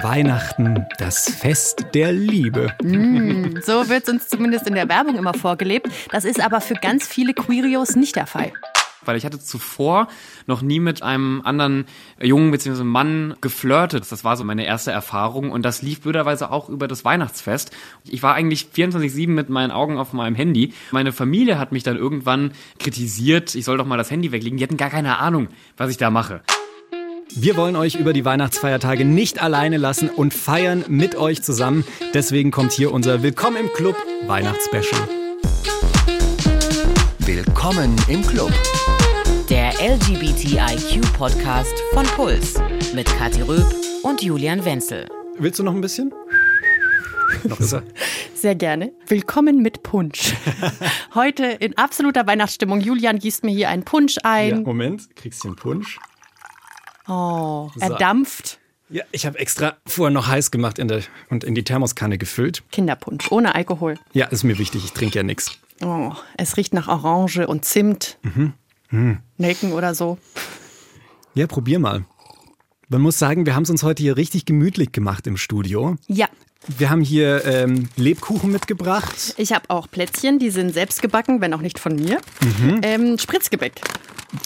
Weihnachten, 0.00 0.86
das 0.98 1.30
Fest 1.30 1.86
der 1.94 2.12
Liebe. 2.12 2.74
Mm, 2.82 3.60
so 3.62 3.88
wird 3.88 4.04
es 4.04 4.08
uns 4.08 4.28
zumindest 4.28 4.66
in 4.66 4.74
der 4.74 4.88
Werbung 4.88 5.16
immer 5.16 5.34
vorgelebt. 5.34 5.88
Das 6.10 6.24
ist 6.24 6.40
aber 6.40 6.60
für 6.60 6.74
ganz 6.74 7.06
viele 7.06 7.34
Queerios 7.34 7.96
nicht 7.96 8.16
der 8.16 8.26
Fall 8.26 8.52
weil 9.04 9.16
ich 9.16 9.24
hatte 9.24 9.40
zuvor 9.40 10.08
noch 10.46 10.62
nie 10.62 10.80
mit 10.80 11.02
einem 11.02 11.42
anderen 11.44 11.86
Jungen 12.20 12.50
bzw. 12.50 12.84
Mann 12.84 13.34
geflirtet. 13.40 14.10
Das 14.10 14.24
war 14.24 14.36
so 14.36 14.44
meine 14.44 14.64
erste 14.64 14.90
Erfahrung 14.90 15.50
und 15.50 15.62
das 15.64 15.82
lief 15.82 16.00
blöderweise 16.02 16.50
auch 16.50 16.68
über 16.68 16.88
das 16.88 17.04
Weihnachtsfest. 17.04 17.72
Ich 18.08 18.22
war 18.22 18.34
eigentlich 18.34 18.68
24-7 18.74 19.28
mit 19.28 19.48
meinen 19.48 19.70
Augen 19.70 19.98
auf 19.98 20.12
meinem 20.12 20.34
Handy. 20.34 20.72
Meine 20.90 21.12
Familie 21.12 21.58
hat 21.58 21.72
mich 21.72 21.82
dann 21.82 21.96
irgendwann 21.96 22.52
kritisiert, 22.78 23.54
ich 23.54 23.64
soll 23.64 23.78
doch 23.78 23.86
mal 23.86 23.96
das 23.96 24.10
Handy 24.10 24.32
weglegen. 24.32 24.58
Die 24.58 24.64
hatten 24.64 24.76
gar 24.76 24.90
keine 24.90 25.18
Ahnung, 25.18 25.48
was 25.76 25.90
ich 25.90 25.96
da 25.96 26.10
mache. 26.10 26.42
Wir 27.34 27.56
wollen 27.56 27.76
euch 27.76 27.94
über 27.94 28.12
die 28.12 28.26
Weihnachtsfeiertage 28.26 29.06
nicht 29.06 29.40
alleine 29.42 29.78
lassen 29.78 30.10
und 30.10 30.34
feiern 30.34 30.84
mit 30.88 31.14
euch 31.16 31.42
zusammen. 31.42 31.84
Deswegen 32.12 32.50
kommt 32.50 32.72
hier 32.72 32.92
unser 32.92 33.22
Willkommen 33.22 33.56
im 33.56 33.72
Club 33.72 33.96
Weihnachtsspecial. 34.26 35.08
Willkommen 37.20 37.96
im 38.08 38.20
Club. 38.26 38.52
Der 39.48 39.72
LGBTIQ-Podcast 39.80 41.74
von 41.94 42.04
Puls 42.06 42.60
mit 42.94 43.06
Kathi 43.06 43.40
Röb 43.42 43.64
und 44.02 44.22
Julian 44.22 44.62
Wenzel. 44.64 45.08
Willst 45.38 45.58
du 45.58 45.62
noch 45.62 45.74
ein 45.74 45.80
bisschen? 45.80 46.12
noch 47.44 47.60
ist 47.60 47.72
er. 47.72 47.82
Sehr 48.34 48.54
gerne. 48.54 48.92
Willkommen 49.06 49.62
mit 49.62 49.82
Punsch. 49.82 50.34
Heute 51.14 51.46
in 51.46 51.78
absoluter 51.78 52.26
Weihnachtsstimmung. 52.26 52.82
Julian 52.82 53.18
gießt 53.18 53.42
mir 53.44 53.52
hier 53.52 53.70
einen 53.70 53.84
Punsch 53.84 54.18
ein. 54.22 54.50
Ja, 54.50 54.60
Moment, 54.60 55.16
kriegst 55.16 55.42
du 55.44 55.48
einen 55.48 55.56
Punsch? 55.56 55.98
Oh, 57.08 57.70
so. 57.74 57.80
er 57.80 57.90
dampft. 57.96 58.58
Ja, 58.88 59.04
ich 59.10 59.24
habe 59.24 59.38
extra 59.38 59.76
vorher 59.86 60.12
noch 60.12 60.26
heiß 60.26 60.50
gemacht 60.50 60.78
in 60.78 60.88
der, 60.88 61.02
und 61.30 61.44
in 61.44 61.54
die 61.54 61.64
Thermoskanne 61.64 62.18
gefüllt. 62.18 62.62
Kinderpunsch, 62.70 63.32
ohne 63.32 63.54
Alkohol. 63.54 63.98
Ja, 64.12 64.26
ist 64.26 64.44
mir 64.44 64.58
wichtig, 64.58 64.84
ich 64.84 64.92
trinke 64.92 65.18
ja 65.18 65.22
nichts. 65.22 65.58
Oh, 65.82 66.12
es 66.36 66.56
riecht 66.56 66.74
nach 66.74 66.88
Orange 66.88 67.46
und 67.46 67.64
Zimt. 67.64 68.18
Mhm. 68.22 68.52
Hm. 68.88 69.18
Nelken 69.38 69.72
oder 69.72 69.94
so. 69.94 70.18
Ja, 71.34 71.46
probier 71.46 71.78
mal. 71.78 72.04
Man 72.88 73.00
muss 73.00 73.18
sagen, 73.18 73.46
wir 73.46 73.54
haben 73.54 73.62
es 73.62 73.70
uns 73.70 73.82
heute 73.82 74.02
hier 74.02 74.18
richtig 74.18 74.44
gemütlich 74.44 74.92
gemacht 74.92 75.26
im 75.26 75.38
Studio. 75.38 75.96
Ja. 76.06 76.28
Wir 76.78 76.90
haben 76.90 77.00
hier 77.02 77.44
ähm, 77.44 77.88
Lebkuchen 77.96 78.52
mitgebracht. 78.52 79.34
Ich 79.36 79.52
habe 79.52 79.68
auch 79.68 79.90
Plätzchen, 79.90 80.38
die 80.38 80.50
sind 80.50 80.72
selbst 80.72 81.02
gebacken, 81.02 81.40
wenn 81.40 81.52
auch 81.54 81.60
nicht 81.60 81.78
von 81.78 81.96
mir. 81.96 82.20
Mhm. 82.40 82.80
Ähm, 82.82 83.18
Spritzgebäck. 83.18 83.80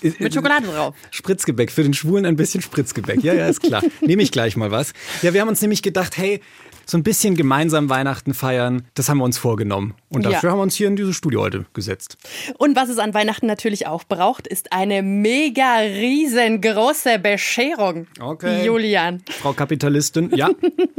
Äh, 0.02 0.12
Mit 0.18 0.34
Schokolade 0.34 0.66
drauf. 0.66 0.94
Spritzgebäck. 1.10 1.70
Für 1.70 1.82
den 1.82 1.94
Schwulen 1.94 2.24
ein 2.24 2.36
bisschen 2.36 2.62
Spritzgebäck. 2.62 3.22
Ja, 3.22 3.34
ja, 3.34 3.46
ist 3.46 3.62
klar. 3.62 3.82
Nehme 4.00 4.22
ich 4.22 4.32
gleich 4.32 4.56
mal 4.56 4.70
was. 4.70 4.92
Ja, 5.22 5.34
wir 5.34 5.40
haben 5.40 5.48
uns 5.48 5.60
nämlich 5.60 5.82
gedacht, 5.82 6.16
hey, 6.16 6.40
so 6.86 6.96
ein 6.96 7.02
bisschen 7.02 7.34
gemeinsam 7.34 7.88
Weihnachten 7.88 8.32
feiern, 8.32 8.86
das 8.94 9.08
haben 9.08 9.18
wir 9.18 9.24
uns 9.24 9.38
vorgenommen. 9.38 9.94
Und 10.08 10.24
dafür 10.24 10.48
ja. 10.48 10.50
haben 10.52 10.58
wir 10.58 10.62
uns 10.62 10.76
hier 10.76 10.86
in 10.86 10.96
dieses 10.96 11.16
Studio 11.16 11.40
heute 11.40 11.66
gesetzt. 11.74 12.16
Und 12.58 12.76
was 12.76 12.88
es 12.88 12.98
an 12.98 13.12
Weihnachten 13.12 13.46
natürlich 13.46 13.86
auch 13.86 14.04
braucht, 14.04 14.46
ist 14.46 14.72
eine 14.72 15.02
mega 15.02 15.78
riesengroße 15.78 17.18
Bescherung. 17.18 18.06
Okay. 18.20 18.64
Julian. 18.64 19.22
Frau 19.28 19.52
Kapitalistin, 19.52 20.30
ja. 20.34 20.48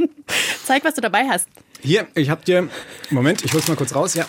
Zeig, 0.64 0.84
was 0.84 0.94
du 0.94 1.00
dabei 1.00 1.26
hast. 1.28 1.48
Hier, 1.80 2.06
ich 2.14 2.28
hab 2.28 2.44
dir, 2.44 2.68
Moment, 3.10 3.44
ich 3.44 3.52
hol's 3.54 3.66
mal 3.68 3.76
kurz 3.76 3.94
raus, 3.94 4.14
ja. 4.14 4.26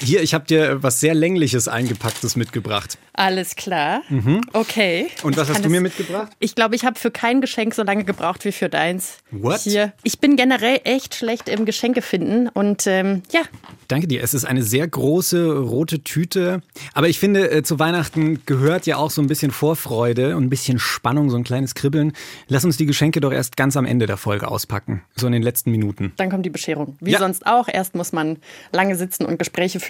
Hier, 0.00 0.22
ich 0.22 0.34
habe 0.34 0.44
dir 0.44 0.82
was 0.82 1.00
sehr 1.00 1.14
längliches 1.14 1.68
eingepacktes 1.68 2.36
mitgebracht. 2.36 2.98
Alles 3.12 3.56
klar. 3.56 4.02
Mhm. 4.08 4.42
Okay. 4.52 5.08
Und 5.24 5.36
was 5.36 5.48
hast 5.48 5.64
du 5.64 5.68
mir 5.68 5.80
mitgebracht? 5.80 6.32
Ich 6.38 6.54
glaube, 6.54 6.76
ich 6.76 6.84
habe 6.84 6.98
für 6.98 7.10
kein 7.10 7.40
Geschenk 7.40 7.74
so 7.74 7.82
lange 7.82 8.04
gebraucht 8.04 8.44
wie 8.44 8.52
für 8.52 8.68
deins. 8.68 9.18
What? 9.32 9.60
Hier. 9.60 9.92
Ich 10.04 10.20
bin 10.20 10.36
generell 10.36 10.80
echt 10.84 11.16
schlecht 11.16 11.48
im 11.48 11.64
Geschenke 11.64 12.00
finden 12.00 12.48
und 12.48 12.86
ähm, 12.86 13.22
ja. 13.32 13.40
Danke 13.88 14.06
dir. 14.06 14.22
Es 14.22 14.34
ist 14.34 14.44
eine 14.44 14.62
sehr 14.62 14.86
große 14.86 15.58
rote 15.58 16.04
Tüte. 16.04 16.62
Aber 16.94 17.08
ich 17.08 17.18
finde, 17.18 17.50
äh, 17.50 17.62
zu 17.62 17.78
Weihnachten 17.78 18.42
gehört 18.46 18.86
ja 18.86 18.98
auch 18.98 19.10
so 19.10 19.20
ein 19.20 19.26
bisschen 19.26 19.50
Vorfreude 19.50 20.36
und 20.36 20.44
ein 20.44 20.50
bisschen 20.50 20.78
Spannung, 20.78 21.30
so 21.30 21.36
ein 21.36 21.44
kleines 21.44 21.74
Kribbeln. 21.74 22.12
Lass 22.46 22.64
uns 22.64 22.76
die 22.76 22.86
Geschenke 22.86 23.20
doch 23.20 23.32
erst 23.32 23.56
ganz 23.56 23.76
am 23.76 23.84
Ende 23.84 24.06
der 24.06 24.16
Folge 24.16 24.48
auspacken. 24.48 25.02
So 25.16 25.26
in 25.26 25.32
den 25.32 25.42
letzten 25.42 25.72
Minuten. 25.72 26.12
Dann 26.16 26.30
kommt 26.30 26.46
die 26.46 26.50
Bescherung. 26.50 26.96
Wie 27.00 27.12
ja. 27.12 27.18
sonst 27.18 27.46
auch. 27.46 27.66
Erst 27.66 27.96
muss 27.96 28.12
man 28.12 28.36
lange 28.70 28.94
sitzen 28.94 29.24
und 29.24 29.38
Gespräche 29.38 29.80
führen. 29.80 29.87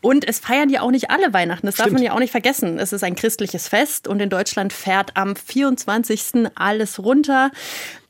Und 0.00 0.26
es 0.26 0.38
feiern 0.38 0.70
ja 0.70 0.82
auch 0.82 0.90
nicht 0.90 1.10
alle 1.10 1.32
Weihnachten. 1.32 1.66
Das 1.66 1.74
Stimmt. 1.74 1.86
darf 1.86 1.92
man 1.94 2.02
ja 2.02 2.12
auch 2.12 2.18
nicht 2.18 2.30
vergessen 2.30 2.44
vergessen, 2.44 2.78
es 2.78 2.92
ist 2.92 3.02
ein 3.02 3.16
christliches 3.16 3.68
Fest 3.68 4.06
und 4.06 4.20
in 4.20 4.28
Deutschland 4.28 4.72
fährt 4.72 5.16
am 5.16 5.34
24. 5.34 6.50
alles 6.54 6.98
runter. 6.98 7.50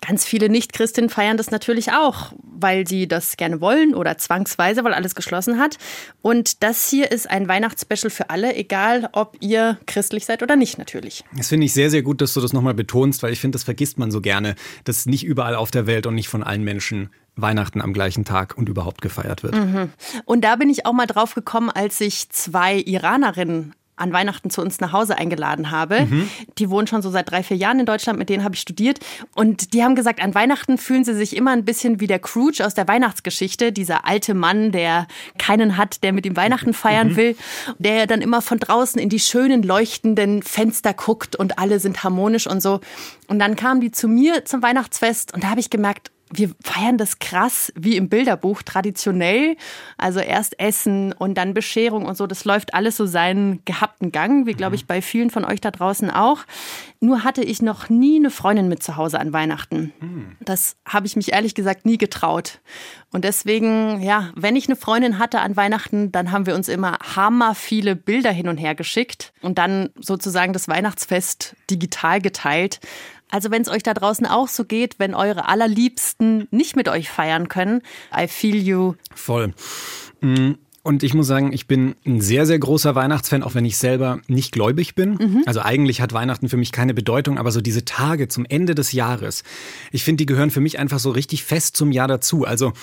Ganz 0.06 0.24
viele 0.24 0.48
Nichtchristinnen 0.48 1.08
feiern 1.08 1.36
das 1.36 1.50
natürlich 1.50 1.92
auch, 1.92 2.32
weil 2.42 2.86
sie 2.86 3.06
das 3.06 3.36
gerne 3.36 3.60
wollen 3.60 3.94
oder 3.94 4.18
zwangsweise, 4.18 4.84
weil 4.84 4.92
alles 4.92 5.14
geschlossen 5.14 5.58
hat. 5.58 5.78
Und 6.20 6.62
das 6.62 6.90
hier 6.90 7.10
ist 7.10 7.30
ein 7.30 7.48
Weihnachtsspecial 7.48 8.10
für 8.10 8.28
alle, 8.28 8.54
egal 8.54 9.08
ob 9.12 9.36
ihr 9.40 9.78
christlich 9.86 10.26
seid 10.26 10.42
oder 10.42 10.56
nicht 10.56 10.78
natürlich. 10.78 11.24
Das 11.36 11.48
finde 11.48 11.66
ich 11.66 11.72
sehr, 11.72 11.90
sehr 11.90 12.02
gut, 12.02 12.20
dass 12.20 12.34
du 12.34 12.40
das 12.40 12.52
nochmal 12.52 12.74
betonst, 12.74 13.22
weil 13.22 13.32
ich 13.32 13.40
finde, 13.40 13.56
das 13.56 13.62
vergisst 13.62 13.98
man 13.98 14.10
so 14.10 14.20
gerne, 14.20 14.56
dass 14.84 15.06
nicht 15.06 15.24
überall 15.24 15.54
auf 15.54 15.70
der 15.70 15.86
Welt 15.86 16.06
und 16.06 16.16
nicht 16.16 16.28
von 16.28 16.42
allen 16.42 16.64
Menschen 16.64 17.10
Weihnachten 17.36 17.80
am 17.80 17.92
gleichen 17.92 18.24
Tag 18.24 18.56
und 18.56 18.68
überhaupt 18.68 19.02
gefeiert 19.02 19.42
wird. 19.42 19.54
Mhm. 19.54 19.90
Und 20.24 20.44
da 20.44 20.56
bin 20.56 20.70
ich 20.70 20.86
auch 20.86 20.92
mal 20.92 21.06
drauf 21.06 21.34
gekommen, 21.34 21.70
als 21.70 22.00
ich 22.00 22.28
zwei 22.30 22.76
Iranerinnen 22.76 23.74
an 23.96 24.12
Weihnachten 24.12 24.50
zu 24.50 24.60
uns 24.60 24.80
nach 24.80 24.92
Hause 24.92 25.16
eingeladen 25.18 25.70
habe. 25.70 26.06
Mhm. 26.06 26.28
Die 26.58 26.68
wohnen 26.68 26.86
schon 26.86 27.00
so 27.00 27.10
seit 27.10 27.30
drei, 27.30 27.42
vier 27.42 27.56
Jahren 27.56 27.78
in 27.78 27.86
Deutschland, 27.86 28.18
mit 28.18 28.28
denen 28.28 28.42
habe 28.42 28.54
ich 28.54 28.60
studiert. 28.60 28.98
Und 29.36 29.72
die 29.72 29.84
haben 29.84 29.94
gesagt, 29.94 30.20
an 30.20 30.34
Weihnachten 30.34 30.78
fühlen 30.78 31.04
sie 31.04 31.14
sich 31.14 31.36
immer 31.36 31.52
ein 31.52 31.64
bisschen 31.64 32.00
wie 32.00 32.08
der 32.08 32.18
Scrooge 32.18 32.64
aus 32.66 32.74
der 32.74 32.88
Weihnachtsgeschichte, 32.88 33.70
dieser 33.72 34.04
alte 34.04 34.34
Mann, 34.34 34.72
der 34.72 35.06
keinen 35.38 35.76
hat, 35.76 36.02
der 36.02 36.12
mit 36.12 36.26
ihm 36.26 36.36
Weihnachten 36.36 36.74
feiern 36.74 37.10
mhm. 37.10 37.16
will, 37.16 37.36
der 37.78 38.06
dann 38.06 38.20
immer 38.20 38.42
von 38.42 38.58
draußen 38.58 39.00
in 39.00 39.08
die 39.08 39.20
schönen 39.20 39.62
leuchtenden 39.62 40.42
Fenster 40.42 40.92
guckt 40.92 41.36
und 41.36 41.58
alle 41.58 41.78
sind 41.78 42.02
harmonisch 42.02 42.48
und 42.48 42.60
so. 42.60 42.80
Und 43.28 43.38
dann 43.38 43.54
kamen 43.54 43.80
die 43.80 43.92
zu 43.92 44.08
mir 44.08 44.44
zum 44.44 44.62
Weihnachtsfest 44.62 45.32
und 45.32 45.44
da 45.44 45.50
habe 45.50 45.60
ich 45.60 45.70
gemerkt, 45.70 46.10
wir 46.36 46.50
feiern 46.62 46.98
das 46.98 47.18
krass 47.18 47.72
wie 47.76 47.96
im 47.96 48.08
Bilderbuch 48.08 48.62
traditionell. 48.62 49.56
Also 49.96 50.20
erst 50.20 50.58
Essen 50.58 51.12
und 51.12 51.34
dann 51.34 51.54
Bescherung 51.54 52.06
und 52.06 52.16
so. 52.16 52.26
Das 52.26 52.44
läuft 52.44 52.74
alles 52.74 52.96
so 52.96 53.06
seinen 53.06 53.64
gehabten 53.64 54.12
Gang, 54.12 54.46
wie 54.46 54.54
glaube 54.54 54.76
ich 54.76 54.86
bei 54.86 55.02
vielen 55.02 55.30
von 55.30 55.44
euch 55.44 55.60
da 55.60 55.70
draußen 55.70 56.10
auch. 56.10 56.40
Nur 57.00 57.24
hatte 57.24 57.42
ich 57.42 57.62
noch 57.62 57.88
nie 57.88 58.16
eine 58.16 58.30
Freundin 58.30 58.68
mit 58.68 58.82
zu 58.82 58.96
Hause 58.96 59.20
an 59.20 59.32
Weihnachten. 59.32 59.92
Das 60.40 60.76
habe 60.86 61.06
ich 61.06 61.16
mich 61.16 61.32
ehrlich 61.32 61.54
gesagt 61.54 61.84
nie 61.84 61.98
getraut. 61.98 62.60
Und 63.12 63.24
deswegen, 63.24 64.02
ja, 64.02 64.30
wenn 64.34 64.56
ich 64.56 64.66
eine 64.66 64.76
Freundin 64.76 65.18
hatte 65.18 65.40
an 65.40 65.56
Weihnachten, 65.56 66.10
dann 66.10 66.32
haben 66.32 66.46
wir 66.46 66.54
uns 66.54 66.68
immer 66.68 66.98
hammer 67.14 67.54
viele 67.54 67.94
Bilder 67.94 68.32
hin 68.32 68.48
und 68.48 68.56
her 68.56 68.74
geschickt 68.74 69.32
und 69.40 69.58
dann 69.58 69.90
sozusagen 70.00 70.52
das 70.52 70.66
Weihnachtsfest 70.66 71.54
digital 71.70 72.20
geteilt. 72.20 72.80
Also 73.30 73.50
wenn 73.50 73.62
es 73.62 73.68
euch 73.68 73.82
da 73.82 73.94
draußen 73.94 74.26
auch 74.26 74.48
so 74.48 74.64
geht, 74.64 74.98
wenn 74.98 75.14
eure 75.14 75.48
allerliebsten 75.48 76.46
nicht 76.50 76.76
mit 76.76 76.88
euch 76.88 77.08
feiern 77.08 77.48
können, 77.48 77.82
I 78.16 78.28
feel 78.28 78.56
you. 78.56 78.94
Voll. 79.14 79.54
Mm, 80.20 80.52
und 80.84 81.02
ich 81.02 81.14
muss 81.14 81.26
sagen, 81.26 81.54
ich 81.54 81.66
bin 81.66 81.94
ein 82.04 82.20
sehr, 82.20 82.44
sehr 82.44 82.58
großer 82.58 82.94
Weihnachtsfan, 82.94 83.42
auch 83.42 83.54
wenn 83.54 83.64
ich 83.64 83.78
selber 83.78 84.20
nicht 84.28 84.52
gläubig 84.52 84.94
bin. 84.94 85.14
Mhm. 85.14 85.42
Also 85.46 85.62
eigentlich 85.62 86.02
hat 86.02 86.12
Weihnachten 86.12 86.50
für 86.50 86.58
mich 86.58 86.72
keine 86.72 86.92
Bedeutung, 86.92 87.38
aber 87.38 87.50
so 87.52 87.62
diese 87.62 87.86
Tage 87.86 88.28
zum 88.28 88.44
Ende 88.44 88.74
des 88.74 88.92
Jahres, 88.92 89.44
ich 89.92 90.04
finde, 90.04 90.18
die 90.18 90.26
gehören 90.26 90.50
für 90.50 90.60
mich 90.60 90.78
einfach 90.78 90.98
so 90.98 91.10
richtig 91.10 91.42
fest 91.42 91.74
zum 91.76 91.90
Jahr 91.90 92.06
dazu. 92.06 92.44
Also 92.44 92.74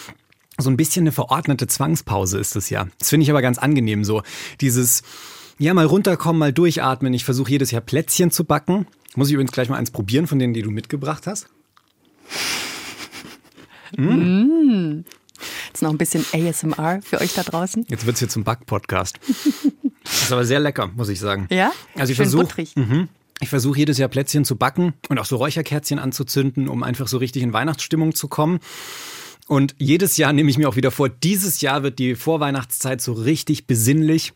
so 0.57 0.72
ein 0.72 0.78
bisschen 0.78 1.03
eine 1.03 1.12
verordnete 1.12 1.68
Zwangspause 1.68 2.40
ist 2.40 2.56
es 2.56 2.72
ja. 2.72 2.88
Das 2.97 3.09
finde 3.09 3.24
ich 3.24 3.30
aber 3.30 3.44
ganz 3.44 3.59
angenehm 3.59 4.03
so. 4.03 4.24
Dieses, 4.62 5.03
ja, 5.59 5.74
mal 5.75 5.85
runterkommen, 5.85 6.40
mal 6.40 6.53
durchatmen. 6.53 7.13
Ich 7.13 7.24
versuche 7.24 7.51
jedes 7.51 7.69
Jahr 7.69 7.81
Plätzchen 7.81 8.31
zu 8.31 8.46
backen. 8.46 8.88
Muss 9.16 9.28
ich 9.28 9.34
übrigens 9.34 9.52
gleich 9.52 9.70
mal 9.70 9.78
eins 9.78 9.92
probieren 9.92 10.28
von 10.28 10.40
denen, 10.40 10.54
die 10.54 10.62
du 10.62 10.72
mitgebracht 10.72 11.28
hast? 11.28 11.48
Mm. 13.98 14.04
Mm. 14.04 15.06
Jetzt 15.68 15.81
noch 15.81 15.90
ein 15.90 15.98
bisschen 15.98 16.25
ASMR 16.34 17.02
für 17.02 17.19
euch 17.19 17.34
da 17.34 17.44
draußen. 17.44 17.86
Jetzt 17.90 18.06
wird 18.06 18.16
es 18.16 18.19
hier 18.19 18.30
zum 18.30 18.44
Back-Podcast. 18.44 19.19
ist 20.04 20.31
aber 20.31 20.46
sehr 20.46 20.60
lecker, 20.60 20.88
muss 20.96 21.10
ich 21.10 21.19
sagen. 21.19 21.48
Ja? 21.50 21.72
Also 21.96 22.12
ich 22.12 22.18
versuche. 22.18 22.66
Mhm. 22.75 23.10
Ich 23.42 23.50
versuche 23.50 23.80
jedes 23.80 23.98
Jahr 23.98 24.08
Plätzchen 24.08 24.46
zu 24.46 24.56
backen 24.56 24.94
und 25.10 25.18
auch 25.18 25.25
so 25.25 25.36
Räucherkerzchen 25.38 25.98
anzuzünden, 25.98 26.69
um 26.69 26.84
einfach 26.84 27.07
so 27.07 27.18
richtig 27.18 27.42
in 27.42 27.54
Weihnachtsstimmung 27.54 28.14
zu 28.14 28.28
kommen. 28.28 28.60
Und 29.48 29.75
jedes 29.80 30.16
Jahr 30.18 30.31
nehme 30.31 30.50
ich 30.52 30.60
mir 30.60 30.69
auch 30.69 30.75
wieder 30.75 30.92
vor, 30.92 31.10
dieses 31.10 31.60
Jahr 31.60 31.81
wird 31.81 31.98
die 31.98 32.16
Vorweihnachtszeit 32.16 33.02
so 33.02 33.14
richtig 33.14 33.66
besinnlich. 33.66 34.34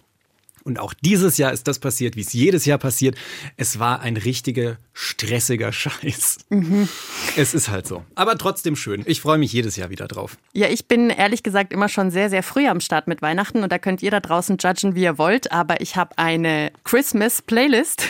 Und 0.66 0.80
auch 0.80 0.96
dieses 0.96 1.38
Jahr 1.38 1.54
ist 1.54 1.68
das 1.68 1.78
passiert, 1.78 2.16
wie 2.16 2.22
es 2.22 2.34
jedes 2.34 2.66
Jahr 2.66 2.80
passiert. 2.80 3.16
Es 3.56 3.78
war 3.78 4.02
ein 4.02 4.18
richtiger 4.18 4.78
stressiger 4.94 5.72
Scheiß. 5.72 6.40
Mhm. 6.50 6.90
Es 7.38 7.54
ist 7.54 7.70
halt 7.70 7.86
so. 7.86 8.04
Aber 8.16 8.36
trotzdem 8.36 8.76
schön. 8.76 9.04
Ich 9.06 9.22
freue 9.22 9.38
mich 9.38 9.54
jedes 9.54 9.76
Jahr 9.76 9.92
wieder 9.92 10.08
drauf. 10.08 10.38
Ja, 10.54 10.68
ich 10.68 10.88
bin 10.88 11.12
ehrlich 11.12 11.44
gesagt 11.44 11.72
immer 11.72 11.88
schon 11.88 12.10
sehr, 12.10 12.32
sehr 12.32 12.42
früh 12.42 12.68
am 12.68 12.80
Start 12.80 13.08
mit 13.08 13.22
Weihnachten 13.22 13.62
und 13.62 13.72
da 13.72 13.78
könnt 13.78 14.02
ihr 14.02 14.10
da 14.10 14.20
draußen 14.20 14.58
judgen, 14.60 14.96
wie 14.96 15.04
ihr 15.04 15.20
wollt. 15.20 15.52
Aber 15.52 15.82
ich 15.82 15.98
habe 15.98 16.18
eine 16.18 16.72
Christmas-Playlist. 16.84 18.02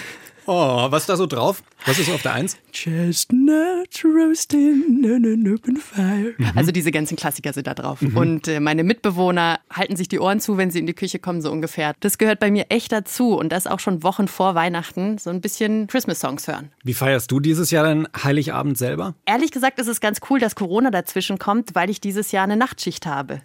Oh, 0.48 0.92
was 0.92 1.04
ist 1.04 1.10
da 1.10 1.18
so 1.18 1.26
drauf? 1.26 1.64
Was 1.88 1.98
ist 1.98 2.10
auf 2.12 2.22
der 2.22 2.34
Eins? 2.34 2.58
Chestnuts 2.72 4.06
roasting 4.06 5.04
in 5.04 5.26
an 5.26 5.54
open 5.54 5.78
fire. 5.78 6.34
Also 6.56 6.72
diese 6.72 6.92
ganzen 6.92 7.16
Klassiker 7.16 7.52
sind 7.52 7.66
da 7.66 7.74
drauf. 7.74 8.02
Mhm. 8.02 8.18
Und 8.18 8.48
äh, 8.48 8.60
meine 8.60 8.84
Mitbewohner 8.84 9.60
halten 9.72 9.96
sich 9.96 10.08
die 10.08 10.20
Ohren 10.20 10.40
zu, 10.40 10.58
wenn 10.58 10.70
sie 10.70 10.80
in 10.80 10.86
die 10.86 10.94
Küche 10.94 11.18
kommen, 11.18 11.42
so 11.42 11.52
ungefähr. 11.52 11.94
Das 12.00 12.20
gehört 12.20 12.40
bei 12.40 12.52
mir 12.52 12.66
echt 12.70 12.92
dazu. 12.92 13.36
Und 13.36 13.50
das 13.50 13.66
auch 13.66 13.80
schon 13.80 14.04
Wochen 14.04 14.28
vor 14.28 14.54
Weihnachten. 14.54 15.18
So 15.18 15.32
ein 15.32 15.42
bisschen 15.42 15.88
Christmas-Songs 15.88 16.48
hören. 16.48 16.72
Wie 16.84 16.94
feierst 16.94 17.32
du 17.32 17.40
dieses 17.40 17.72
Jahr 17.72 17.84
deinen 17.84 18.08
Heiligabend 18.24 18.78
selber? 18.78 19.16
Ehrlich 19.26 19.52
gesagt 19.52 19.80
ist 19.80 19.88
es 19.88 20.00
ganz 20.00 20.20
cool, 20.30 20.40
dass 20.40 20.56
Corona 20.56 20.92
dazwischen 20.92 21.40
kommt, 21.40 21.74
weil 21.74 21.90
ich 21.90 22.02
dieses 22.02 22.32
Jahr 22.32 22.44
eine 22.44 22.58
Nachtschicht 22.58 23.08
habe. 23.08 23.42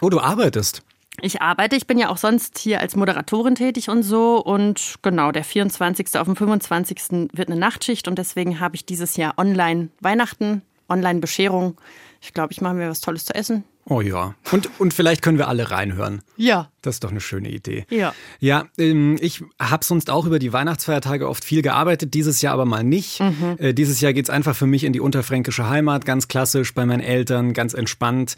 Oh, 0.00 0.08
du 0.08 0.20
arbeitest. 0.20 0.82
Ich 1.20 1.40
arbeite, 1.40 1.76
ich 1.76 1.86
bin 1.86 1.98
ja 1.98 2.08
auch 2.08 2.16
sonst 2.16 2.58
hier 2.58 2.80
als 2.80 2.96
Moderatorin 2.96 3.54
tätig 3.54 3.88
und 3.88 4.02
so. 4.02 4.42
Und 4.42 4.96
genau, 5.02 5.32
der 5.32 5.44
24. 5.44 6.16
auf 6.18 6.26
dem 6.26 6.36
25. 6.36 7.28
wird 7.32 7.48
eine 7.48 7.58
Nachtschicht 7.58 8.08
und 8.08 8.18
deswegen 8.18 8.60
habe 8.60 8.76
ich 8.76 8.84
dieses 8.84 9.16
Jahr 9.16 9.34
online 9.38 9.90
Weihnachten, 10.00 10.62
online 10.88 11.20
Bescherung. 11.20 11.76
Ich 12.20 12.34
glaube, 12.34 12.52
ich 12.52 12.60
mache 12.60 12.74
mir 12.74 12.88
was 12.88 13.00
Tolles 13.00 13.24
zu 13.24 13.34
essen. 13.34 13.64
Oh 13.86 14.00
ja. 14.00 14.34
Und, 14.50 14.70
und 14.80 14.94
vielleicht 14.94 15.20
können 15.20 15.36
wir 15.36 15.48
alle 15.48 15.70
reinhören. 15.70 16.22
Ja. 16.36 16.70
Das 16.80 16.96
ist 16.96 17.04
doch 17.04 17.10
eine 17.10 17.20
schöne 17.20 17.50
Idee. 17.50 17.84
Ja. 17.90 18.14
Ja, 18.40 18.64
ähm, 18.78 19.18
ich 19.20 19.42
habe 19.60 19.84
sonst 19.84 20.08
auch 20.08 20.24
über 20.24 20.38
die 20.38 20.52
Weihnachtsfeiertage 20.52 21.28
oft 21.28 21.44
viel 21.44 21.60
gearbeitet, 21.60 22.14
dieses 22.14 22.40
Jahr 22.40 22.54
aber 22.54 22.64
mal 22.64 22.82
nicht. 22.82 23.20
Mhm. 23.20 23.56
Äh, 23.58 23.74
dieses 23.74 24.00
Jahr 24.00 24.14
geht's 24.14 24.30
einfach 24.30 24.56
für 24.56 24.66
mich 24.66 24.84
in 24.84 24.94
die 24.94 25.00
unterfränkische 25.00 25.68
Heimat, 25.68 26.06
ganz 26.06 26.28
klassisch 26.28 26.72
bei 26.72 26.86
meinen 26.86 27.02
Eltern, 27.02 27.52
ganz 27.52 27.74
entspannt. 27.74 28.36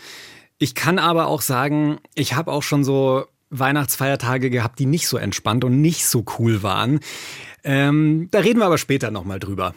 Ich 0.59 0.75
kann 0.75 0.99
aber 0.99 1.27
auch 1.27 1.43
sagen, 1.43 1.99
ich 2.15 2.35
habe 2.35 2.51
auch 2.51 2.63
schon 2.63 2.83
so 2.83 3.27
Weihnachtsfeiertage 3.51 4.51
gehabt, 4.51 4.79
die 4.79 4.87
nicht 4.87 5.07
so 5.09 5.17
entspannt 5.17 5.65
und 5.65 5.81
nicht 5.81 6.07
so 6.07 6.25
cool 6.39 6.63
waren. 6.63 7.01
Ähm, 7.63 8.29
da 8.31 8.41
reden 8.41 8.61
wir 8.61 8.67
aber 8.67 8.79
später 8.79 9.11
nochmal 9.11 9.39
drüber. 9.39 9.75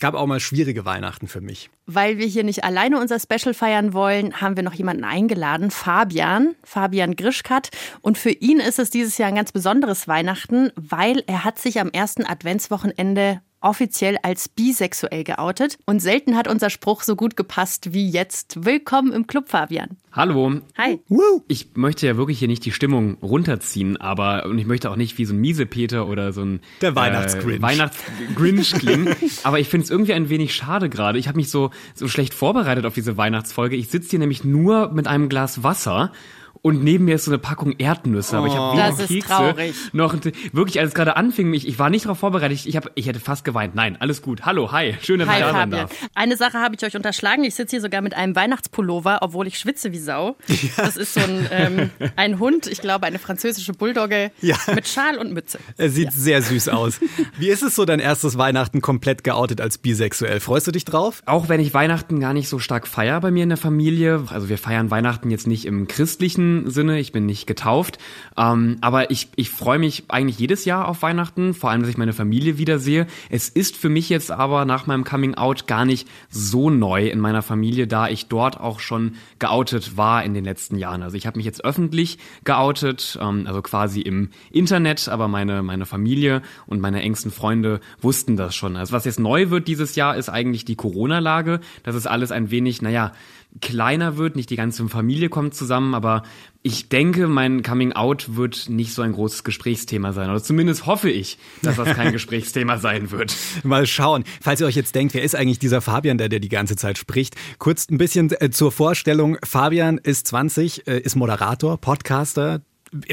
Gab 0.00 0.14
auch 0.14 0.26
mal 0.26 0.40
schwierige 0.40 0.86
Weihnachten 0.86 1.28
für 1.28 1.42
mich. 1.42 1.68
Weil 1.84 2.16
wir 2.16 2.26
hier 2.26 2.42
nicht 2.42 2.64
alleine 2.64 2.98
unser 2.98 3.18
Special 3.20 3.52
feiern 3.52 3.92
wollen, 3.92 4.40
haben 4.40 4.56
wir 4.56 4.62
noch 4.62 4.72
jemanden 4.72 5.04
eingeladen, 5.04 5.70
Fabian, 5.70 6.54
Fabian 6.62 7.16
Grischkat. 7.16 7.68
Und 8.00 8.16
für 8.16 8.30
ihn 8.30 8.60
ist 8.60 8.78
es 8.78 8.88
dieses 8.88 9.18
Jahr 9.18 9.28
ein 9.28 9.34
ganz 9.34 9.52
besonderes 9.52 10.08
Weihnachten, 10.08 10.70
weil 10.76 11.22
er 11.26 11.44
hat 11.44 11.58
sich 11.58 11.80
am 11.80 11.90
ersten 11.90 12.24
Adventswochenende 12.24 13.42
offiziell 13.60 14.16
als 14.22 14.48
bisexuell 14.48 15.24
geoutet. 15.24 15.78
Und 15.86 16.00
selten 16.00 16.36
hat 16.36 16.48
unser 16.48 16.70
Spruch 16.70 17.02
so 17.02 17.16
gut 17.16 17.36
gepasst 17.36 17.92
wie 17.92 18.08
jetzt. 18.08 18.64
Willkommen 18.64 19.12
im 19.12 19.26
Club, 19.26 19.48
Fabian. 19.48 19.96
Hallo. 20.12 20.60
Hi. 20.76 20.98
Ich 21.46 21.68
möchte 21.74 22.06
ja 22.06 22.16
wirklich 22.16 22.38
hier 22.38 22.48
nicht 22.48 22.64
die 22.64 22.72
Stimmung 22.72 23.16
runterziehen, 23.22 23.96
aber 23.96 24.46
und 24.46 24.58
ich 24.58 24.66
möchte 24.66 24.90
auch 24.90 24.96
nicht 24.96 25.18
wie 25.18 25.24
so 25.24 25.34
ein 25.34 25.40
Miesepeter 25.40 26.08
oder 26.08 26.32
so 26.32 26.42
ein 26.42 26.60
der 26.80 26.96
Weihnachtsgrinch 26.96 27.58
äh, 27.58 27.62
Weihnachtsgrinch 27.62 28.72
klingen. 28.78 29.14
aber 29.44 29.60
ich 29.60 29.68
finde 29.68 29.84
es 29.84 29.90
irgendwie 29.90 30.14
ein 30.14 30.28
wenig 30.28 30.54
schade 30.54 30.88
gerade. 30.88 31.18
Ich 31.18 31.28
habe 31.28 31.36
mich 31.36 31.50
so 31.50 31.70
so 31.94 32.08
schlecht 32.08 32.34
vorbereitet 32.34 32.86
auf 32.86 32.94
diese 32.94 33.16
Weihnachtsfolge. 33.16 33.76
Ich 33.76 33.88
sitze 33.88 34.10
hier 34.10 34.18
nämlich 34.18 34.42
nur 34.42 34.90
mit 34.92 35.06
einem 35.06 35.28
Glas 35.28 35.62
Wasser 35.62 36.12
und 36.62 36.84
neben 36.84 37.06
mir 37.06 37.14
ist 37.14 37.24
so 37.24 37.30
eine 37.30 37.38
Packung 37.38 37.74
Erdnüsse, 37.78 38.36
aber 38.36 38.46
ich 38.46 38.54
habe 38.54 38.76
weder 38.76 38.88
das 38.88 39.08
Kekse 39.08 39.28
traurig. 39.28 39.74
noch 39.92 40.14
wirklich 40.52 40.78
als 40.78 40.90
es 40.90 40.94
gerade 40.94 41.16
anfing, 41.16 41.54
ich, 41.54 41.66
ich 41.66 41.78
war 41.78 41.88
nicht 41.88 42.04
darauf 42.04 42.18
vorbereitet. 42.18 42.58
Ich, 42.58 42.68
ich 42.68 42.76
habe 42.76 42.90
ich 42.94 43.06
hätte 43.06 43.20
fast 43.20 43.44
geweint. 43.44 43.74
Nein, 43.74 43.96
alles 43.98 44.20
gut. 44.20 44.44
Hallo, 44.44 44.70
hi, 44.70 44.94
schön, 45.00 45.20
dass 45.20 45.28
hi, 45.28 45.36
ich 45.36 45.40
da 45.40 45.52
sein 45.52 45.70
darf. 45.70 45.90
Eine 46.14 46.36
Sache 46.36 46.58
habe 46.58 46.74
ich 46.74 46.84
euch 46.84 46.94
unterschlagen. 46.96 47.44
Ich 47.44 47.54
sitze 47.54 47.76
hier 47.76 47.80
sogar 47.80 48.02
mit 48.02 48.14
einem 48.14 48.36
Weihnachtspullover, 48.36 49.18
obwohl 49.22 49.46
ich 49.46 49.58
schwitze 49.58 49.92
wie 49.92 49.98
Sau. 49.98 50.36
Ja. 50.48 50.84
Das 50.84 50.96
ist 50.96 51.14
so 51.14 51.20
ein, 51.20 51.46
ähm, 51.50 51.90
ein 52.16 52.38
Hund, 52.38 52.66
ich 52.66 52.80
glaube 52.80 53.06
eine 53.06 53.18
französische 53.18 53.72
Bulldogge 53.72 54.30
ja. 54.42 54.56
mit 54.74 54.86
Schal 54.86 55.16
und 55.16 55.32
Mütze. 55.32 55.58
Er 55.78 55.88
sieht 55.88 56.06
ja. 56.06 56.10
sehr 56.10 56.42
süß 56.42 56.68
aus. 56.68 57.00
Wie 57.38 57.48
ist 57.48 57.62
es 57.62 57.74
so 57.74 57.84
dein 57.84 58.00
erstes 58.00 58.36
Weihnachten 58.36 58.80
komplett 58.80 59.24
geoutet 59.24 59.60
als 59.60 59.78
bisexuell? 59.78 60.40
Freust 60.40 60.66
du 60.66 60.72
dich 60.72 60.84
drauf? 60.84 61.22
Auch 61.24 61.48
wenn 61.48 61.60
ich 61.60 61.72
Weihnachten 61.72 62.20
gar 62.20 62.34
nicht 62.34 62.48
so 62.48 62.58
stark 62.58 62.86
feier 62.86 63.20
bei 63.20 63.30
mir 63.30 63.44
in 63.44 63.48
der 63.48 63.58
Familie. 63.58 64.24
Also 64.28 64.48
wir 64.48 64.58
feiern 64.58 64.90
Weihnachten 64.90 65.30
jetzt 65.30 65.46
nicht 65.46 65.64
im 65.64 65.86
christlichen 65.86 66.49
Sinne. 66.66 66.98
Ich 67.00 67.12
bin 67.12 67.26
nicht 67.26 67.46
getauft. 67.46 67.98
Ähm, 68.36 68.78
aber 68.80 69.10
ich, 69.10 69.28
ich 69.36 69.50
freue 69.50 69.78
mich 69.78 70.04
eigentlich 70.08 70.38
jedes 70.38 70.64
Jahr 70.64 70.88
auf 70.88 71.02
Weihnachten, 71.02 71.54
vor 71.54 71.70
allem, 71.70 71.82
dass 71.82 71.90
ich 71.90 71.98
meine 71.98 72.12
Familie 72.12 72.58
wiedersehe. 72.58 73.06
Es 73.28 73.48
ist 73.48 73.76
für 73.76 73.88
mich 73.88 74.08
jetzt 74.08 74.30
aber 74.30 74.64
nach 74.64 74.86
meinem 74.86 75.04
Coming 75.04 75.34
Out 75.34 75.66
gar 75.66 75.84
nicht 75.84 76.08
so 76.28 76.70
neu 76.70 77.08
in 77.08 77.20
meiner 77.20 77.42
Familie, 77.42 77.86
da 77.86 78.08
ich 78.08 78.26
dort 78.26 78.60
auch 78.60 78.80
schon 78.80 79.14
geoutet 79.38 79.96
war 79.96 80.24
in 80.24 80.34
den 80.34 80.44
letzten 80.44 80.76
Jahren. 80.76 81.02
Also 81.02 81.16
ich 81.16 81.26
habe 81.26 81.38
mich 81.38 81.46
jetzt 81.46 81.64
öffentlich 81.64 82.18
geoutet, 82.44 83.18
ähm, 83.20 83.44
also 83.46 83.62
quasi 83.62 84.00
im 84.00 84.30
Internet, 84.50 85.08
aber 85.08 85.28
meine, 85.28 85.62
meine 85.62 85.86
Familie 85.86 86.42
und 86.66 86.80
meine 86.80 87.02
engsten 87.02 87.30
Freunde 87.30 87.80
wussten 88.00 88.36
das 88.36 88.54
schon. 88.54 88.76
Also 88.76 88.92
was 88.92 89.04
jetzt 89.04 89.20
neu 89.20 89.50
wird 89.50 89.68
dieses 89.68 89.94
Jahr, 89.96 90.16
ist 90.16 90.28
eigentlich 90.28 90.64
die 90.64 90.76
Corona-Lage. 90.76 91.60
Das 91.82 91.94
ist 91.94 92.06
alles 92.06 92.32
ein 92.32 92.50
wenig, 92.50 92.82
naja, 92.82 93.12
kleiner 93.60 94.16
wird, 94.16 94.36
nicht 94.36 94.50
die 94.50 94.56
ganze 94.56 94.86
Familie 94.88 95.28
kommt 95.28 95.54
zusammen, 95.54 95.94
aber 95.94 96.22
ich 96.62 96.88
denke, 96.88 97.26
mein 97.26 97.62
Coming 97.62 97.92
Out 97.92 98.36
wird 98.36 98.68
nicht 98.68 98.92
so 98.92 99.02
ein 99.02 99.12
großes 99.12 99.44
Gesprächsthema 99.44 100.12
sein. 100.12 100.30
Oder 100.30 100.42
zumindest 100.42 100.86
hoffe 100.86 101.10
ich, 101.10 101.38
dass 101.62 101.76
das 101.76 101.94
kein 101.94 102.12
Gesprächsthema 102.12 102.78
sein 102.78 103.10
wird. 103.10 103.34
Mal 103.62 103.86
schauen. 103.86 104.24
Falls 104.40 104.60
ihr 104.60 104.66
euch 104.66 104.76
jetzt 104.76 104.94
denkt, 104.94 105.14
wer 105.14 105.22
ist 105.22 105.34
eigentlich 105.34 105.58
dieser 105.58 105.80
Fabian, 105.80 106.18
der, 106.18 106.28
der 106.28 106.40
die 106.40 106.48
ganze 106.48 106.76
Zeit 106.76 106.98
spricht? 106.98 107.34
Kurz 107.58 107.88
ein 107.90 107.98
bisschen 107.98 108.30
äh, 108.40 108.50
zur 108.50 108.72
Vorstellung. 108.72 109.38
Fabian 109.42 109.98
ist 109.98 110.26
20, 110.28 110.86
äh, 110.86 110.98
ist 110.98 111.16
Moderator, 111.16 111.78
Podcaster, 111.78 112.60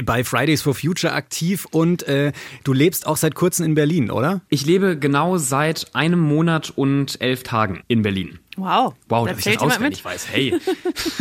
bei 0.04 0.24
Fridays 0.24 0.62
for 0.62 0.74
Future 0.74 1.12
aktiv 1.12 1.66
und 1.70 2.02
äh, 2.04 2.32
du 2.64 2.72
lebst 2.72 3.06
auch 3.06 3.16
seit 3.16 3.34
kurzem 3.34 3.64
in 3.64 3.74
Berlin, 3.74 4.10
oder? 4.10 4.42
Ich 4.48 4.66
lebe 4.66 4.98
genau 4.98 5.38
seit 5.38 5.94
einem 5.94 6.18
Monat 6.18 6.70
und 6.70 7.20
elf 7.20 7.44
Tagen 7.44 7.82
in 7.88 8.02
Berlin. 8.02 8.40
Wow. 8.58 8.94
Wow, 9.08 9.26
da 9.26 9.34
dass 9.34 9.46
ich 9.46 9.54
das 9.56 9.62
auswendig 9.62 10.04
weiß. 10.04 10.28
Hey. 10.30 10.58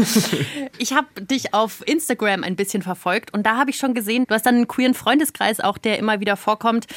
ich 0.80 0.94
habe 0.94 1.08
dich 1.22 1.54
auf 1.54 1.88
Instagram 1.88 2.44
ein 2.44 2.56
bisschen 2.56 2.82
verfolgt 2.82 3.34
und 3.34 3.46
da 3.46 3.58
habe 3.58 3.70
ich 3.70 3.78
schon 3.78 3.94
gesehen, 3.94 4.26
du 4.28 4.34
hast 4.34 4.46
dann 4.46 4.56
einen 4.56 4.68
queeren 4.68 4.96
Freundeskreis 4.96 5.60
auch, 5.60 5.78
der 5.78 6.00
immer 6.00 6.20
wieder 6.20 6.36
vorkommt. 6.36 6.88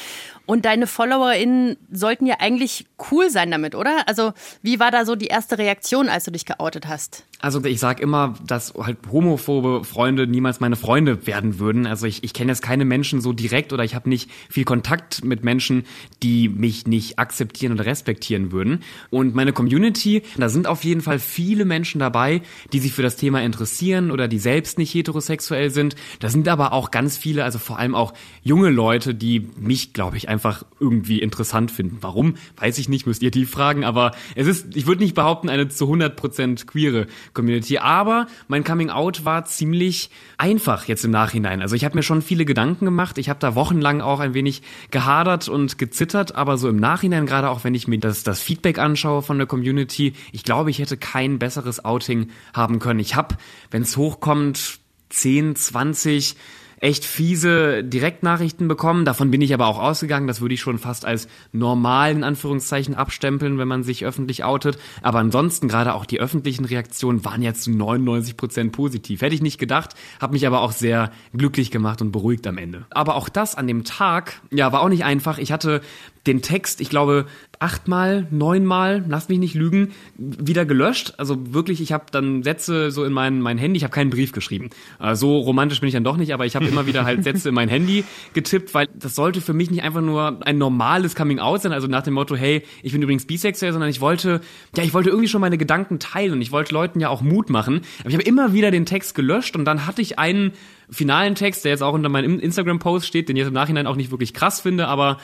Und 0.51 0.65
deine 0.65 0.89
FollowerInnen 0.89 1.77
sollten 1.93 2.27
ja 2.27 2.37
eigentlich 2.41 2.87
cool 3.13 3.31
sein 3.31 3.53
damit, 3.53 3.77
oder? 3.77 4.09
Also, 4.09 4.33
wie 4.63 4.81
war 4.81 4.91
da 4.91 5.05
so 5.05 5.15
die 5.15 5.29
erste 5.29 5.59
Reaktion, 5.59 6.09
als 6.09 6.25
du 6.25 6.33
dich 6.33 6.45
geoutet 6.45 6.89
hast? 6.89 7.25
Also, 7.39 7.65
ich 7.65 7.79
sag 7.79 8.01
immer, 8.01 8.35
dass 8.45 8.75
halt 8.75 8.99
homophobe 9.13 9.85
Freunde 9.85 10.27
niemals 10.27 10.59
meine 10.59 10.75
Freunde 10.75 11.25
werden 11.29 11.61
würden. 11.61 11.87
Also, 11.87 12.07
ich, 12.07 12.25
ich 12.25 12.35
kenne 12.35 12.51
jetzt 12.51 12.63
keine 12.63 12.85
Menschen 12.85 13.21
so 13.21 13.33
direkt 13.33 13.73
oder 13.73 13.85
ich 13.85 13.95
habe 13.95 14.09
nicht 14.09 14.29
viel 14.49 14.65
Kontakt 14.65 15.25
mit 15.25 15.45
Menschen, 15.45 15.85
die 16.21 16.49
mich 16.49 16.85
nicht 16.85 17.21
akzeptieren 17.21 17.75
oder 17.75 17.87
respektieren 17.87 18.51
würden. 18.51 18.83
Und 19.11 19.37
meine 19.37 19.53
Community, 19.53 20.25
da 20.37 20.49
sind 20.49 20.67
auf 20.67 20.85
jeden 20.85 21.01
Fall 21.01 21.19
viele 21.19 21.65
Menschen 21.65 21.99
dabei, 21.99 22.43
die 22.73 22.81
sich 22.81 22.93
für 22.93 23.03
das 23.03 23.17
Thema 23.17 23.43
interessieren 23.43 24.11
oder 24.11 24.29
die 24.29 24.39
selbst 24.39 24.79
nicht 24.79 24.95
heterosexuell 24.95 25.71
sind. 25.71 25.97
Da 26.21 26.29
sind 26.29 26.49
aber 26.49 26.73
auch 26.73 26.91
ganz 26.91 27.17
viele, 27.17 27.45
also 27.45 27.59
vor 27.59 27.79
allem 27.79 27.95
auch 27.95 28.13
junge 28.43 28.71
Leute, 28.71 29.15
die 29.15 29.49
mich, 29.59 29.93
glaube 29.93 30.17
ich, 30.17 30.29
einfach 30.29 30.65
irgendwie 30.79 31.21
interessant 31.21 31.71
finden. 31.71 31.99
Warum? 32.01 32.35
Weiß 32.57 32.79
ich 32.79 32.89
nicht, 32.89 33.07
müsst 33.07 33.23
ihr 33.23 33.31
die 33.31 33.47
fragen, 33.47 33.85
aber 33.85 34.13
es 34.35 34.47
ist, 34.47 34.77
ich 34.77 34.87
würde 34.87 35.03
nicht 35.03 35.15
behaupten, 35.15 35.49
eine 35.49 35.69
zu 35.69 35.87
100% 35.87 36.67
queere 36.67 37.07
Community, 37.35 37.79
aber 37.79 38.27
mein 38.49 38.65
Coming 38.65 38.91
Out 38.91 39.25
war 39.25 39.45
ziemlich 39.45 40.11
einfach 40.39 40.87
jetzt 40.89 41.05
im 41.05 41.11
Nachhinein. 41.11 41.63
Also 41.63 41.77
ich 41.77 41.85
habe 41.85 41.97
mir 41.97 42.03
schon 42.03 42.23
viele 42.23 42.45
Gedanken 42.45 42.85
gemacht, 42.85 43.19
ich 43.19 43.29
habe 43.29 43.41
da 43.41 43.55
wochenlang 43.55 44.01
auch 44.01 44.21
ein 44.21 44.35
wenig 44.35 44.63
gehadert 44.91 45.49
und 45.49 45.79
gezittert, 45.79 46.35
aber 46.35 46.57
so 46.57 46.69
im 46.69 46.77
Nachhinein, 46.77 47.27
gerade 47.27 47.51
auch 47.51 47.65
wenn 47.65 47.75
ich 47.75 47.89
mir 47.89 47.99
das, 47.99 48.23
das 48.23 48.41
Feedback 48.41 48.79
anschaue 48.79 49.23
von 49.23 49.39
der 49.39 49.47
Community, 49.47 50.15
ich 50.33 50.45
glaube, 50.45 50.71
ich 50.71 50.79
hätte 50.79 50.97
kein 50.97 51.39
besseres 51.39 51.85
Outing 51.85 52.29
haben 52.55 52.79
können. 52.79 53.01
Ich 53.01 53.15
habe, 53.15 53.37
wenn 53.71 53.83
es 53.83 53.97
hochkommt, 53.97 54.79
10, 55.11 55.57
20 55.57 56.37
echt 56.81 57.05
fiese 57.05 57.85
Direktnachrichten 57.85 58.67
bekommen. 58.67 59.05
Davon 59.05 59.31
bin 59.31 59.43
ich 59.43 59.53
aber 59.55 59.67
auch 59.67 59.79
ausgegangen. 59.79 60.27
Das 60.27 60.41
würde 60.41 60.55
ich 60.55 60.61
schon 60.61 60.79
fast 60.79 61.05
als 61.05 61.29
normal 61.53 62.13
in 62.13 62.25
Anführungszeichen 62.25 62.95
abstempeln, 62.95 63.59
wenn 63.59 63.69
man 63.69 63.83
sich 63.83 64.05
öffentlich 64.05 64.45
outet. 64.45 64.79
Aber 65.03 65.19
ansonsten 65.19 65.69
gerade 65.69 65.95
auch 65.95 66.07
die 66.07 66.21
öffentlichen 66.21 66.65
Reaktionen 66.65 67.25
waren 67.25 67.43
jetzt 67.43 67.63
zu 67.65 67.71
99 67.71 68.37
Prozent 68.37 68.73
positiv. 68.73 69.21
Hätte 69.21 69.35
ich 69.35 69.43
nicht 69.43 69.59
gedacht, 69.59 69.95
habe 70.21 70.33
mich 70.33 70.47
aber 70.47 70.63
auch 70.63 70.73
sehr 70.73 71.13
glücklich 71.35 71.71
gemacht 71.71 72.01
und 72.01 72.13
beruhigt 72.13 72.47
am 72.47 72.57
Ende. 72.57 72.87
Aber 72.91 73.15
auch 73.15 73.29
das 73.29 73.55
an 73.55 73.67
dem 73.67 73.85
Tag, 73.85 74.41
ja, 74.51 74.73
war 74.73 74.81
auch 74.81 74.89
nicht 74.89 75.05
einfach. 75.05 75.37
Ich 75.37 75.53
hatte 75.53 75.83
den 76.27 76.41
Text, 76.41 76.81
ich 76.81 76.89
glaube, 76.89 77.27
achtmal, 77.61 78.27
neunmal, 78.31 79.05
lass 79.07 79.29
mich 79.29 79.39
nicht 79.39 79.55
lügen, 79.55 79.93
wieder 80.17 80.65
gelöscht. 80.65 81.13
Also 81.19 81.53
wirklich, 81.53 81.83
ich 81.83 81.93
habe 81.93 82.07
dann 82.11 82.43
Sätze 82.43 82.91
so 82.91 83.05
in 83.05 83.13
mein, 83.13 83.43
mein 83.43 83.59
Handy, 83.59 83.77
ich 83.77 83.85
habe 83.85 83.93
keinen 83.93 84.09
Brief 84.09 84.33
geschrieben. 84.33 84.71
Äh, 84.99 85.15
so 85.15 85.39
romantisch 85.39 85.81
bin 85.81 85.89
ich 85.89 85.93
dann 85.93 86.03
doch 86.03 86.17
nicht, 86.17 86.33
aber 86.33 86.47
ich 86.47 86.57
habe 86.57 86.67
immer 86.67 86.87
wieder 86.87 87.05
halt 87.05 87.23
Sätze 87.23 87.51
in 87.51 87.55
mein 87.55 87.69
Handy 87.69 88.05
getippt, 88.33 88.73
weil 88.73 88.89
das 88.95 89.15
sollte 89.15 89.43
für 89.43 89.53
mich 89.53 89.71
nicht 89.71 89.83
einfach 89.83 90.01
nur 90.01 90.39
ein 90.47 90.57
normales 90.57 91.15
Coming-out 91.15 91.61
sein, 91.61 91.73
also 91.73 91.87
nach 91.87 92.03
dem 92.03 92.15
Motto, 92.15 92.35
hey, 92.35 92.63
ich 92.83 92.93
bin 92.93 93.03
übrigens 93.03 93.27
bisexuell, 93.27 93.73
sondern 93.73 93.91
ich 93.91 94.01
wollte, 94.01 94.41
ja, 94.75 94.83
ich 94.83 94.95
wollte 94.95 95.11
irgendwie 95.11 95.29
schon 95.29 95.43
meine 95.43 95.59
Gedanken 95.59 95.99
teilen 95.99 96.33
und 96.33 96.43
ich 96.43 96.53
wollte 96.53 96.73
Leuten 96.73 96.99
ja 96.99 97.11
auch 97.11 97.21
Mut 97.21 97.51
machen. 97.51 97.83
Aber 98.01 98.09
ich 98.09 98.15
habe 98.15 98.25
immer 98.25 98.55
wieder 98.55 98.71
den 98.71 98.87
Text 98.87 99.15
gelöscht 99.15 99.55
und 99.55 99.67
dann 99.67 99.87
hatte 99.87 100.01
ich 100.01 100.19
einen 100.19 100.53
finalen 100.91 101.35
Text, 101.35 101.65
der 101.65 101.73
jetzt 101.73 101.83
auch 101.83 101.93
unter 101.93 102.09
meinem 102.09 102.41
Instagram-Post 102.41 103.07
steht, 103.07 103.29
den 103.29 103.37
ich 103.37 103.41
jetzt 103.41 103.49
im 103.49 103.55
Nachhinein 103.55 103.87
auch 103.87 103.97
nicht 103.97 104.11
wirklich 104.11 104.35
krass 104.35 104.61
finde, 104.61 104.89
aber 104.89 105.19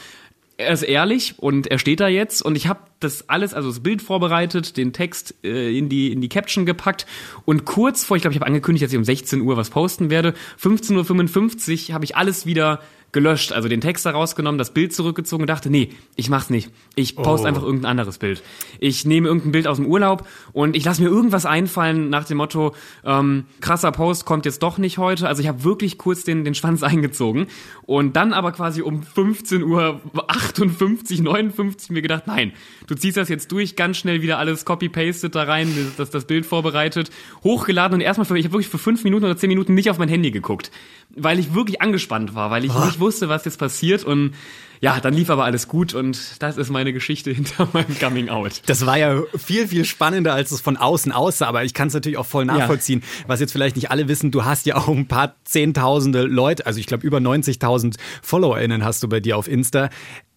er 0.59 0.73
ist 0.73 0.83
ehrlich 0.83 1.35
und 1.39 1.67
er 1.67 1.79
steht 1.79 2.01
da 2.01 2.09
jetzt 2.09 2.41
und 2.43 2.57
ich 2.57 2.67
habe 2.67 2.81
das 2.99 3.29
alles, 3.29 3.53
also 3.53 3.69
das 3.69 3.81
Bild 3.81 4.01
vorbereitet, 4.01 4.77
den 4.77 4.93
Text 4.93 5.35
äh, 5.45 5.77
in 5.77 5.89
die 5.89 6.13
in 6.13 6.21
die 6.21 6.29
Caption 6.29 6.65
gepackt 6.65 7.07
und 7.45 7.65
kurz 7.67 8.05
vor, 8.05 8.17
ich 8.17 8.23
glaube, 8.23 8.33
ich 8.33 8.41
habe 8.41 8.47
angekündigt, 8.47 8.85
dass 8.85 8.93
ich 8.93 8.99
um 8.99 9.05
16 9.05 9.43
Uhr 9.43 9.57
was 9.57 9.71
posten 9.71 10.09
werde. 10.09 10.35
15:55 10.61 11.89
Uhr 11.89 11.95
habe 11.95 12.05
ich 12.05 12.17
alles 12.17 12.47
wieder 12.47 12.81
gelöscht, 13.13 13.53
also 13.53 13.69
den 13.69 13.81
Text 13.81 14.05
da 14.05 14.11
rausgenommen, 14.11 14.59
das 14.59 14.73
Bild 14.75 14.93
zurückgezogen 14.93 15.43
und 15.45 15.49
dachte, 15.49 15.71
nee, 15.71 15.91
ich 16.17 16.29
mach's 16.29 16.51
nicht. 16.51 16.71
Ich 16.97 17.17
poste 17.17 17.45
Oh. 17.47 17.49
einfach 17.49 17.63
irgendein 17.63 17.93
anderes 17.93 18.19
Bild. 18.19 18.43
Ich 18.79 19.05
nehme 19.07 19.29
irgendein 19.29 19.53
Bild 19.53 19.67
aus 19.67 19.79
dem 19.79 19.87
Urlaub 19.87 20.27
und 20.53 20.77
ich 20.77 20.85
lasse 20.85 21.03
mir 21.03 21.09
irgendwas 21.09 21.47
einfallen 21.47 22.11
nach 22.11 22.25
dem 22.25 22.37
Motto, 22.39 22.75
ähm, 23.05 23.45
krasser 23.61 23.93
Post 23.93 24.25
kommt 24.27 24.45
jetzt 24.45 24.63
doch 24.63 24.77
nicht 24.79 24.99
heute. 24.99 25.29
Also 25.29 25.41
ich 25.41 25.49
habe 25.49 25.65
wirklich 25.65 25.97
kurz 25.99 26.25
den, 26.25 26.45
den 26.45 26.55
Schwanz 26.55 26.83
eingezogen 26.83 27.47
und 27.83 28.17
dann 28.17 28.33
aber 28.33 28.53
quasi 28.53 28.83
um 28.83 29.03
15 29.03 29.63
Uhr 29.63 30.01
58, 30.29 31.21
59 31.23 31.91
mir 31.91 32.03
gedacht, 32.03 32.25
nein, 32.27 32.53
du 32.87 32.95
ziehst 32.95 33.17
das 33.17 33.29
jetzt 33.29 33.51
durch, 33.53 33.77
ganz 33.77 33.97
schnell 33.97 34.21
wieder 34.23 34.39
alles 34.39 34.65
copy-pasted 34.67 35.35
da 35.35 35.45
rein, 35.45 35.93
das, 35.97 36.11
das 36.11 36.25
Bild 36.27 36.45
vorbereitet, 36.45 37.11
hochgeladen 37.45 37.95
und 37.95 38.01
erstmal 38.01 38.25
für, 38.27 38.39
ich 38.39 38.45
habe 38.45 38.55
wirklich 38.55 38.69
für 38.69 38.79
fünf 38.79 39.05
Minuten 39.05 39.25
oder 39.25 39.37
zehn 39.37 39.49
Minuten 39.49 39.75
nicht 39.75 39.91
auf 39.91 39.99
mein 39.99 40.09
Handy 40.09 40.31
geguckt, 40.31 40.71
weil 41.15 41.39
ich 41.39 41.55
wirklich 41.55 41.81
angespannt 41.81 42.35
war, 42.35 42.51
weil 42.51 42.65
ich 42.65 42.75
nicht 42.75 42.96
wusste, 43.01 43.29
was 43.29 43.45
jetzt 43.45 43.59
passiert 43.59 44.05
und 44.05 44.33
ja, 44.81 45.01
dann 45.01 45.15
lief 45.15 45.31
aber 45.31 45.45
alles 45.45 45.69
gut 45.69 45.95
und 45.95 46.43
das 46.43 46.57
ist 46.57 46.71
meine 46.71 46.93
Geschichte 46.93 47.31
hinter 47.33 47.69
meinem 47.73 47.99
Coming 47.99 48.29
Out. 48.29 48.63
Das 48.67 48.85
war 48.87 48.99
ja 48.99 49.23
viel, 49.37 49.69
viel 49.69 49.85
spannender, 49.85 50.35
als 50.35 50.51
es 50.51 50.61
von 50.61 50.77
außen 50.77 51.13
aussah, 51.13 51.47
aber 51.47 51.65
ich 51.65 51.75
kann 51.75 51.89
es 51.89 51.95
natürlich 51.95 52.19
auch 52.19 52.27
voll 52.27 52.45
nachvollziehen. 52.45 53.03
Was 53.27 53.41
jetzt 53.41 53.53
vielleicht 53.53 53.77
nicht 53.77 53.91
alle 53.91 54.09
wissen, 54.09 54.31
du 54.31 54.45
hast 54.45 54.67
ja 54.67 54.77
auch 54.77 54.89
ein 54.89 55.09
paar 55.09 55.37
Zehntausende 55.45 56.23
Leute, 56.23 56.67
also 56.67 56.79
ich 56.79 56.87
glaube 56.87 57.07
über 57.07 57.19
90.000 57.19 57.97
FollowerInnen 58.23 58.85
hast 58.85 59.03
du 59.03 59.09
bei 59.09 59.21
dir 59.21 59.37
auf 59.37 59.49
Insta. 59.49 59.89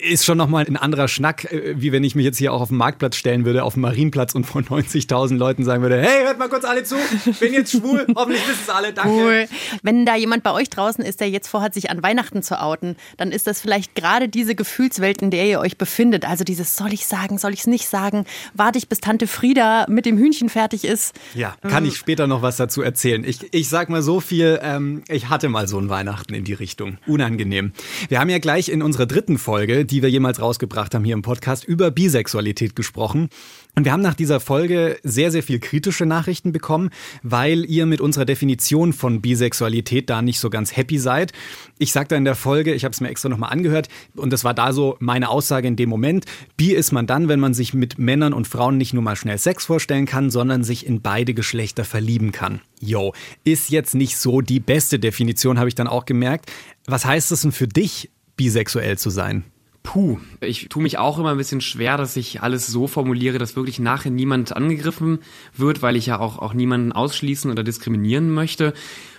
Ist 0.02 0.24
schon 0.24 0.38
nochmal 0.38 0.66
ein 0.66 0.78
anderer 0.78 1.10
Schnack, 1.10 1.52
äh, 1.52 1.74
wie 1.76 1.92
wenn 1.92 2.06
ich 2.06 2.16
mich 2.16 2.24
jetzt 2.24 2.38
hier 2.38 2.54
auch 2.54 2.62
auf 2.62 2.70
den 2.70 2.78
Marktplatz 2.78 3.18
stellen 3.18 3.44
würde, 3.44 3.66
auf 3.66 3.74
dem 3.74 3.82
Marienplatz 3.82 4.34
und 4.34 4.46
von 4.46 4.64
90.000 4.70 5.36
Leuten 5.36 5.66
sagen 5.66 5.82
würde, 5.82 6.02
hey, 6.02 6.24
hört 6.24 6.40
mal 6.40 6.48
kurz 6.48 6.64
alle 6.64 6.84
zu, 6.84 6.96
ich 7.26 7.38
bin 7.38 7.52
jetzt 7.52 7.74
schwul, 7.74 8.08
hoffentlich 8.16 8.48
wissen 8.48 8.62
es 8.64 8.70
alle, 8.70 8.94
danke. 8.94 9.12
Cool. 9.12 9.48
Wenn 9.84 10.06
da 10.06 10.16
jemand 10.16 10.44
bei 10.44 10.54
euch 10.54 10.70
draußen 10.70 11.04
ist, 11.04 11.20
der 11.20 11.30
jetzt 11.30 11.50
vorhat, 11.50 11.74
sich 11.74 11.90
an 11.90 12.02
Weihnachten 12.02 12.42
zu 12.42 12.62
outen, 12.62 12.96
dann 13.18 13.34
ist 13.34 13.46
das 13.46 13.60
vielleicht 13.60 13.94
gerade 13.94 14.30
diese 14.30 14.56
Gefühlswelt, 14.56 15.22
in 15.22 15.32
der 15.32 15.46
ihr 15.46 15.60
euch 15.60 15.78
befindet. 15.78 16.24
Also 16.24 16.46
dieses, 16.46 16.78
soll 16.78 16.94
ich 16.94 17.06
sagen, 17.06 17.38
soll 17.38 17.52
ich 17.52 17.60
es 17.60 17.68
nicht 17.68 17.90
sagen? 17.90 18.24
Warte 18.54 18.78
ich, 18.78 18.88
bis 18.88 19.02
Tante 19.02 19.28
Frieda 19.28 19.86
mit 19.90 20.06
dem 20.06 20.18
Hühnchen 20.18 20.48
fertig 20.48 20.86
ist? 20.86 21.14
Ja, 21.36 21.56
kann 21.68 21.84
ich 21.84 21.98
später 21.98 22.26
noch 22.26 22.42
was 22.42 22.56
dazu 22.56 22.82
erzählen. 22.82 23.26
Ich, 23.26 23.54
ich 23.54 23.68
sag 23.68 23.90
mal 23.90 24.02
so 24.02 24.22
viel, 24.22 24.62
ähm, 24.64 25.04
ich 25.10 25.28
hatte 25.28 25.50
mal 25.50 25.68
so 25.68 25.78
ein 25.78 25.90
Weihnachten 25.90 26.34
in 26.34 26.46
die 26.46 26.54
Richtung. 26.54 27.00
Unangenehm. 27.06 27.74
Wir 28.08 28.22
haben 28.22 28.30
ja 28.30 28.40
gleich 28.40 28.70
in 28.70 28.82
unserer 28.82 29.06
dritten 29.06 29.38
Folge, 29.38 29.89
die 29.92 30.02
wir 30.02 30.10
jemals 30.10 30.42
rausgebracht 30.42 30.94
haben 30.94 31.04
hier 31.04 31.14
im 31.14 31.22
Podcast, 31.22 31.64
über 31.64 31.92
Bisexualität 31.92 32.76
gesprochen. 32.76 33.30
Und 33.76 33.86
wir 33.86 33.92
haben 33.92 34.02
nach 34.02 34.14
dieser 34.14 34.40
Folge 34.40 34.98
sehr, 35.04 35.32
sehr 35.32 35.44
viel 35.44 35.60
kritische 35.60 36.06
Nachrichten 36.06 36.52
bekommen, 36.52 36.90
weil 37.24 37.66
ihr 37.66 37.86
mit 37.86 38.02
unserer 38.02 38.26
Definition 38.26 38.94
von 38.94 39.22
Bisexualität 39.22 40.10
da 40.10 40.22
nicht 40.22 40.40
so 40.40 40.50
ganz 40.50 40.76
happy 40.76 40.98
seid. 40.98 41.32
Ich 41.78 41.92
sagte 41.92 42.16
in 42.16 42.26
der 42.26 42.36
Folge, 42.36 42.74
ich 42.74 42.84
habe 42.84 42.94
es 42.94 43.02
mir 43.02 43.10
extra 43.10 43.30
nochmal 43.30 43.52
angehört, 43.52 43.88
und 44.16 44.34
das 44.34 44.44
war 44.44 44.54
da 44.54 44.74
so 44.74 44.98
meine 45.00 45.30
Aussage 45.30 45.68
in 45.68 45.76
dem 45.76 45.90
Moment. 45.90 46.26
Bi 46.58 46.74
ist 46.74 46.92
man 46.92 47.08
dann, 47.08 47.28
wenn 47.28 47.40
man 47.40 47.54
sich 47.54 47.74
mit 47.74 47.98
Männern 47.98 48.34
und 48.34 48.48
Frauen 48.48 48.78
nicht 48.78 48.94
nur 48.94 49.04
mal 49.04 49.16
schnell 49.16 49.38
Sex 49.38 49.66
vorstellen 49.66 50.06
kann, 50.06 50.30
sondern 50.30 50.64
sich 50.64 50.86
in 50.86 51.02
beide 51.02 51.34
Geschlechter 51.34 51.86
verlieben 51.86 52.32
kann. 52.32 52.62
Yo, 52.82 53.14
ist 53.44 53.70
jetzt 53.70 53.96
nicht 53.96 54.18
so 54.18 54.42
die 54.42 54.60
beste 54.60 55.00
Definition, 55.00 55.60
habe 55.60 55.70
ich 55.70 55.76
dann 55.76 55.88
auch 55.88 56.06
gemerkt. 56.06 56.52
Was 56.86 57.06
heißt 57.06 57.32
es 57.32 57.42
denn 57.42 57.52
für 57.52 57.68
dich, 57.68 58.10
bisexuell 58.36 58.98
zu 58.98 59.10
sein? 59.10 59.44
Puh, 59.84 60.20
ich 60.42 60.68
tue 60.70 60.84
mich 60.84 60.98
auch 60.98 61.20
immer 61.20 61.32
ein 61.32 61.38
bisschen 61.38 61.62
schwer, 61.62 61.98
dass 61.98 62.18
ich 62.18 62.42
alles 62.42 62.68
so 62.68 62.88
formuliere, 62.88 63.38
dass 63.38 63.56
wirklich 63.56 63.80
nachher 63.80 64.12
niemand 64.12 64.56
angegriffen 64.56 65.20
wird, 65.56 65.82
weil 65.82 65.96
ich 65.96 66.08
ja 66.08 66.20
auch, 66.20 66.38
auch 66.38 66.54
niemanden 66.54 66.92
ausschließen 66.92 67.50
oder 67.50 67.64
diskriminieren 67.64 68.30
möchte. 68.30 68.74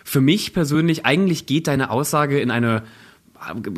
Für 0.05 0.21
mich 0.21 0.53
persönlich, 0.53 1.07
eigentlich 1.07 1.47
geht 1.47 1.67
deine 1.67 1.91
Aussage 1.91 2.41
in 2.41 2.51
eine 2.51 2.83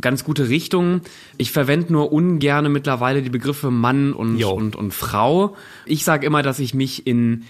ganz 0.00 0.24
gute 0.24 0.48
Richtung. 0.48 1.02
Ich 1.38 1.52
verwende 1.52 1.92
nur 1.92 2.12
ungerne 2.12 2.68
mittlerweile 2.68 3.22
die 3.22 3.30
Begriffe 3.30 3.70
Mann 3.70 4.12
und, 4.12 4.38
Jo. 4.38 4.50
und, 4.50 4.76
und 4.76 4.92
Frau. 4.92 5.56
Ich 5.86 6.04
sage 6.04 6.26
immer, 6.26 6.42
dass 6.42 6.58
ich 6.58 6.74
mich 6.74 7.06
in, 7.06 7.44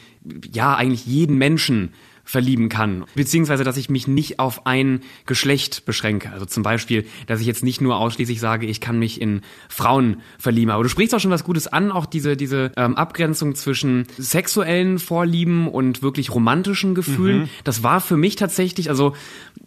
ja, 0.53 0.75
eigentlich 0.77 1.07
jeden 1.07 1.39
Menschen 1.39 1.95
verlieben 2.33 2.71
kann, 2.71 3.05
beziehungsweise 3.15 3.63
dass 3.63 3.77
ich 3.77 3.91
mich 3.91 4.09
nicht 4.09 4.39
auf 4.39 4.65
ein 4.65 5.01
Geschlecht 5.27 5.85
beschränke. 5.85 6.31
Also 6.33 6.47
zum 6.47 6.63
Beispiel, 6.63 7.05
dass 7.27 7.43
ich 7.43 7.47
jetzt 7.47 7.63
nicht 7.63 7.83
nur 7.83 7.99
ausschließlich 7.99 8.41
sage, 8.41 8.65
ich 8.65 8.81
kann 8.81 8.99
mich 8.99 9.21
in 9.21 9.43
Frauen 9.69 10.23
verlieben. 10.39 10.71
Aber 10.71 10.83
du 10.83 10.89
sprichst 10.89 11.15
auch 11.15 11.21
schon 11.21 11.31
was 11.31 11.45
Gutes 11.45 11.67
an, 11.67 11.93
auch 11.93 12.07
diese 12.07 12.35
diese 12.39 12.73
ähm, 12.79 12.97
Abgrenzung 12.97 13.55
zwischen 13.55 14.07
sexuellen 14.17 14.99
Vorlieben 14.99 15.69
und 15.69 16.01
wirklich 16.03 16.35
romantischen 16.35 16.95
Gefühlen. 16.95 17.51
Das 17.65 17.83
war 17.83 18.01
für 18.01 18.17
mich 18.17 18.37
tatsächlich, 18.37 18.89
also 18.89 19.15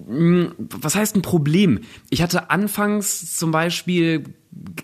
mh, 0.07 0.53
was 0.57 0.95
heißt 0.95 1.15
ein 1.15 1.21
Problem? 1.21 1.81
Ich 2.09 2.23
hatte 2.23 2.49
anfangs 2.49 3.37
zum 3.37 3.51
Beispiel 3.51 4.23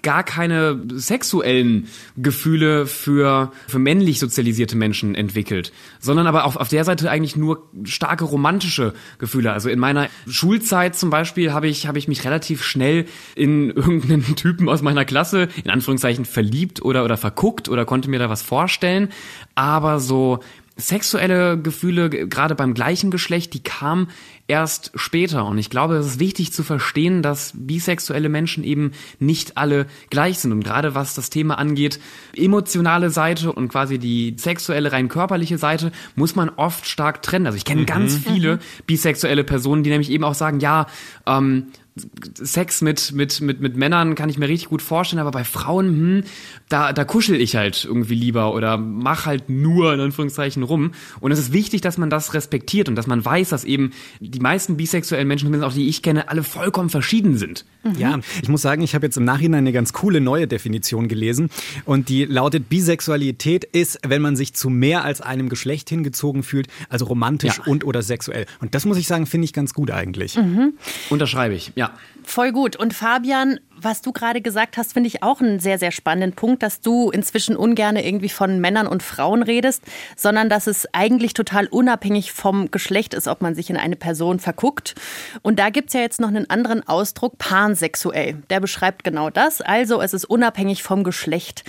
gar 0.01 0.23
keine 0.23 0.81
sexuellen 0.93 1.87
Gefühle 2.17 2.85
für, 2.85 3.51
für 3.67 3.79
männlich 3.79 4.19
sozialisierte 4.19 4.75
Menschen 4.75 5.15
entwickelt, 5.15 5.71
sondern 5.99 6.27
aber 6.27 6.45
auf, 6.45 6.57
auf 6.57 6.67
der 6.67 6.83
Seite 6.83 7.09
eigentlich 7.09 7.35
nur 7.35 7.69
starke 7.83 8.25
romantische 8.25 8.93
Gefühle. 9.17 9.53
Also 9.53 9.69
in 9.69 9.79
meiner 9.79 10.09
Schulzeit 10.27 10.95
zum 10.95 11.09
Beispiel 11.09 11.53
habe 11.53 11.67
ich, 11.67 11.87
habe 11.87 11.97
ich 11.97 12.07
mich 12.07 12.25
relativ 12.25 12.63
schnell 12.63 13.05
in 13.35 13.69
irgendeinen 13.75 14.35
Typen 14.35 14.67
aus 14.67 14.81
meiner 14.81 15.05
Klasse, 15.05 15.47
in 15.63 15.69
Anführungszeichen, 15.69 16.25
verliebt 16.25 16.81
oder, 16.81 17.05
oder 17.05 17.17
verguckt 17.17 17.69
oder 17.69 17.85
konnte 17.85 18.09
mir 18.09 18.19
da 18.19 18.29
was 18.29 18.41
vorstellen. 18.41 19.09
Aber 19.55 19.99
so 19.99 20.39
sexuelle 20.77 21.61
Gefühle, 21.61 22.09
gerade 22.09 22.55
beim 22.55 22.73
gleichen 22.73 23.11
Geschlecht, 23.11 23.53
die 23.53 23.63
kamen 23.63 24.07
erst 24.51 24.91
später. 24.95 25.45
Und 25.45 25.57
ich 25.57 25.69
glaube, 25.69 25.95
es 25.95 26.05
ist 26.05 26.19
wichtig 26.19 26.51
zu 26.51 26.61
verstehen, 26.61 27.23
dass 27.23 27.53
bisexuelle 27.55 28.27
Menschen 28.27 28.65
eben 28.65 28.91
nicht 29.17 29.55
alle 29.55 29.85
gleich 30.09 30.39
sind. 30.39 30.51
Und 30.51 30.61
gerade 30.61 30.93
was 30.93 31.15
das 31.15 31.29
Thema 31.29 31.57
angeht, 31.57 32.01
emotionale 32.35 33.11
Seite 33.11 33.53
und 33.53 33.69
quasi 33.69 33.97
die 33.97 34.35
sexuelle, 34.37 34.91
rein 34.91 35.07
körperliche 35.07 35.57
Seite, 35.57 35.93
muss 36.15 36.35
man 36.35 36.49
oft 36.49 36.85
stark 36.85 37.21
trennen. 37.21 37.45
Also 37.45 37.55
ich 37.55 37.63
kenne 37.63 37.85
ganz 37.85 38.17
viele 38.17 38.59
bisexuelle 38.87 39.45
Personen, 39.45 39.83
die 39.83 39.89
nämlich 39.89 40.11
eben 40.11 40.25
auch 40.25 40.35
sagen, 40.35 40.59
ja, 40.59 40.85
ähm, 41.25 41.67
Sex 42.35 42.81
mit, 42.81 43.11
mit, 43.11 43.41
mit, 43.41 43.59
mit 43.59 43.75
Männern 43.75 44.15
kann 44.15 44.29
ich 44.29 44.37
mir 44.37 44.47
richtig 44.47 44.69
gut 44.69 44.81
vorstellen, 44.81 45.19
aber 45.19 45.31
bei 45.31 45.43
Frauen, 45.43 45.87
hm, 45.87 46.23
da, 46.69 46.93
da 46.93 47.03
kuschel 47.03 47.39
ich 47.41 47.57
halt 47.57 47.83
irgendwie 47.83 48.15
lieber 48.15 48.53
oder 48.53 48.77
mach 48.77 49.25
halt 49.25 49.49
nur 49.49 49.93
in 49.93 49.99
Anführungszeichen 49.99 50.63
rum. 50.63 50.91
Und 51.19 51.31
es 51.33 51.39
ist 51.39 51.51
wichtig, 51.51 51.81
dass 51.81 51.97
man 51.97 52.09
das 52.09 52.33
respektiert 52.33 52.87
und 52.87 52.95
dass 52.95 53.07
man 53.07 53.23
weiß, 53.23 53.49
dass 53.49 53.65
eben 53.65 53.91
die 54.21 54.39
meisten 54.39 54.77
bisexuellen 54.77 55.27
Menschen, 55.27 55.47
zumindest 55.47 55.69
auch 55.69 55.75
die 55.75 55.89
ich 55.89 56.01
kenne, 56.01 56.29
alle 56.29 56.43
vollkommen 56.43 56.89
verschieden 56.89 57.37
sind. 57.37 57.65
Ja, 57.97 58.19
ich 58.41 58.47
muss 58.47 58.61
sagen, 58.61 58.83
ich 58.83 58.95
habe 58.95 59.07
jetzt 59.07 59.17
im 59.17 59.25
Nachhinein 59.25 59.59
eine 59.59 59.73
ganz 59.73 59.91
coole 59.91 60.21
neue 60.21 60.47
Definition 60.47 61.07
gelesen 61.07 61.49
und 61.85 62.07
die 62.09 62.25
lautet, 62.25 62.69
Bisexualität 62.69 63.63
ist, 63.65 63.99
wenn 64.07 64.21
man 64.21 64.35
sich 64.35 64.53
zu 64.53 64.69
mehr 64.69 65.03
als 65.03 65.19
einem 65.19 65.49
Geschlecht 65.49 65.89
hingezogen 65.89 66.43
fühlt, 66.43 66.67
also 66.89 67.05
romantisch 67.05 67.57
Ja. 67.57 67.63
und 67.65 67.83
oder 67.83 68.01
sexuell. 68.01 68.45
Und 68.61 68.75
das 68.75 68.85
muss 68.85 68.97
ich 68.97 69.07
sagen, 69.07 69.25
finde 69.25 69.45
ich 69.45 69.53
ganz 69.53 69.73
gut 69.73 69.89
eigentlich. 69.91 70.37
Unterschreibe 71.09 71.55
ich, 71.55 71.71
ja. 71.75 71.80
Voll 72.23 72.51
gut. 72.51 72.75
Und 72.75 72.93
Fabian, 72.93 73.59
was 73.83 74.01
du 74.01 74.11
gerade 74.11 74.41
gesagt 74.41 74.77
hast, 74.77 74.93
finde 74.93 75.07
ich 75.07 75.23
auch 75.23 75.41
einen 75.41 75.59
sehr, 75.59 75.77
sehr 75.77 75.91
spannenden 75.91 76.33
Punkt, 76.33 76.63
dass 76.63 76.81
du 76.81 77.09
inzwischen 77.09 77.55
ungerne 77.55 78.05
irgendwie 78.05 78.29
von 78.29 78.59
Männern 78.59 78.87
und 78.87 79.03
Frauen 79.03 79.43
redest, 79.43 79.83
sondern 80.15 80.49
dass 80.49 80.67
es 80.67 80.87
eigentlich 80.93 81.33
total 81.33 81.67
unabhängig 81.67 82.31
vom 82.31 82.71
Geschlecht 82.71 83.13
ist, 83.13 83.27
ob 83.27 83.41
man 83.41 83.55
sich 83.55 83.69
in 83.69 83.77
eine 83.77 83.95
Person 83.95 84.39
verguckt. 84.39 84.95
Und 85.41 85.59
da 85.59 85.69
gibt's 85.69 85.93
ja 85.93 86.01
jetzt 86.01 86.19
noch 86.19 86.29
einen 86.29 86.49
anderen 86.49 86.87
Ausdruck, 86.87 87.37
pansexuell. 87.37 88.43
Der 88.49 88.59
beschreibt 88.59 89.03
genau 89.03 89.29
das. 89.29 89.61
Also 89.61 90.01
es 90.01 90.13
ist 90.13 90.25
unabhängig 90.25 90.83
vom 90.83 91.03
Geschlecht. 91.03 91.63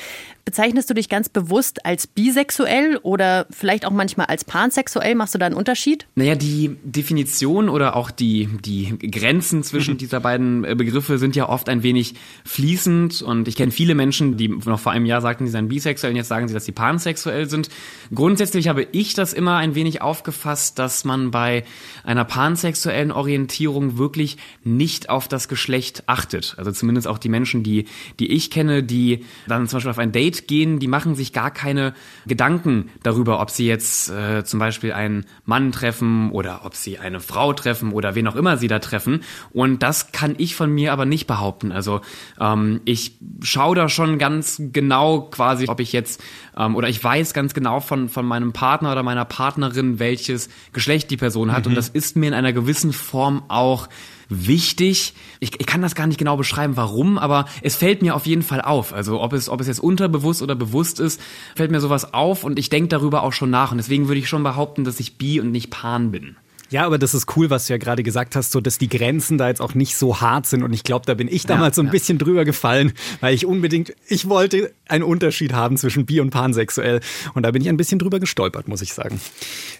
Bezeichnest 0.44 0.90
du 0.90 0.94
dich 0.94 1.08
ganz 1.08 1.28
bewusst 1.28 1.86
als 1.86 2.08
bisexuell 2.08 2.98
oder 3.02 3.46
vielleicht 3.50 3.86
auch 3.86 3.92
manchmal 3.92 4.26
als 4.26 4.44
pansexuell? 4.44 5.14
Machst 5.14 5.34
du 5.34 5.38
da 5.38 5.46
einen 5.46 5.54
Unterschied? 5.54 6.08
Naja, 6.16 6.34
die 6.34 6.76
Definition 6.82 7.68
oder 7.68 7.94
auch 7.94 8.10
die, 8.10 8.48
die 8.64 8.98
Grenzen 8.98 9.62
zwischen 9.62 9.98
dieser 9.98 10.18
beiden 10.18 10.64
äh, 10.64 10.74
Begriffe 10.74 11.18
sind 11.18 11.36
ja 11.36 11.48
oft 11.48 11.68
ein 11.68 11.84
wenig 11.84 12.01
fließend 12.44 13.22
und 13.22 13.48
ich 13.48 13.56
kenne 13.56 13.72
viele 13.72 13.94
Menschen, 13.94 14.36
die 14.36 14.48
noch 14.48 14.80
vor 14.80 14.92
einem 14.92 15.06
Jahr 15.06 15.20
sagten, 15.20 15.46
sie 15.46 15.52
seien 15.52 15.68
bisexuell 15.68 16.12
und 16.12 16.16
jetzt 16.16 16.28
sagen 16.28 16.48
sie, 16.48 16.54
dass 16.54 16.64
sie 16.64 16.72
pansexuell 16.72 17.48
sind. 17.48 17.68
Grundsätzlich 18.14 18.68
habe 18.68 18.86
ich 18.92 19.14
das 19.14 19.32
immer 19.32 19.56
ein 19.56 19.74
wenig 19.74 20.02
aufgefasst, 20.02 20.78
dass 20.78 21.04
man 21.04 21.30
bei 21.30 21.64
einer 22.04 22.24
pansexuellen 22.24 23.12
Orientierung 23.12 23.98
wirklich 23.98 24.36
nicht 24.64 25.10
auf 25.10 25.28
das 25.28 25.48
Geschlecht 25.48 26.04
achtet. 26.06 26.54
Also 26.58 26.72
zumindest 26.72 27.06
auch 27.06 27.18
die 27.18 27.28
Menschen, 27.28 27.62
die, 27.62 27.86
die 28.18 28.32
ich 28.32 28.50
kenne, 28.50 28.82
die 28.82 29.24
dann 29.46 29.68
zum 29.68 29.78
Beispiel 29.78 29.90
auf 29.90 29.98
ein 29.98 30.12
Date 30.12 30.48
gehen, 30.48 30.78
die 30.78 30.88
machen 30.88 31.14
sich 31.14 31.32
gar 31.32 31.50
keine 31.50 31.94
Gedanken 32.26 32.90
darüber, 33.02 33.40
ob 33.40 33.50
sie 33.50 33.66
jetzt 33.66 34.10
äh, 34.10 34.44
zum 34.44 34.58
Beispiel 34.58 34.92
einen 34.92 35.26
Mann 35.44 35.72
treffen 35.72 36.30
oder 36.30 36.62
ob 36.64 36.74
sie 36.74 36.98
eine 36.98 37.20
Frau 37.20 37.52
treffen 37.52 37.92
oder 37.92 38.14
wen 38.14 38.26
auch 38.26 38.36
immer 38.36 38.56
sie 38.56 38.68
da 38.68 38.78
treffen. 38.78 39.22
Und 39.52 39.82
das 39.82 40.12
kann 40.12 40.34
ich 40.38 40.54
von 40.54 40.70
mir 40.70 40.92
aber 40.92 41.04
nicht 41.04 41.26
behaupten. 41.26 41.72
Also 41.72 41.91
Also 41.92 42.00
ähm, 42.40 42.80
ich 42.84 43.16
schaue 43.42 43.76
da 43.76 43.88
schon 43.88 44.18
ganz 44.18 44.60
genau 44.72 45.22
quasi, 45.22 45.68
ob 45.68 45.80
ich 45.80 45.92
jetzt 45.92 46.22
ähm, 46.56 46.76
oder 46.76 46.88
ich 46.88 47.02
weiß 47.02 47.34
ganz 47.34 47.54
genau 47.54 47.80
von 47.80 48.08
von 48.08 48.26
meinem 48.26 48.52
Partner 48.52 48.92
oder 48.92 49.02
meiner 49.02 49.24
Partnerin, 49.24 49.98
welches 49.98 50.48
Geschlecht 50.72 51.10
die 51.10 51.16
Person 51.16 51.52
hat. 51.52 51.64
Mhm. 51.64 51.70
Und 51.70 51.74
das 51.76 51.88
ist 51.88 52.16
mir 52.16 52.28
in 52.28 52.34
einer 52.34 52.52
gewissen 52.52 52.92
Form 52.92 53.42
auch 53.48 53.88
wichtig. 54.28 55.14
Ich, 55.40 55.60
ich 55.60 55.66
kann 55.66 55.82
das 55.82 55.94
gar 55.94 56.06
nicht 56.06 56.18
genau 56.18 56.36
beschreiben, 56.36 56.76
warum, 56.76 57.18
aber 57.18 57.46
es 57.60 57.76
fällt 57.76 58.02
mir 58.02 58.14
auf 58.14 58.26
jeden 58.26 58.42
Fall 58.42 58.62
auf. 58.62 58.94
Also 58.94 59.20
ob 59.20 59.32
es, 59.32 59.48
ob 59.48 59.60
es 59.60 59.66
jetzt 59.66 59.80
unterbewusst 59.80 60.42
oder 60.42 60.54
bewusst 60.54 61.00
ist, 61.00 61.20
fällt 61.54 61.70
mir 61.70 61.80
sowas 61.80 62.14
auf 62.14 62.44
und 62.44 62.58
ich 62.58 62.70
denke 62.70 62.88
darüber 62.88 63.22
auch 63.22 63.32
schon 63.32 63.50
nach. 63.50 63.72
Und 63.72 63.78
deswegen 63.78 64.08
würde 64.08 64.20
ich 64.20 64.28
schon 64.28 64.42
behaupten, 64.42 64.84
dass 64.84 65.00
ich 65.00 65.18
bi 65.18 65.40
und 65.40 65.50
nicht 65.50 65.70
pan 65.70 66.10
bin. 66.10 66.36
Ja, 66.72 66.86
aber 66.86 66.96
das 66.98 67.12
ist 67.12 67.36
cool, 67.36 67.50
was 67.50 67.66
du 67.66 67.74
ja 67.74 67.76
gerade 67.76 68.02
gesagt 68.02 68.34
hast, 68.34 68.50
so 68.50 68.62
dass 68.62 68.78
die 68.78 68.88
Grenzen 68.88 69.36
da 69.36 69.48
jetzt 69.48 69.60
auch 69.60 69.74
nicht 69.74 69.94
so 69.94 70.22
hart 70.22 70.46
sind. 70.46 70.62
Und 70.62 70.72
ich 70.72 70.84
glaube, 70.84 71.04
da 71.04 71.12
bin 71.12 71.28
ich 71.28 71.44
damals 71.44 71.72
ja, 71.72 71.76
so 71.76 71.82
ein 71.82 71.86
ja. 71.86 71.92
bisschen 71.92 72.16
drüber 72.16 72.46
gefallen, 72.46 72.94
weil 73.20 73.34
ich 73.34 73.44
unbedingt, 73.44 73.92
ich 74.08 74.26
wollte 74.26 74.72
einen 74.88 75.04
Unterschied 75.04 75.52
haben 75.52 75.76
zwischen 75.76 76.06
bi 76.06 76.18
und 76.20 76.30
pansexuell. 76.30 77.00
Und 77.34 77.42
da 77.42 77.50
bin 77.50 77.60
ich 77.60 77.68
ein 77.68 77.76
bisschen 77.76 77.98
drüber 77.98 78.20
gestolpert, 78.20 78.68
muss 78.68 78.80
ich 78.80 78.94
sagen. 78.94 79.20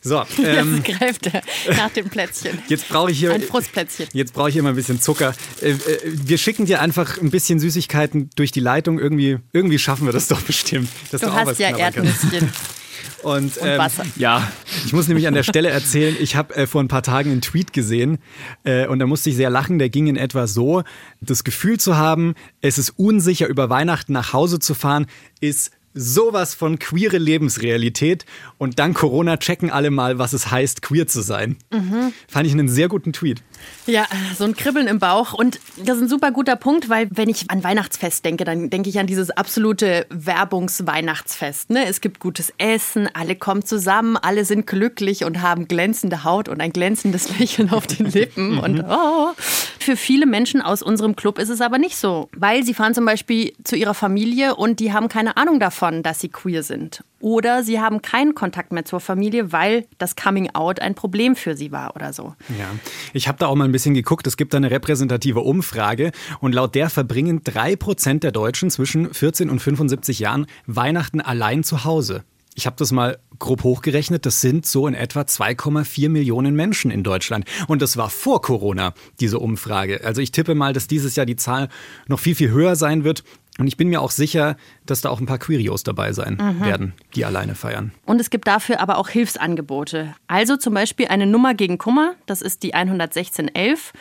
So, 0.03 0.23
ähm, 0.45 0.83
jetzt 0.85 0.99
greift 0.99 1.27
er 1.33 1.43
nach 1.75 1.91
dem 1.91 2.11
Plätzchen. 2.11 2.59
Jetzt 2.69 2.89
brauche 2.91 3.11
ich 3.11 3.19
hier 3.19 3.33
ein 3.33 3.43
Frustplätzchen. 3.43 4.09
Jetzt 4.13 4.35
brauche 4.35 4.51
ich 4.51 4.55
hier 4.55 4.63
mal 4.63 4.71
ein 4.71 4.77
bisschen 4.77 5.01
Zucker. 5.01 5.35
Äh, 5.63 5.71
äh, 5.71 5.79
wir 6.05 6.37
schicken 6.37 6.67
dir 6.67 6.83
einfach 6.83 7.19
ein 7.19 7.31
bisschen 7.31 7.59
Süßigkeiten 7.59 8.29
durch 8.37 8.53
die 8.53 8.61
Leitung. 8.61 8.99
Irgendwie, 8.99 9.39
irgendwie 9.53 9.79
schaffen 9.79 10.07
wir 10.07 10.13
das 10.13 10.29
doch 10.29 10.43
bestimmt. 10.43 10.91
du, 11.11 11.33
hast 11.33 11.59
ja 11.59 11.75
Erdnüsschen. 11.75 12.51
Und, 13.23 13.59
ähm, 13.63 13.79
Wasser. 13.79 14.05
Ja, 14.17 14.51
ich 14.85 14.93
muss 14.93 15.09
nämlich 15.09 15.27
an 15.27 15.35
der 15.35 15.43
Stelle 15.43 15.71
erzählen, 15.71 16.17
ich 16.19 16.37
habe 16.37 16.55
äh, 16.55 16.67
vor 16.67 16.83
ein 16.83 16.89
paar 16.89 17.03
Tagen 17.03 17.31
einen 17.31 17.41
Tweet 17.41 17.73
gesehen 17.73 18.19
äh, 18.65 18.87
und 18.87 18.99
da 18.99 19.07
musste 19.07 19.31
ich 19.31 19.37
sehr 19.37 19.51
lachen. 19.51 19.79
Der 19.79 19.89
ging 19.89 20.07
in 20.07 20.17
etwa 20.17 20.47
so, 20.47 20.83
das 21.21 21.45
Gefühl 21.45 21.79
zu 21.79 21.97
haben, 21.97 22.35
es 22.61 22.79
ist 22.79 22.91
unsicher, 22.91 23.47
über 23.47 23.71
Weihnachten 23.71 24.13
nach 24.13 24.33
Hause 24.33 24.59
zu 24.59 24.75
fahren, 24.75 25.07
ist 25.41 25.73
sowas 25.95 26.55
von 26.55 26.79
queere 26.79 27.19
Lebensrealität 27.19 28.25
und 28.59 28.79
dank 28.79 28.97
Corona 28.97 29.37
checken 29.37 29.71
alle 29.71 29.91
mal, 29.91 30.19
was 30.19 30.33
es 30.33 30.51
heißt, 30.51 30.83
queer 30.83 31.07
zu 31.07 31.21
sein. 31.21 31.57
Mhm. 31.71 32.13
Fand 32.29 32.47
ich 32.47 32.53
einen 32.53 32.69
sehr 32.69 32.89
guten 32.89 33.13
Tweet. 33.13 33.43
Ja, 33.87 34.07
so 34.37 34.45
ein 34.45 34.55
Kribbeln 34.55 34.87
im 34.87 34.99
Bauch. 34.99 35.33
Und 35.33 35.59
das 35.77 35.97
ist 35.97 36.03
ein 36.05 36.09
super 36.09 36.31
guter 36.31 36.57
Punkt, 36.57 36.89
weil 36.89 37.09
wenn 37.11 37.29
ich 37.29 37.51
an 37.51 37.65
Weihnachtsfest 37.65 38.25
denke, 38.25 38.45
dann 38.45 38.71
denke 38.71 38.89
ich 38.89 38.99
an 38.99 39.07
dieses 39.07 39.31
absolute 39.31 40.07
Werbungsweihnachtsfest. 40.11 41.71
Ne? 41.71 41.87
Es 41.87 42.01
gibt 42.01 42.21
gutes 42.21 42.53
Essen, 42.59 43.09
alle 43.13 43.35
kommen 43.35 43.65
zusammen, 43.65 44.17
alle 44.17 44.45
sind 44.45 44.67
glücklich 44.67 45.25
und 45.25 45.43
haben 45.43 45.67
glänzende 45.67 46.25
Haut 46.25 46.49
und 46.49 46.61
ein 46.61 46.73
glänzendes 46.73 47.39
Lächeln 47.39 47.71
auf 47.71 47.87
den 47.87 48.07
Lippen. 48.07 48.59
und 48.63 48.85
oh. 48.89 49.33
Für 49.79 49.97
viele 49.97 50.27
Menschen 50.27 50.63
aus 50.63 50.83
unserem 50.83 51.17
Club 51.17 51.39
ist 51.39 51.49
es 51.49 51.61
aber 51.61 51.79
nicht 51.79 51.97
so, 51.97 52.29
weil 52.37 52.63
sie 52.63 52.75
fahren 52.75 52.95
zum 52.95 53.05
Beispiel 53.05 53.53
zu 53.65 53.75
ihrer 53.77 53.95
Familie 53.95 54.55
und 54.55 54.79
die 54.79 54.93
haben 54.93 55.09
keine 55.09 55.37
Ahnung 55.37 55.59
davon, 55.59 56.03
dass 56.05 56.21
sie 56.21 56.29
queer 56.29 56.63
sind 56.63 57.03
oder 57.23 57.63
sie 57.63 57.81
haben 57.81 58.03
keinen 58.03 58.35
Kontakt 58.35 58.73
mehr 58.73 58.85
zur 58.85 59.01
Familie, 59.01 59.53
weil 59.53 59.87
das 59.99 60.17
Coming 60.17 60.51
Out 60.55 60.81
ein 60.81 60.95
Problem 60.95 61.37
für 61.37 61.57
sie 61.57 61.73
war 61.73 61.97
oder 61.97 62.13
so. 62.13 62.35
Ja, 62.59 62.69
ich 63.13 63.29
habe 63.29 63.39
da 63.39 63.47
auch 63.47 63.55
mal 63.55 63.65
ein 63.65 63.73
bisschen 63.73 63.95
geguckt. 63.95 64.27
Es 64.27 64.37
gibt 64.37 64.53
da 64.53 64.59
eine 64.59 64.71
repräsentative 64.71 65.41
Umfrage 65.41 66.13
und 66.41 66.55
laut 66.55 66.75
der 66.75 66.91
verbringen 66.91 67.43
drei 67.45 67.77
Prozent 67.77 68.25
der 68.25 68.33
Deutschen 68.33 68.71
zwischen 68.71 69.15
14 69.15 69.49
und 69.49 69.61
75 69.61 70.19
Jahren 70.19 70.47
Weihnachten 70.67 71.21
allein 71.21 71.65
zu 71.65 71.85
Hause. 71.85 72.25
Ich 72.55 72.67
habe 72.67 72.77
das 72.79 72.93
mal 72.93 73.19
grob 73.39 73.65
hochgerechnet, 73.65 74.27
das 74.27 74.43
sind 74.43 74.67
so 74.67 74.87
in 74.87 74.95
etwa 74.95 75.23
2,4 75.23 76.11
Millionen 76.11 76.55
Menschen 76.55 76.91
in 76.91 77.03
Deutschland. 77.03 77.47
Und 77.67 77.81
das 77.81 77.97
war 77.97 78.11
vor 78.11 78.43
Corona, 78.43 78.93
diese 79.21 79.39
Umfrage. 79.39 80.05
Also 80.05 80.21
ich 80.21 80.33
tippe 80.33 80.55
mal, 80.55 80.75
dass 80.75 80.87
dieses 80.87 81.17
Jahr 81.17 81.25
die 81.25 81.37
Zahl 81.37 81.69
noch 82.09 82.21
viel, 82.21 82.35
viel 82.35 82.51
höher 82.51 82.77
sein 82.77 83.05
wird. 83.05 83.25
Und 83.59 83.67
ich 83.67 83.77
bin 83.77 83.89
mir 83.89 84.01
auch 84.01 84.11
sicher, 84.11 84.57
dass 84.87 85.03
da 85.03 85.11
auch 85.11 85.21
ein 85.21 85.27
paar 85.27 85.37
Queerios 85.39 85.83
dabei 85.83 86.13
sein 86.13 86.39
mhm. 86.41 86.65
werden, 86.65 86.95
die 87.15 87.27
alleine 87.27 87.55
feiern. 87.55 87.93
Und 88.07 88.19
es 88.21 88.31
gibt 88.31 88.49
dafür 88.49 88.81
aber 88.81 88.97
auch 88.97 89.11
Hilfsangebote. 89.11 90.15
Also 90.27 90.57
zum 90.57 90.73
Beispiel 90.75 91.09
eine 91.09 91.27
Nummer 91.27 91.53
gegen 91.55 91.77
Kummer, 91.79 92.15
das 92.27 92.41
ist 92.41 92.63
die 92.63 92.73
11611. 92.75 93.93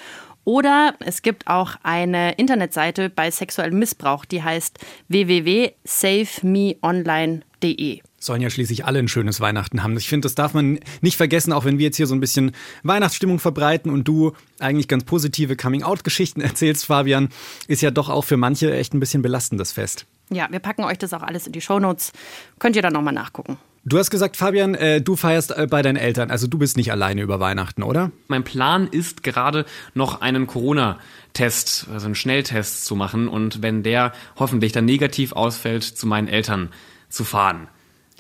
Oder 0.43 0.95
es 0.99 1.21
gibt 1.21 1.47
auch 1.47 1.75
eine 1.83 2.31
Internetseite 2.33 3.11
bei 3.11 3.29
sexuellem 3.29 3.77
Missbrauch, 3.77 4.25
die 4.25 4.41
heißt 4.41 4.79
www.savemeonline.de 5.07 8.01
sollen 8.23 8.41
ja 8.41 8.49
schließlich 8.49 8.85
alle 8.85 8.99
ein 8.99 9.07
schönes 9.07 9.41
Weihnachten 9.41 9.83
haben. 9.83 9.97
Ich 9.97 10.07
finde, 10.07 10.25
das 10.25 10.35
darf 10.35 10.53
man 10.53 10.79
nicht 11.01 11.17
vergessen, 11.17 11.51
auch 11.51 11.65
wenn 11.65 11.77
wir 11.77 11.85
jetzt 11.85 11.97
hier 11.97 12.07
so 12.07 12.15
ein 12.15 12.19
bisschen 12.19 12.51
Weihnachtsstimmung 12.83 13.39
verbreiten 13.39 13.91
und 13.91 14.07
du 14.07 14.33
eigentlich 14.59 14.87
ganz 14.87 15.03
positive 15.03 15.55
Coming-out-Geschichten 15.55 16.41
erzählst, 16.41 16.85
Fabian, 16.85 17.29
ist 17.67 17.81
ja 17.81 17.91
doch 17.91 18.09
auch 18.09 18.23
für 18.23 18.37
manche 18.37 18.73
echt 18.73 18.93
ein 18.93 18.99
bisschen 18.99 19.21
belastendes 19.21 19.71
Fest. 19.71 20.05
Ja, 20.29 20.47
wir 20.49 20.59
packen 20.59 20.83
euch 20.83 20.97
das 20.97 21.13
auch 21.13 21.23
alles 21.23 21.47
in 21.47 21.53
die 21.53 21.61
Shownotes. 21.61 22.13
Könnt 22.59 22.75
ihr 22.75 22.81
dann 22.81 22.93
nochmal 22.93 23.13
nachgucken. 23.13 23.57
Du 23.83 23.97
hast 23.97 24.11
gesagt, 24.11 24.37
Fabian, 24.37 24.75
äh, 24.75 25.01
du 25.01 25.15
feierst 25.15 25.57
äh, 25.57 25.65
bei 25.67 25.81
deinen 25.81 25.95
Eltern. 25.95 26.29
Also 26.29 26.45
du 26.45 26.59
bist 26.59 26.77
nicht 26.77 26.91
alleine 26.91 27.21
über 27.23 27.39
Weihnachten, 27.39 27.81
oder? 27.81 28.11
Mein 28.27 28.43
Plan 28.43 28.87
ist 28.87 29.23
gerade 29.23 29.65
noch 29.95 30.21
einen 30.21 30.45
Corona-Test, 30.45 31.87
also 31.91 32.05
einen 32.05 32.15
Schnelltest 32.15 32.85
zu 32.85 32.95
machen 32.95 33.27
und 33.27 33.63
wenn 33.63 33.81
der 33.81 34.13
hoffentlich 34.37 34.71
dann 34.71 34.85
negativ 34.85 35.33
ausfällt, 35.33 35.83
zu 35.83 36.05
meinen 36.05 36.27
Eltern 36.27 36.69
zu 37.09 37.23
fahren. 37.23 37.67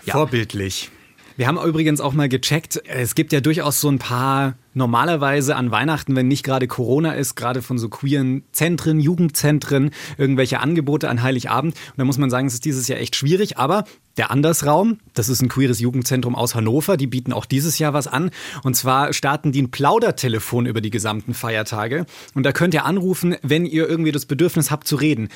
Ja. 0.05 0.13
Vorbildlich. 0.13 0.89
Wir 1.37 1.47
haben 1.47 1.57
übrigens 1.57 2.01
auch 2.01 2.13
mal 2.13 2.29
gecheckt, 2.29 2.81
es 2.87 3.15
gibt 3.15 3.31
ja 3.31 3.41
durchaus 3.41 3.81
so 3.81 3.89
ein 3.89 3.99
paar 3.99 4.55
normalerweise 4.73 5.55
an 5.55 5.71
Weihnachten, 5.71 6.15
wenn 6.15 6.27
nicht 6.27 6.43
gerade 6.43 6.67
Corona 6.67 7.13
ist, 7.13 7.35
gerade 7.35 7.61
von 7.61 7.77
so 7.77 7.89
queeren 7.89 8.43
Zentren, 8.51 8.99
Jugendzentren, 8.99 9.91
irgendwelche 10.17 10.59
Angebote 10.59 11.09
an 11.09 11.23
Heiligabend. 11.23 11.73
Und 11.73 11.97
da 11.97 12.05
muss 12.05 12.17
man 12.17 12.29
sagen, 12.29 12.47
es 12.47 12.53
ist 12.53 12.65
dieses 12.65 12.87
Jahr 12.87 12.99
echt 12.99 13.15
schwierig, 13.15 13.57
aber 13.57 13.83
der 14.17 14.29
Andersraum, 14.29 14.99
das 15.13 15.29
ist 15.29 15.41
ein 15.41 15.47
queeres 15.47 15.79
Jugendzentrum 15.79 16.35
aus 16.35 16.53
Hannover, 16.53 16.97
die 16.97 17.07
bieten 17.07 17.31
auch 17.33 17.45
dieses 17.45 17.79
Jahr 17.79 17.93
was 17.93 18.07
an. 18.07 18.29
Und 18.63 18.75
zwar 18.75 19.13
starten 19.13 19.51
die 19.51 19.61
ein 19.61 19.71
Plaudertelefon 19.71 20.65
über 20.65 20.81
die 20.81 20.89
gesamten 20.89 21.33
Feiertage. 21.33 22.05
Und 22.33 22.45
da 22.45 22.51
könnt 22.51 22.73
ihr 22.73 22.85
anrufen, 22.85 23.35
wenn 23.41 23.65
ihr 23.65 23.87
irgendwie 23.87 24.11
das 24.11 24.25
Bedürfnis 24.25 24.69
habt 24.69 24.87
zu 24.87 24.97
reden. 24.97 25.29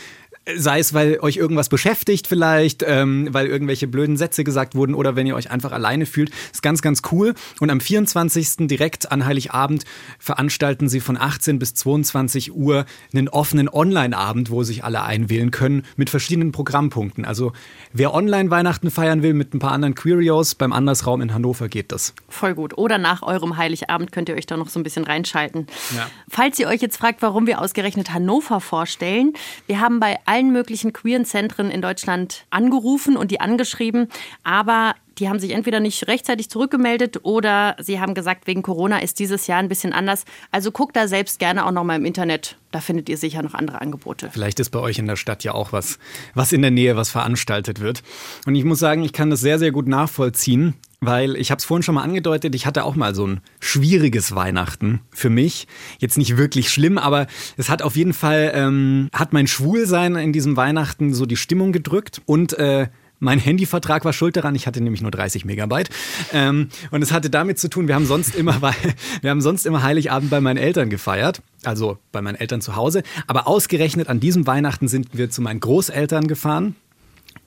Sei 0.55 0.79
es, 0.79 0.93
weil 0.93 1.19
euch 1.21 1.37
irgendwas 1.37 1.69
beschäftigt 1.69 2.27
vielleicht, 2.27 2.83
ähm, 2.85 3.29
weil 3.31 3.47
irgendwelche 3.47 3.87
blöden 3.87 4.15
Sätze 4.15 4.43
gesagt 4.43 4.75
wurden 4.75 4.93
oder 4.93 5.15
wenn 5.15 5.25
ihr 5.25 5.35
euch 5.35 5.49
einfach 5.49 5.71
alleine 5.71 6.05
fühlt. 6.05 6.29
Ist 6.53 6.61
ganz, 6.61 6.83
ganz 6.83 7.01
cool. 7.11 7.33
Und 7.59 7.71
am 7.71 7.79
24. 7.79 8.67
direkt 8.67 9.11
an 9.11 9.25
Heiligabend 9.25 9.85
veranstalten 10.19 10.87
sie 10.87 10.99
von 10.99 11.17
18 11.17 11.57
bis 11.57 11.73
22 11.73 12.53
Uhr 12.53 12.85
einen 13.11 13.27
offenen 13.27 13.69
Online-Abend, 13.69 14.51
wo 14.51 14.61
sich 14.61 14.83
alle 14.83 15.01
einwählen 15.03 15.49
können 15.49 15.83
mit 15.95 16.11
verschiedenen 16.11 16.51
Programmpunkten. 16.51 17.25
Also 17.25 17.53
wer 17.91 18.13
online 18.13 18.51
Weihnachten 18.51 18.91
feiern 18.91 19.23
will 19.23 19.33
mit 19.33 19.53
ein 19.55 19.59
paar 19.59 19.71
anderen 19.71 19.95
Queerios, 19.95 20.53
beim 20.53 20.73
Andersraum 20.73 21.21
in 21.21 21.33
Hannover 21.33 21.69
geht 21.69 21.91
das. 21.91 22.13
Voll 22.29 22.53
gut. 22.53 22.77
Oder 22.77 22.99
nach 22.99 23.23
eurem 23.23 23.57
Heiligabend 23.57 24.11
könnt 24.11 24.29
ihr 24.29 24.35
euch 24.35 24.45
da 24.45 24.57
noch 24.57 24.69
so 24.69 24.79
ein 24.79 24.83
bisschen 24.83 25.05
reinschalten. 25.05 25.65
Ja. 25.95 26.07
Falls 26.29 26.59
ihr 26.59 26.67
euch 26.67 26.81
jetzt 26.81 26.97
fragt, 26.97 27.21
warum 27.21 27.47
wir 27.47 27.61
ausgerechnet 27.61 28.13
Hannover 28.13 28.61
vorstellen, 28.61 29.33
wir 29.65 29.79
haben 29.79 29.99
bei 29.99 30.17
allen 30.35 30.51
möglichen 30.51 30.91
queeren 30.91 31.23
Zentren 31.23 31.71
in 31.71 31.81
Deutschland 31.81 32.45
angerufen 32.49 33.15
und 33.15 33.31
die 33.31 33.39
angeschrieben, 33.39 34.09
aber 34.43 34.95
die 35.17 35.29
haben 35.29 35.39
sich 35.39 35.51
entweder 35.51 35.79
nicht 35.79 36.09
rechtzeitig 36.09 36.49
zurückgemeldet 36.49 37.19
oder 37.23 37.77
sie 37.79 38.01
haben 38.01 38.13
gesagt, 38.13 38.47
wegen 38.47 38.61
Corona 38.61 38.97
ist 38.99 39.19
dieses 39.19 39.47
Jahr 39.47 39.59
ein 39.59 39.69
bisschen 39.69 39.93
anders. 39.93 40.25
Also 40.51 40.73
guckt 40.73 40.97
da 40.97 41.07
selbst 41.07 41.39
gerne 41.39 41.65
auch 41.65 41.71
nochmal 41.71 41.95
im 41.95 42.03
Internet. 42.03 42.57
Da 42.71 42.81
findet 42.81 43.07
ihr 43.07 43.15
sicher 43.15 43.41
noch 43.43 43.53
andere 43.53 43.79
Angebote. 43.79 44.29
Vielleicht 44.29 44.59
ist 44.59 44.71
bei 44.71 44.79
euch 44.79 44.99
in 44.99 45.07
der 45.07 45.15
Stadt 45.15 45.45
ja 45.45 45.53
auch 45.53 45.71
was, 45.71 45.99
was 46.33 46.51
in 46.51 46.61
der 46.61 46.71
Nähe, 46.71 46.97
was 46.97 47.11
veranstaltet 47.11 47.79
wird. 47.79 48.03
Und 48.45 48.55
ich 48.55 48.65
muss 48.65 48.79
sagen, 48.79 49.03
ich 49.03 49.13
kann 49.13 49.29
das 49.29 49.39
sehr, 49.39 49.57
sehr 49.57 49.71
gut 49.71 49.87
nachvollziehen 49.87 50.73
weil 51.05 51.35
ich 51.35 51.51
habe 51.51 51.59
es 51.59 51.65
vorhin 51.65 51.83
schon 51.83 51.95
mal 51.95 52.03
angedeutet, 52.03 52.55
ich 52.55 52.65
hatte 52.65 52.83
auch 52.83 52.95
mal 52.95 53.15
so 53.15 53.27
ein 53.27 53.41
schwieriges 53.59 54.35
Weihnachten 54.35 55.01
für 55.11 55.29
mich. 55.29 55.67
Jetzt 55.99 56.17
nicht 56.17 56.37
wirklich 56.37 56.69
schlimm, 56.69 56.97
aber 56.97 57.27
es 57.57 57.69
hat 57.69 57.81
auf 57.81 57.95
jeden 57.95 58.13
Fall, 58.13 58.51
ähm, 58.53 59.09
hat 59.13 59.33
mein 59.33 59.47
Schwulsein 59.47 60.15
in 60.15 60.33
diesem 60.33 60.57
Weihnachten 60.57 61.13
so 61.13 61.25
die 61.25 61.37
Stimmung 61.37 61.71
gedrückt 61.71 62.21
und 62.25 62.53
äh, 62.53 62.87
mein 63.19 63.39
Handyvertrag 63.39 64.03
war 64.05 64.13
schuld 64.13 64.35
daran. 64.35 64.55
Ich 64.55 64.67
hatte 64.67 64.81
nämlich 64.81 65.01
nur 65.01 65.11
30 65.11 65.45
Megabyte. 65.45 65.89
Ähm, 66.33 66.69
und 66.91 67.01
es 67.01 67.11
hatte 67.11 67.29
damit 67.29 67.57
zu 67.59 67.69
tun, 67.69 67.87
wir 67.87 67.95
haben 67.95 68.05
sonst 68.05 68.35
immer, 68.35 68.61
wir 69.21 69.29
haben 69.29 69.41
sonst 69.41 69.65
immer 69.65 69.83
Heiligabend 69.83 70.29
bei 70.29 70.41
meinen 70.41 70.57
Eltern 70.57 70.89
gefeiert. 70.89 71.41
Also 71.63 71.97
bei 72.11 72.21
meinen 72.21 72.35
Eltern 72.35 72.61
zu 72.61 72.75
Hause. 72.75 73.03
Aber 73.27 73.47
ausgerechnet 73.47 74.09
an 74.09 74.19
diesem 74.19 74.47
Weihnachten 74.47 74.87
sind 74.87 75.09
wir 75.13 75.29
zu 75.29 75.41
meinen 75.41 75.59
Großeltern 75.59 76.27
gefahren 76.27 76.75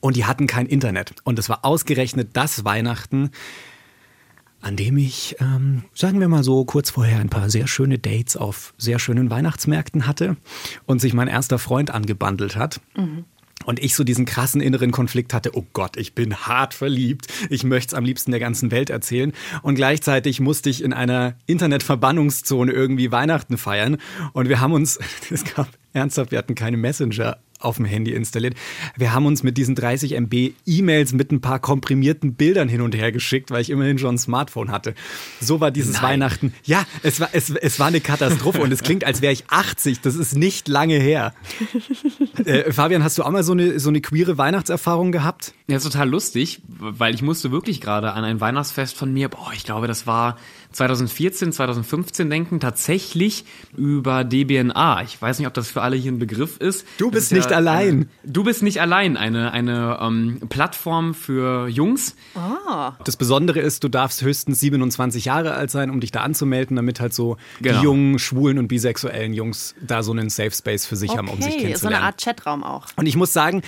und 0.00 0.16
die 0.16 0.24
hatten 0.24 0.46
kein 0.46 0.66
Internet. 0.66 1.14
Und 1.24 1.38
es 1.38 1.48
war 1.48 1.64
ausgerechnet 1.64 2.30
das 2.34 2.64
Weihnachten, 2.64 3.30
an 4.60 4.76
dem 4.76 4.96
ich, 4.98 5.36
ähm, 5.40 5.84
sagen 5.94 6.20
wir 6.20 6.28
mal 6.28 6.42
so, 6.42 6.64
kurz 6.64 6.90
vorher 6.90 7.20
ein 7.20 7.30
paar 7.30 7.48
sehr 7.48 7.66
schöne 7.68 7.98
Dates 7.98 8.36
auf 8.36 8.74
sehr 8.76 8.98
schönen 8.98 9.30
Weihnachtsmärkten 9.30 10.06
hatte 10.06 10.36
und 10.86 11.00
sich 11.00 11.14
mein 11.14 11.28
erster 11.28 11.58
Freund 11.58 11.90
angebandelt 11.90 12.56
hat. 12.56 12.80
Mhm. 12.96 13.24
Und 13.64 13.80
ich 13.80 13.94
so 13.94 14.04
diesen 14.04 14.24
krassen 14.24 14.60
inneren 14.60 14.92
Konflikt 14.92 15.34
hatte, 15.34 15.50
oh 15.54 15.66
Gott, 15.72 15.96
ich 15.96 16.14
bin 16.14 16.34
hart 16.34 16.74
verliebt, 16.74 17.26
ich 17.50 17.64
möchte 17.64 17.94
es 17.94 17.98
am 17.98 18.04
liebsten 18.04 18.30
der 18.30 18.40
ganzen 18.40 18.70
Welt 18.70 18.88
erzählen. 18.88 19.32
Und 19.62 19.74
gleichzeitig 19.74 20.40
musste 20.40 20.70
ich 20.70 20.82
in 20.82 20.92
einer 20.92 21.34
Internetverbannungszone 21.46 22.72
irgendwie 22.72 23.12
Weihnachten 23.12 23.58
feiern. 23.58 23.98
Und 24.32 24.48
wir 24.48 24.60
haben 24.60 24.72
uns, 24.72 24.98
es 25.30 25.44
gab 25.44 25.68
ernsthaft, 25.92 26.30
wir 26.30 26.38
hatten 26.38 26.54
keine 26.54 26.76
Messenger 26.76 27.38
auf 27.58 27.76
dem 27.76 27.84
Handy 27.84 28.12
installiert. 28.12 28.54
Wir 28.96 29.12
haben 29.12 29.26
uns 29.26 29.42
mit 29.42 29.56
diesen 29.56 29.74
30 29.74 30.12
MB 30.12 30.52
E-Mails 30.66 31.12
mit 31.12 31.32
ein 31.32 31.40
paar 31.40 31.58
komprimierten 31.58 32.34
Bildern 32.34 32.68
hin 32.68 32.80
und 32.80 32.94
her 32.94 33.12
geschickt, 33.12 33.50
weil 33.50 33.60
ich 33.60 33.70
immerhin 33.70 33.98
schon 33.98 34.14
ein 34.14 34.18
Smartphone 34.18 34.70
hatte. 34.70 34.94
So 35.40 35.60
war 35.60 35.70
dieses 35.70 35.94
Nein. 35.94 36.02
Weihnachten. 36.02 36.54
Ja, 36.64 36.84
es 37.02 37.20
war, 37.20 37.30
es, 37.32 37.50
es 37.50 37.80
war 37.80 37.88
eine 37.88 38.00
Katastrophe 38.00 38.60
und 38.60 38.72
es 38.72 38.82
klingt, 38.82 39.04
als 39.04 39.22
wäre 39.22 39.32
ich 39.32 39.44
80. 39.48 40.00
Das 40.00 40.14
ist 40.14 40.36
nicht 40.36 40.68
lange 40.68 40.98
her. 40.98 41.34
Äh, 42.44 42.72
Fabian, 42.72 43.02
hast 43.02 43.18
du 43.18 43.24
auch 43.24 43.30
mal 43.30 43.42
so 43.42 43.52
eine, 43.52 43.80
so 43.80 43.88
eine 43.88 44.00
queere 44.00 44.38
Weihnachtserfahrung 44.38 45.10
gehabt? 45.10 45.54
Ja, 45.66 45.78
total 45.78 46.08
lustig, 46.08 46.62
weil 46.68 47.14
ich 47.14 47.20
musste 47.20 47.50
wirklich 47.50 47.80
gerade 47.80 48.12
an 48.12 48.24
ein 48.24 48.40
Weihnachtsfest 48.40 48.96
von 48.96 49.12
mir, 49.12 49.28
boah, 49.28 49.50
ich 49.54 49.64
glaube, 49.64 49.88
das 49.88 50.06
war 50.06 50.36
2014, 50.72 51.52
2015 51.52 52.30
denken, 52.30 52.60
tatsächlich 52.60 53.44
über 53.76 54.24
DBNA. 54.24 55.02
Ich 55.02 55.20
weiß 55.20 55.38
nicht, 55.38 55.48
ob 55.48 55.54
das 55.54 55.70
für 55.70 55.82
alle 55.82 55.96
hier 55.96 56.12
ein 56.12 56.18
Begriff 56.18 56.58
ist. 56.58 56.86
Du 56.98 57.10
bist 57.10 57.32
nicht 57.32 57.50
ja, 57.50 57.56
allein. 57.56 57.88
Eine, 57.88 58.06
du 58.24 58.44
bist 58.44 58.62
nicht 58.62 58.80
allein. 58.80 59.16
Eine, 59.16 59.52
eine 59.52 59.98
ähm, 60.00 60.40
Plattform 60.48 61.14
für 61.14 61.68
Jungs. 61.68 62.16
Ah. 62.34 62.92
Das 63.04 63.16
Besondere 63.16 63.60
ist, 63.60 63.82
du 63.84 63.88
darfst 63.88 64.22
höchstens 64.22 64.60
27 64.60 65.24
Jahre 65.24 65.54
alt 65.54 65.70
sein, 65.70 65.90
um 65.90 66.00
dich 66.00 66.12
da 66.12 66.20
anzumelden, 66.20 66.76
damit 66.76 67.00
halt 67.00 67.14
so 67.14 67.36
genau. 67.60 67.78
die 67.78 67.84
jungen, 67.84 68.18
schwulen 68.18 68.58
und 68.58 68.68
bisexuellen 68.68 69.32
Jungs 69.32 69.74
da 69.80 70.02
so 70.02 70.12
einen 70.12 70.30
Safe 70.30 70.50
Space 70.50 70.86
für 70.86 70.96
sich 70.96 71.10
okay, 71.10 71.18
haben, 71.18 71.28
um 71.28 71.40
sich 71.40 71.58
kennenzulernen. 71.58 71.78
so 71.78 71.86
eine 71.88 72.00
Art 72.00 72.22
Chatraum 72.22 72.62
auch. 72.62 72.86
Und 72.96 73.06
ich 73.06 73.16
muss 73.16 73.32
sagen, 73.32 73.62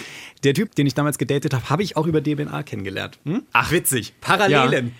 der 0.44 0.54
Typ, 0.54 0.74
den 0.74 0.86
ich 0.86 0.94
damals 0.94 1.18
gedatet 1.18 1.54
habe, 1.54 1.68
habe 1.70 1.82
ich 1.82 1.96
auch 1.96 2.06
über 2.06 2.20
DBNA 2.20 2.62
kennengelernt. 2.62 3.18
Hm? 3.24 3.42
Ach, 3.52 3.70
witzig. 3.72 4.14
Parallelen. 4.20 4.94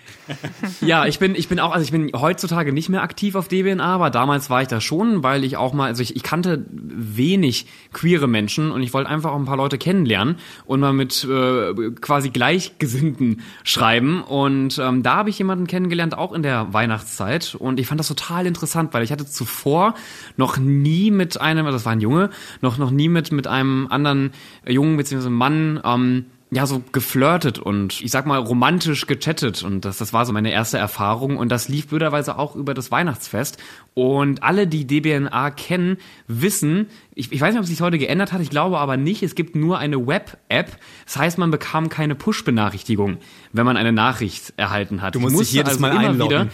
Ja. 0.81 0.87
ja, 0.87 1.05
ich 1.05 1.19
bin, 1.19 1.35
ich 1.35 1.47
bin 1.47 1.59
auch, 1.59 1.71
also 1.71 1.83
ich 1.83 1.90
bin 1.91 2.11
heutzutage 2.15 2.73
nicht 2.73 2.89
mehr 2.89 3.03
aktiv 3.03 3.35
auf 3.35 3.47
DBNA, 3.47 3.83
aber 3.83 4.09
damals 4.09 4.49
war 4.49 4.61
ich 4.61 4.67
da 4.67 4.81
schon, 4.81 5.23
weil 5.23 5.43
ich 5.43 5.57
auch 5.57 5.73
mal, 5.73 5.87
also 5.87 6.01
ich, 6.01 6.15
ich 6.15 6.23
kannte 6.23 6.65
wenig 6.69 7.67
queere 7.93 8.27
Menschen 8.27 8.71
und 8.71 8.83
ich 8.83 8.93
wollte 8.93 9.09
einfach 9.09 9.31
auch 9.31 9.39
ein 9.39 9.45
paar 9.45 9.57
Leute 9.57 9.77
kennenlernen 9.77 10.37
und 10.65 10.79
mal 10.79 10.93
mit 10.93 11.23
äh, 11.23 11.91
quasi 12.01 12.29
Gleichgesinnten 12.29 13.41
schreiben. 13.63 14.21
Und 14.23 14.79
ähm, 14.79 15.03
da 15.03 15.17
habe 15.17 15.29
ich 15.29 15.37
jemanden 15.37 15.67
kennengelernt, 15.67 16.17
auch 16.17 16.33
in 16.33 16.43
der 16.43 16.73
Weihnachtszeit. 16.73 17.55
Und 17.55 17.79
ich 17.79 17.87
fand 17.87 17.99
das 17.99 18.07
total 18.07 18.45
interessant, 18.45 18.93
weil 18.93 19.03
ich 19.03 19.11
hatte 19.11 19.25
zuvor 19.25 19.93
noch 20.37 20.57
nie 20.57 21.11
mit 21.11 21.39
einem, 21.39 21.65
also 21.65 21.77
das 21.77 21.85
war 21.85 21.93
ein 21.93 22.01
Junge, 22.01 22.29
noch, 22.61 22.77
noch 22.77 22.91
nie 22.91 23.09
mit, 23.09 23.31
mit 23.31 23.47
einem 23.47 23.87
anderen 23.89 24.31
Jungen 24.67 24.97
bzw. 24.97 25.29
Mann 25.29 25.79
ähm, 25.83 26.25
ja 26.53 26.65
so 26.65 26.83
geflirtet 26.91 27.59
und 27.59 28.01
ich 28.01 28.11
sag 28.11 28.25
mal 28.25 28.37
romantisch 28.37 29.07
gechattet. 29.07 29.63
Und 29.63 29.85
das, 29.85 29.97
das 29.97 30.11
war 30.11 30.25
so 30.25 30.33
meine 30.33 30.51
erste 30.51 30.77
Erfahrung. 30.77 31.37
Und 31.37 31.49
das 31.49 31.69
lief 31.69 31.87
blöderweise 31.87 32.37
auch 32.37 32.57
über 32.57 32.73
das 32.73 32.91
Weihnachtsfest. 32.91 33.57
Und 33.93 34.43
alle, 34.43 34.67
die 34.67 34.85
DBNA 34.85 35.51
kennen, 35.51 35.97
wissen, 36.27 36.87
ich, 37.15 37.31
ich 37.31 37.39
weiß 37.39 37.53
nicht, 37.53 37.59
ob 37.59 37.63
es 37.63 37.69
sich 37.69 37.79
heute 37.79 37.97
geändert 37.97 38.33
hat, 38.33 38.41
ich 38.41 38.49
glaube 38.49 38.79
aber 38.79 38.97
nicht, 38.97 39.23
es 39.23 39.35
gibt 39.35 39.55
nur 39.55 39.77
eine 39.79 40.05
Web-App, 40.05 40.77
das 41.05 41.17
heißt, 41.17 41.37
man 41.37 41.51
bekam 41.51 41.89
keine 41.89 42.15
Push-Benachrichtigung, 42.15 43.17
wenn 43.53 43.65
man 43.65 43.77
eine 43.77 43.93
Nachricht 43.93 44.53
erhalten 44.57 45.01
hat. 45.01 45.15
Du 45.15 45.19
musst 45.21 45.39
dich 45.39 45.53
jedes 45.53 45.69
also 45.69 45.81
Mal 45.81 45.97
einloggen. 45.97 46.29
Wieder, 46.29 46.51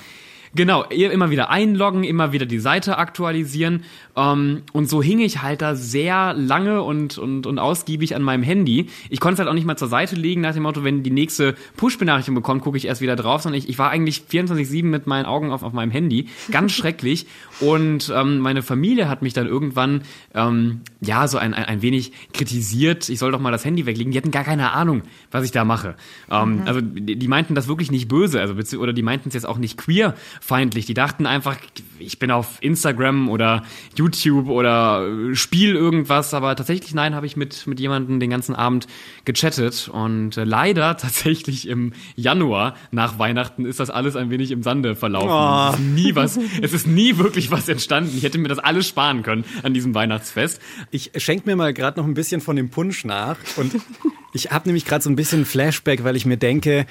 Genau, 0.55 0.83
immer 0.83 1.29
wieder 1.29 1.49
einloggen, 1.49 2.03
immer 2.03 2.31
wieder 2.31 2.45
die 2.45 2.59
Seite 2.59 2.97
aktualisieren. 2.97 3.83
Ähm, 4.15 4.63
und 4.73 4.89
so 4.89 5.01
hing 5.03 5.19
ich 5.19 5.41
halt 5.41 5.61
da 5.61 5.75
sehr 5.75 6.33
lange 6.33 6.81
und, 6.81 7.17
und, 7.17 7.45
und 7.45 7.59
ausgiebig 7.59 8.15
an 8.15 8.21
meinem 8.21 8.43
Handy. 8.43 8.87
Ich 9.09 9.19
konnte 9.19 9.33
es 9.33 9.39
halt 9.39 9.49
auch 9.49 9.53
nicht 9.53 9.67
mal 9.67 9.77
zur 9.77 9.87
Seite 9.87 10.15
legen, 10.15 10.41
nach 10.41 10.53
dem 10.53 10.63
Motto, 10.63 10.83
wenn 10.83 11.03
die 11.03 11.11
nächste 11.11 11.55
Push-Benachrichtigung 11.75 12.35
bekommt, 12.35 12.61
gucke 12.63 12.77
ich 12.77 12.85
erst 12.85 13.01
wieder 13.01 13.15
drauf, 13.15 13.41
sondern 13.41 13.59
ich, 13.59 13.69
ich 13.69 13.77
war 13.77 13.89
eigentlich 13.89 14.23
24-7 14.29 14.85
mit 14.85 15.07
meinen 15.07 15.25
Augen 15.25 15.51
auf, 15.51 15.63
auf 15.63 15.73
meinem 15.73 15.91
Handy. 15.91 16.27
Ganz 16.51 16.71
schrecklich. 16.73 17.27
Und 17.59 18.11
ähm, 18.15 18.39
meine 18.39 18.63
Familie 18.63 19.09
hat 19.09 19.21
mich 19.21 19.33
dann 19.33 19.47
irgendwann 19.47 20.01
ähm, 20.33 20.81
ja 21.01 21.27
so 21.27 21.37
ein, 21.37 21.53
ein, 21.53 21.65
ein 21.65 21.81
wenig 21.81 22.11
kritisiert. 22.33 23.09
Ich 23.09 23.19
soll 23.19 23.31
doch 23.31 23.39
mal 23.39 23.51
das 23.51 23.65
Handy 23.65 23.85
weglegen. 23.85 24.11
Die 24.11 24.17
hatten 24.17 24.31
gar 24.31 24.43
keine 24.43 24.71
Ahnung, 24.71 25.03
was 25.31 25.43
ich 25.43 25.51
da 25.51 25.65
mache. 25.65 25.95
Ähm, 26.31 26.61
mhm. 26.61 26.61
Also 26.67 26.81
die, 26.81 27.17
die 27.17 27.27
meinten 27.27 27.55
das 27.55 27.67
wirklich 27.67 27.91
nicht 27.91 28.07
böse, 28.07 28.41
also 28.41 28.55
oder 28.77 28.93
die 28.93 29.03
meinten 29.03 29.29
es 29.29 29.35
jetzt 29.35 29.45
auch 29.45 29.57
nicht 29.57 29.77
queer 29.77 30.15
feindlich. 30.41 30.85
Die 30.85 30.93
dachten 30.93 31.25
einfach, 31.25 31.57
ich 31.99 32.19
bin 32.19 32.31
auf 32.31 32.57
Instagram 32.61 33.29
oder 33.29 33.63
YouTube 33.95 34.49
oder 34.49 35.07
äh, 35.07 35.35
spiel 35.35 35.75
irgendwas, 35.75 36.33
aber 36.33 36.55
tatsächlich 36.55 36.93
nein, 36.93 37.15
habe 37.15 37.25
ich 37.25 37.35
mit 37.35 37.67
mit 37.67 37.79
jemandem 37.79 38.19
den 38.19 38.29
ganzen 38.29 38.55
Abend 38.55 38.87
gechattet 39.25 39.89
und 39.91 40.37
äh, 40.37 40.43
leider 40.43 40.97
tatsächlich 40.97 41.67
im 41.67 41.93
Januar 42.15 42.75
nach 42.91 43.19
Weihnachten 43.19 43.65
ist 43.65 43.79
das 43.79 43.89
alles 43.89 44.15
ein 44.15 44.29
wenig 44.29 44.51
im 44.51 44.63
Sande 44.63 44.95
verlaufen. 44.95 45.29
Oh. 45.29 45.73
Es 45.73 45.79
ist 45.79 45.95
nie 45.95 46.15
was, 46.15 46.39
es 46.61 46.73
ist 46.73 46.87
nie 46.87 47.17
wirklich 47.17 47.51
was 47.51 47.67
entstanden. 47.69 48.13
Ich 48.17 48.23
hätte 48.23 48.37
mir 48.37 48.47
das 48.47 48.59
alles 48.59 48.87
sparen 48.87 49.23
können 49.23 49.43
an 49.63 49.73
diesem 49.73 49.93
Weihnachtsfest. 49.95 50.61
Ich 50.91 51.11
schenke 51.17 51.49
mir 51.49 51.55
mal 51.55 51.73
gerade 51.73 51.99
noch 51.99 52.07
ein 52.07 52.13
bisschen 52.13 52.41
von 52.41 52.55
dem 52.55 52.69
Punsch 52.69 53.05
nach 53.05 53.37
und 53.57 53.75
ich 54.33 54.51
habe 54.51 54.67
nämlich 54.69 54.85
gerade 54.85 55.03
so 55.03 55.09
ein 55.09 55.15
bisschen 55.15 55.45
Flashback, 55.45 56.03
weil 56.03 56.15
ich 56.15 56.25
mir 56.25 56.37
denke, 56.37 56.85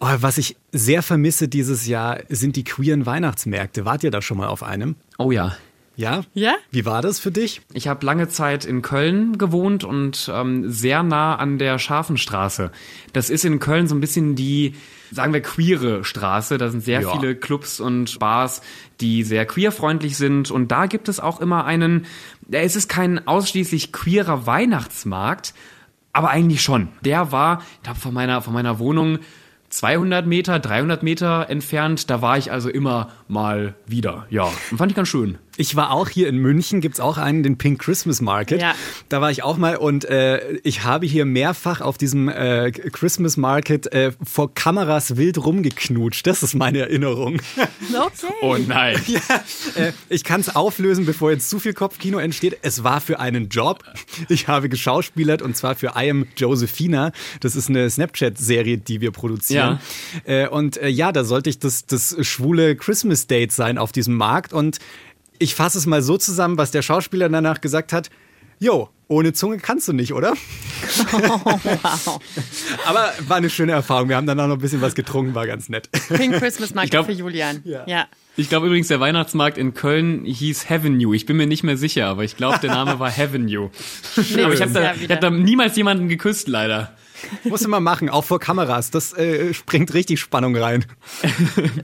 Oh, 0.00 0.08
was 0.20 0.38
ich 0.38 0.56
sehr 0.72 1.02
vermisse 1.02 1.48
dieses 1.48 1.86
Jahr 1.86 2.18
sind 2.28 2.56
die 2.56 2.64
queeren 2.64 3.06
Weihnachtsmärkte. 3.06 3.84
Wart 3.84 4.04
ihr 4.04 4.10
da 4.10 4.20
schon 4.22 4.38
mal 4.38 4.48
auf 4.48 4.62
einem? 4.62 4.96
Oh 5.18 5.30
ja. 5.30 5.56
Ja? 5.96 6.24
Ja? 6.34 6.56
Wie 6.70 6.84
war 6.84 7.02
das 7.02 7.20
für 7.20 7.30
dich? 7.30 7.62
Ich 7.72 7.86
habe 7.86 8.04
lange 8.04 8.28
Zeit 8.28 8.64
in 8.64 8.82
Köln 8.82 9.38
gewohnt 9.38 9.84
und 9.84 10.30
ähm, 10.32 10.70
sehr 10.70 11.02
nah 11.02 11.36
an 11.36 11.58
der 11.58 11.78
Scharfenstraße. 11.78 12.72
Das 13.12 13.30
ist 13.30 13.44
in 13.44 13.60
Köln 13.60 13.86
so 13.86 13.94
ein 13.94 14.00
bisschen 14.00 14.34
die, 14.34 14.74
sagen 15.12 15.32
wir, 15.32 15.40
queere 15.40 16.04
Straße. 16.04 16.58
Da 16.58 16.68
sind 16.68 16.82
sehr 16.82 17.02
ja. 17.02 17.12
viele 17.12 17.36
Clubs 17.36 17.78
und 17.78 18.18
Bars, 18.18 18.60
die 19.00 19.22
sehr 19.22 19.46
queerfreundlich 19.46 20.16
sind. 20.16 20.50
Und 20.50 20.72
da 20.72 20.86
gibt 20.86 21.08
es 21.08 21.20
auch 21.20 21.40
immer 21.40 21.64
einen, 21.64 22.06
es 22.50 22.74
ist 22.74 22.88
kein 22.88 23.26
ausschließlich 23.26 23.92
queerer 23.92 24.46
Weihnachtsmarkt, 24.46 25.54
aber 26.12 26.30
eigentlich 26.30 26.62
schon. 26.62 26.88
Der 27.04 27.30
war, 27.30 27.62
ich 27.76 27.82
glaube, 27.84 28.00
von 28.00 28.14
meiner, 28.14 28.42
von 28.42 28.52
meiner 28.52 28.80
Wohnung 28.80 29.20
200 29.74 30.24
Meter, 30.24 30.60
300 30.60 31.02
Meter 31.02 31.50
entfernt. 31.50 32.08
Da 32.08 32.22
war 32.22 32.38
ich 32.38 32.52
also 32.52 32.68
immer 32.68 33.10
mal 33.26 33.74
wieder. 33.86 34.26
Ja, 34.30 34.46
fand 34.46 34.92
ich 34.92 34.96
ganz 34.96 35.08
schön. 35.08 35.38
Ich 35.56 35.76
war 35.76 35.90
auch 35.90 36.08
hier 36.08 36.28
in 36.28 36.38
München, 36.38 36.80
gibt's 36.80 37.00
auch 37.00 37.18
einen, 37.18 37.42
den 37.42 37.58
Pink 37.58 37.80
Christmas 37.80 38.20
Market. 38.20 38.60
Ja. 38.60 38.74
Da 39.08 39.20
war 39.20 39.30
ich 39.30 39.42
auch 39.42 39.56
mal 39.56 39.76
und 39.76 40.04
äh, 40.04 40.56
ich 40.64 40.84
habe 40.84 41.06
hier 41.06 41.24
mehrfach 41.24 41.80
auf 41.80 41.96
diesem 41.98 42.28
äh, 42.28 42.70
Christmas 42.70 43.36
Market 43.36 43.92
äh, 43.92 44.12
vor 44.22 44.52
Kameras 44.54 45.16
wild 45.16 45.38
rumgeknutscht. 45.38 46.26
Das 46.26 46.42
ist 46.42 46.54
meine 46.54 46.80
Erinnerung. 46.80 47.40
Okay. 47.94 48.32
Oh 48.42 48.56
nein. 48.56 49.00
Ja, 49.06 49.20
äh, 49.76 49.92
ich 50.08 50.24
kann 50.24 50.40
es 50.40 50.54
auflösen, 50.56 51.06
bevor 51.06 51.30
jetzt 51.30 51.48
zu 51.48 51.58
viel 51.58 51.74
Kopfkino 51.74 52.18
entsteht. 52.18 52.58
Es 52.62 52.82
war 52.82 53.00
für 53.00 53.20
einen 53.20 53.48
Job. 53.48 53.84
Ich 54.28 54.48
habe 54.48 54.68
geschauspielert 54.68 55.42
und 55.42 55.56
zwar 55.56 55.74
für 55.74 55.92
I 55.96 56.10
Am 56.10 56.26
Josephina. 56.36 57.12
Das 57.40 57.54
ist 57.54 57.68
eine 57.68 57.88
Snapchat-Serie, 57.88 58.78
die 58.78 59.00
wir 59.00 59.12
produzieren. 59.12 59.78
Ja. 60.26 60.44
Äh, 60.44 60.48
und 60.48 60.76
äh, 60.78 60.88
ja, 60.88 61.12
da 61.12 61.24
sollte 61.24 61.50
ich 61.50 61.58
das, 61.58 61.86
das 61.86 62.16
schwule 62.26 62.76
Christmas 62.76 63.26
Date 63.26 63.52
sein 63.52 63.78
auf 63.78 63.92
diesem 63.92 64.14
Markt 64.16 64.52
und 64.52 64.78
ich 65.44 65.54
fasse 65.54 65.76
es 65.76 65.86
mal 65.86 66.00
so 66.02 66.16
zusammen, 66.16 66.56
was 66.56 66.70
der 66.70 66.80
Schauspieler 66.80 67.28
danach 67.28 67.60
gesagt 67.60 67.92
hat. 67.92 68.10
Jo, 68.58 68.88
ohne 69.08 69.34
Zunge 69.34 69.58
kannst 69.58 69.86
du 69.88 69.92
nicht, 69.92 70.14
oder? 70.14 70.32
Oh, 71.12 71.18
wow. 71.44 72.20
Aber 72.86 73.12
war 73.28 73.36
eine 73.36 73.50
schöne 73.50 73.72
Erfahrung. 73.72 74.08
Wir 74.08 74.16
haben 74.16 74.26
dann 74.26 74.40
auch 74.40 74.46
noch 74.46 74.56
ein 74.56 74.60
bisschen 74.60 74.80
was 74.80 74.94
getrunken, 74.94 75.34
war 75.34 75.46
ganz 75.46 75.68
nett. 75.68 75.90
Pink 76.08 76.36
Christmas 76.36 76.72
Market 76.72 76.92
glaub, 76.92 77.06
für 77.06 77.12
Julian. 77.12 77.60
Ja. 77.64 77.84
ja. 77.86 78.06
Ich 78.36 78.48
glaube 78.48 78.66
übrigens, 78.66 78.88
der 78.88 79.00
Weihnachtsmarkt 79.00 79.58
in 79.58 79.74
Köln 79.74 80.24
hieß 80.24 80.70
Heavenue. 80.70 81.14
Ich 81.14 81.26
bin 81.26 81.36
mir 81.36 81.46
nicht 81.46 81.62
mehr 81.62 81.76
sicher, 81.76 82.06
aber 82.06 82.24
ich 82.24 82.36
glaube, 82.36 82.58
der 82.60 82.70
Name 82.70 82.98
war 82.98 83.10
Heavenue. 83.10 83.70
aber 84.16 84.54
ich 84.54 84.62
habe 84.62 84.72
da, 84.72 84.94
hab 84.94 85.20
da 85.20 85.30
niemals 85.30 85.76
jemanden 85.76 86.08
geküsst, 86.08 86.48
leider. 86.48 86.96
Muss 87.44 87.62
immer 87.62 87.80
machen, 87.80 88.08
auch 88.08 88.24
vor 88.24 88.40
Kameras. 88.40 88.90
Das 88.90 89.12
äh, 89.12 89.54
springt 89.54 89.94
richtig 89.94 90.20
Spannung 90.20 90.56
rein. 90.56 90.84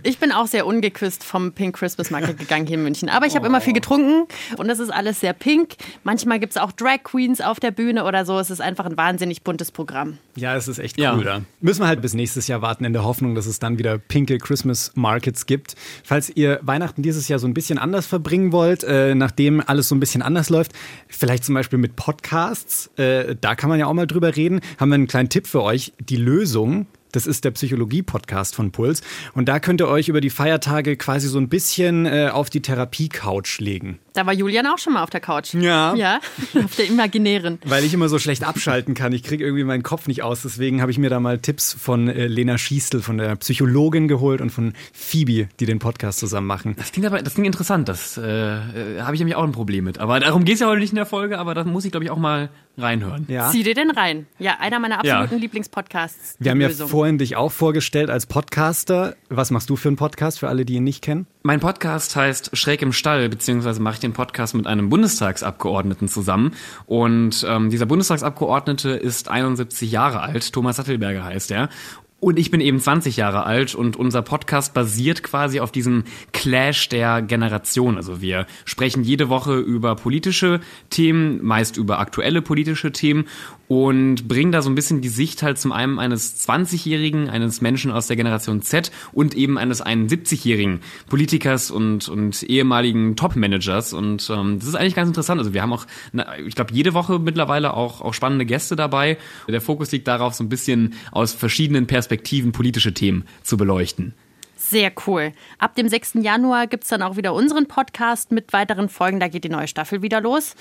Ich 0.03 0.19
bin 0.19 0.33
auch 0.33 0.47
sehr 0.47 0.67
ungeküsst 0.67 1.25
vom 1.25 1.53
Pink 1.53 1.77
Christmas 1.77 2.11
Market 2.11 2.39
gegangen 2.39 2.67
hier 2.67 2.77
in 2.77 2.83
München. 2.83 3.09
Aber 3.09 3.27
ich 3.27 3.35
habe 3.35 3.45
oh. 3.45 3.49
immer 3.49 3.61
viel 3.61 3.73
getrunken 3.73 4.27
und 4.57 4.69
es 4.71 4.79
ist 4.79 4.91
alles 4.91 5.21
sehr 5.21 5.33
pink. 5.33 5.77
Manchmal 6.05 6.41
gibt 6.41 6.53
es 6.53 6.57
auch 6.57 6.73
Drag 6.73 7.03
Queens 7.05 7.41
auf 7.41 7.61
der 7.61 7.71
Bühne 7.71 8.05
oder 8.05 8.25
so. 8.25 8.39
Es 8.39 8.51
ist 8.51 8.61
einfach 8.61 8.87
ein 8.87 8.97
wahnsinnig 8.97 9.43
buntes 9.43 9.71
Programm. 9.71 10.19
Ja, 10.37 10.57
es 10.57 10.69
ist 10.69 10.79
echt 10.79 10.99
cool 10.99 11.05
ja. 11.05 11.17
da. 11.17 11.41
Müssen 11.61 11.83
wir 11.83 11.89
halt 11.89 12.03
bis 12.03 12.15
nächstes 12.15 12.47
Jahr 12.47 12.63
warten 12.63 12.85
in 12.85 12.93
der 12.93 13.05
Hoffnung, 13.05 13.35
dass 13.35 13.47
es 13.47 13.59
dann 13.59 13.79
wieder 13.79 13.99
pinke 13.99 14.39
Christmas 14.39 14.93
Markets 14.95 15.47
gibt. 15.47 15.75
Falls 16.05 16.31
ihr 16.31 16.61
Weihnachten 16.63 17.03
dieses 17.03 17.29
Jahr 17.29 17.39
so 17.39 17.47
ein 17.47 17.55
bisschen 17.55 17.79
anders 17.79 18.07
verbringen 18.07 18.53
wollt, 18.53 18.85
äh, 18.85 19.15
nachdem 19.15 19.63
alles 19.67 19.89
so 19.89 19.95
ein 19.95 20.01
bisschen 20.01 20.23
anders 20.23 20.51
läuft, 20.51 20.73
vielleicht 21.09 21.45
zum 21.45 21.55
Beispiel 21.55 21.79
mit 21.79 21.97
Podcasts, 21.97 22.91
äh, 22.97 23.37
da 23.41 23.55
kann 23.55 23.71
man 23.71 23.79
ja 23.79 23.87
auch 23.87 23.95
mal 23.95 24.07
drüber 24.07 24.37
reden, 24.37 24.61
haben 24.79 24.91
wir 24.91 24.95
einen 24.97 25.07
kleinen 25.07 25.29
Tipp 25.31 25.47
für 25.47 25.63
euch. 25.63 25.93
Die 25.99 26.17
Lösung 26.17 26.87
Das 27.13 27.27
ist 27.27 27.45
der 27.45 27.51
Psychologie-Podcast 27.51 28.55
von 28.55 28.71
Puls. 28.71 29.03
Und 29.35 29.49
da 29.49 29.59
könnt 29.59 29.81
ihr 29.81 29.89
euch 29.89 30.09
über 30.09 30.21
die 30.21 30.31
Feiertage 30.31 30.97
quasi 30.97 31.27
so 31.27 31.39
ein 31.39 31.49
bisschen 31.49 32.07
äh, 32.07 32.31
auf 32.33 32.51
die 32.51 32.63
Therapie-Couch 32.63 33.59
legen. 33.59 33.99
Da 34.13 34.27
war 34.27 34.33
Julian 34.33 34.67
auch 34.67 34.79
schon 34.79 34.93
mal 34.93 35.03
auf 35.03 35.11
der 35.11 35.21
Couch. 35.21 35.55
Ja. 35.55 35.95
Ja, 35.95 36.21
auf 36.65 36.77
der 36.77 36.87
imaginären. 36.87 37.59
Weil 37.65 37.85
ich 37.85 37.95
immer 37.95 38.09
so 38.09 38.21
schlecht 38.21 38.45
abschalten 38.45 38.95
kann. 38.95 39.13
Ich 39.13 39.25
kriege 39.25 39.43
irgendwie 39.43 39.65
meinen 39.65 39.83
Kopf 39.83 40.07
nicht 40.07 40.23
aus. 40.23 40.43
Deswegen 40.43 40.81
habe 40.81 40.93
ich 40.93 40.99
mir 40.99 41.11
da 41.11 41.19
mal 41.19 41.39
Tipps 41.39 41.73
von 41.73 42.09
äh, 42.09 42.29
Lena 42.29 42.59
Schiestel, 42.59 43.03
von 43.03 43.19
der 43.19 43.35
Psychologin 43.37 44.07
geholt 44.07 44.41
und 44.41 44.51
von 44.51 44.75
Phoebe, 44.93 45.49
die 45.59 45.67
den 45.67 45.81
Podcast 45.81 46.21
zusammen 46.21 46.47
machen. 46.47 46.77
Das 46.77 46.93
klingt 46.93 47.07
aber, 47.07 47.23
das 47.23 47.35
klingt 47.35 47.47
interessant. 47.47 47.89
Das 47.89 48.19
äh, 48.19 48.23
äh, 48.23 49.01
habe 49.01 49.15
ich 49.15 49.21
nämlich 49.21 49.35
auch 49.35 49.45
ein 49.45 49.53
Problem 49.53 49.85
mit. 49.85 49.99
Aber 49.99 50.21
darum 50.21 50.45
geht 50.45 50.55
es 50.55 50.61
ja 50.61 50.69
heute 50.69 50.81
nicht 50.81 50.91
in 50.91 50.97
der 50.97 51.07
Folge, 51.07 51.39
aber 51.39 51.55
da 51.55 51.65
muss 51.65 51.85
ich, 51.85 51.91
glaube 51.91 52.05
ich, 52.05 52.11
auch 52.11 52.19
mal 52.19 52.51
reinhören. 52.79 53.27
Ja. 53.29 53.51
Zieh 53.51 53.63
dir 53.63 53.75
den 53.75 53.91
rein. 53.91 54.27
Ja, 54.39 54.59
einer 54.61 54.79
meiner 54.79 54.99
absoluten 54.99 55.39
Lieblingspodcasts. 55.39 56.37
Wir 56.39 56.51
haben 56.51 56.61
ja 56.61 56.69
Lösung. 56.69 56.89
vorhin 56.89 57.19
dich 57.19 57.37
auch 57.37 57.53
vorgestellt 57.53 58.11
als 58.11 58.27
Podcaster. 58.27 59.17
Was 59.29 59.51
machst 59.51 59.71
du 59.71 59.77
für 59.77 59.89
einen 59.89 59.97
Podcast, 59.97 60.39
für 60.39 60.49
alle, 60.49 60.65
die 60.65 60.75
ihn 60.75 60.85
nicht 60.85 61.03
kennen? 61.03 61.27
Mein 61.43 61.61
Podcast 61.61 62.17
heißt 62.17 62.57
Schräg 62.57 62.83
im 62.83 62.93
Stall, 62.93 63.29
beziehungsweise 63.29 63.81
mache 63.81 63.95
ich 63.95 64.01
den 64.01 64.13
Podcast 64.13 64.55
mit 64.55 64.67
einem 64.67 64.89
Bundestagsabgeordneten 64.91 66.09
zusammen. 66.09 66.53
Und 66.87 67.47
ähm, 67.49 67.71
dieser 67.71 67.87
Bundestagsabgeordnete 67.87 68.91
ist 68.91 69.29
71 69.29 69.91
Jahre 69.91 70.21
alt, 70.21 70.53
Thomas 70.53 70.77
Sattelberger 70.77 71.25
heißt 71.25 71.51
er. 71.51 71.69
Und 72.21 72.39
ich 72.39 72.51
bin 72.51 72.61
eben 72.61 72.79
20 72.79 73.17
Jahre 73.17 73.45
alt 73.45 73.75
und 73.75 73.97
unser 73.97 74.21
Podcast 74.21 74.75
basiert 74.75 75.23
quasi 75.23 75.59
auf 75.61 75.73
diesem 75.73 76.05
Clash 76.33 76.91
der 76.91 77.23
Generation. 77.23 77.97
Also 77.97 78.21
wir 78.21 78.47
sprechen 78.67 79.03
jede 79.05 79.31
Woche 79.31 79.59
über 79.59 79.97
politische 79.97 80.61
Themen, 80.91 81.43
meist 81.43 81.79
über 81.79 81.99
aktuelle 81.99 82.43
politische 82.43 82.93
Themen 82.93 83.27
und 83.71 84.27
bringen 84.27 84.51
da 84.51 84.63
so 84.63 84.69
ein 84.69 84.75
bisschen 84.75 85.01
die 85.01 85.09
Sicht 85.09 85.45
halt 85.45 85.57
zum 85.57 85.71
einen 85.71 86.01
eines 86.01 86.45
20-Jährigen, 86.45 87.31
eines 87.31 87.61
Menschen 87.61 87.93
aus 87.93 88.09
der 88.09 88.17
Generation 88.17 88.63
Z 88.63 88.91
und 89.13 89.37
eben 89.37 89.59
eines 89.59 89.81
71-jährigen 89.81 90.81
Politikers 91.09 91.71
und, 91.71 92.09
und 92.09 92.43
ehemaligen 92.43 93.15
Top-Managers. 93.15 93.93
Und 93.93 94.29
ähm, 94.29 94.59
das 94.59 94.67
ist 94.67 94.75
eigentlich 94.75 94.97
ganz 94.97 95.07
interessant. 95.07 95.39
Also 95.39 95.55
wir 95.55 95.63
haben 95.63 95.73
auch, 95.73 95.87
ich 96.45 96.57
glaube, 96.57 96.75
jede 96.75 96.95
Woche 96.95 97.21
mittlerweile 97.21 97.75
auch, 97.75 98.01
auch 98.01 98.13
spannende 98.13 98.45
Gäste 98.45 98.75
dabei. 98.75 99.19
Der 99.47 99.61
Fokus 99.61 99.93
liegt 99.93 100.09
darauf, 100.09 100.35
so 100.35 100.43
ein 100.43 100.49
bisschen 100.49 100.95
aus 101.13 101.33
verschiedenen 101.33 101.87
Perspektiven 101.87 102.51
politische 102.51 102.93
Themen 102.93 103.25
zu 103.45 103.57
beleuchten. 103.57 104.15
Sehr 104.57 104.91
cool. 105.07 105.33
Ab 105.59 105.77
dem 105.77 105.87
6. 105.87 106.15
Januar 106.23 106.67
gibt 106.67 106.83
es 106.83 106.91
dann 106.91 107.03
auch 107.03 107.17
wieder 107.17 107.35
unseren 107.35 107.67
Podcast 107.67 108.33
mit 108.33 108.53
weiteren 108.53 108.89
Folgen. 108.89 109.21
Da 109.21 109.29
geht 109.29 109.45
die 109.45 109.49
neue 109.49 109.69
Staffel 109.69 110.03
wieder 110.03 110.21
los. 110.21 110.57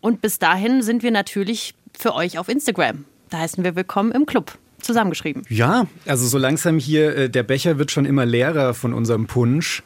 Und 0.00 0.20
bis 0.20 0.38
dahin 0.38 0.82
sind 0.82 1.02
wir 1.02 1.10
natürlich 1.10 1.74
für 1.98 2.14
euch 2.14 2.38
auf 2.38 2.48
Instagram. 2.48 3.04
Da 3.30 3.38
heißen 3.38 3.62
wir 3.64 3.76
Willkommen 3.76 4.12
im 4.12 4.26
Club. 4.26 4.56
Zusammengeschrieben. 4.80 5.42
Ja, 5.48 5.86
also 6.06 6.26
so 6.26 6.38
langsam 6.38 6.78
hier, 6.78 7.16
äh, 7.16 7.30
der 7.30 7.42
Becher 7.42 7.78
wird 7.78 7.90
schon 7.90 8.04
immer 8.06 8.24
leerer 8.24 8.74
von 8.74 8.94
unserem 8.94 9.26
Punsch. 9.26 9.82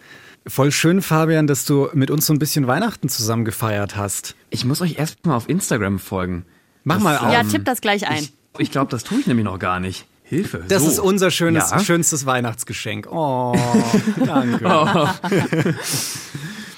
Voll 0.47 0.71
schön, 0.71 1.01
Fabian, 1.03 1.47
dass 1.47 1.65
du 1.65 1.89
mit 1.95 2.11
uns 2.11 2.27
so 2.27 2.33
ein 2.35 2.39
bisschen 2.39 2.67
Weihnachten 2.67 3.09
zusammen 3.09 3.45
gefeiert 3.45 3.97
hast. 3.97 4.35
Ich 4.51 4.65
muss 4.65 4.81
euch 4.83 4.99
erst 4.99 5.25
mal 5.25 5.35
auf 5.37 5.49
Instagram 5.49 5.99
folgen. 5.99 6.45
Mach 6.85 6.97
Das, 6.97 7.05
mal 7.05 7.17
auf. 7.17 7.33
Ja, 7.33 7.41
ähm, 7.41 7.49
tipp 7.49 7.65
das 7.65 7.81
gleich 7.81 8.07
ein. 8.07 8.19
Ich, 8.25 8.33
ich 8.59 8.71
glaube, 8.71 8.91
das 8.91 9.03
tue 9.05 9.19
ich 9.21 9.27
nämlich 9.27 9.45
noch 9.45 9.59
gar 9.59 9.81
nicht. 9.81 10.05
Hilfe. 10.25 10.65
Das 10.69 10.83
so. 10.83 10.89
ist 10.89 10.99
unser 10.99 11.31
schönes, 11.31 11.71
Ja. 11.71 11.79
schönstes 11.79 12.27
Weihnachtsgeschenk. 12.27 13.07
Oh, 13.11 13.55
danke. 14.27 15.09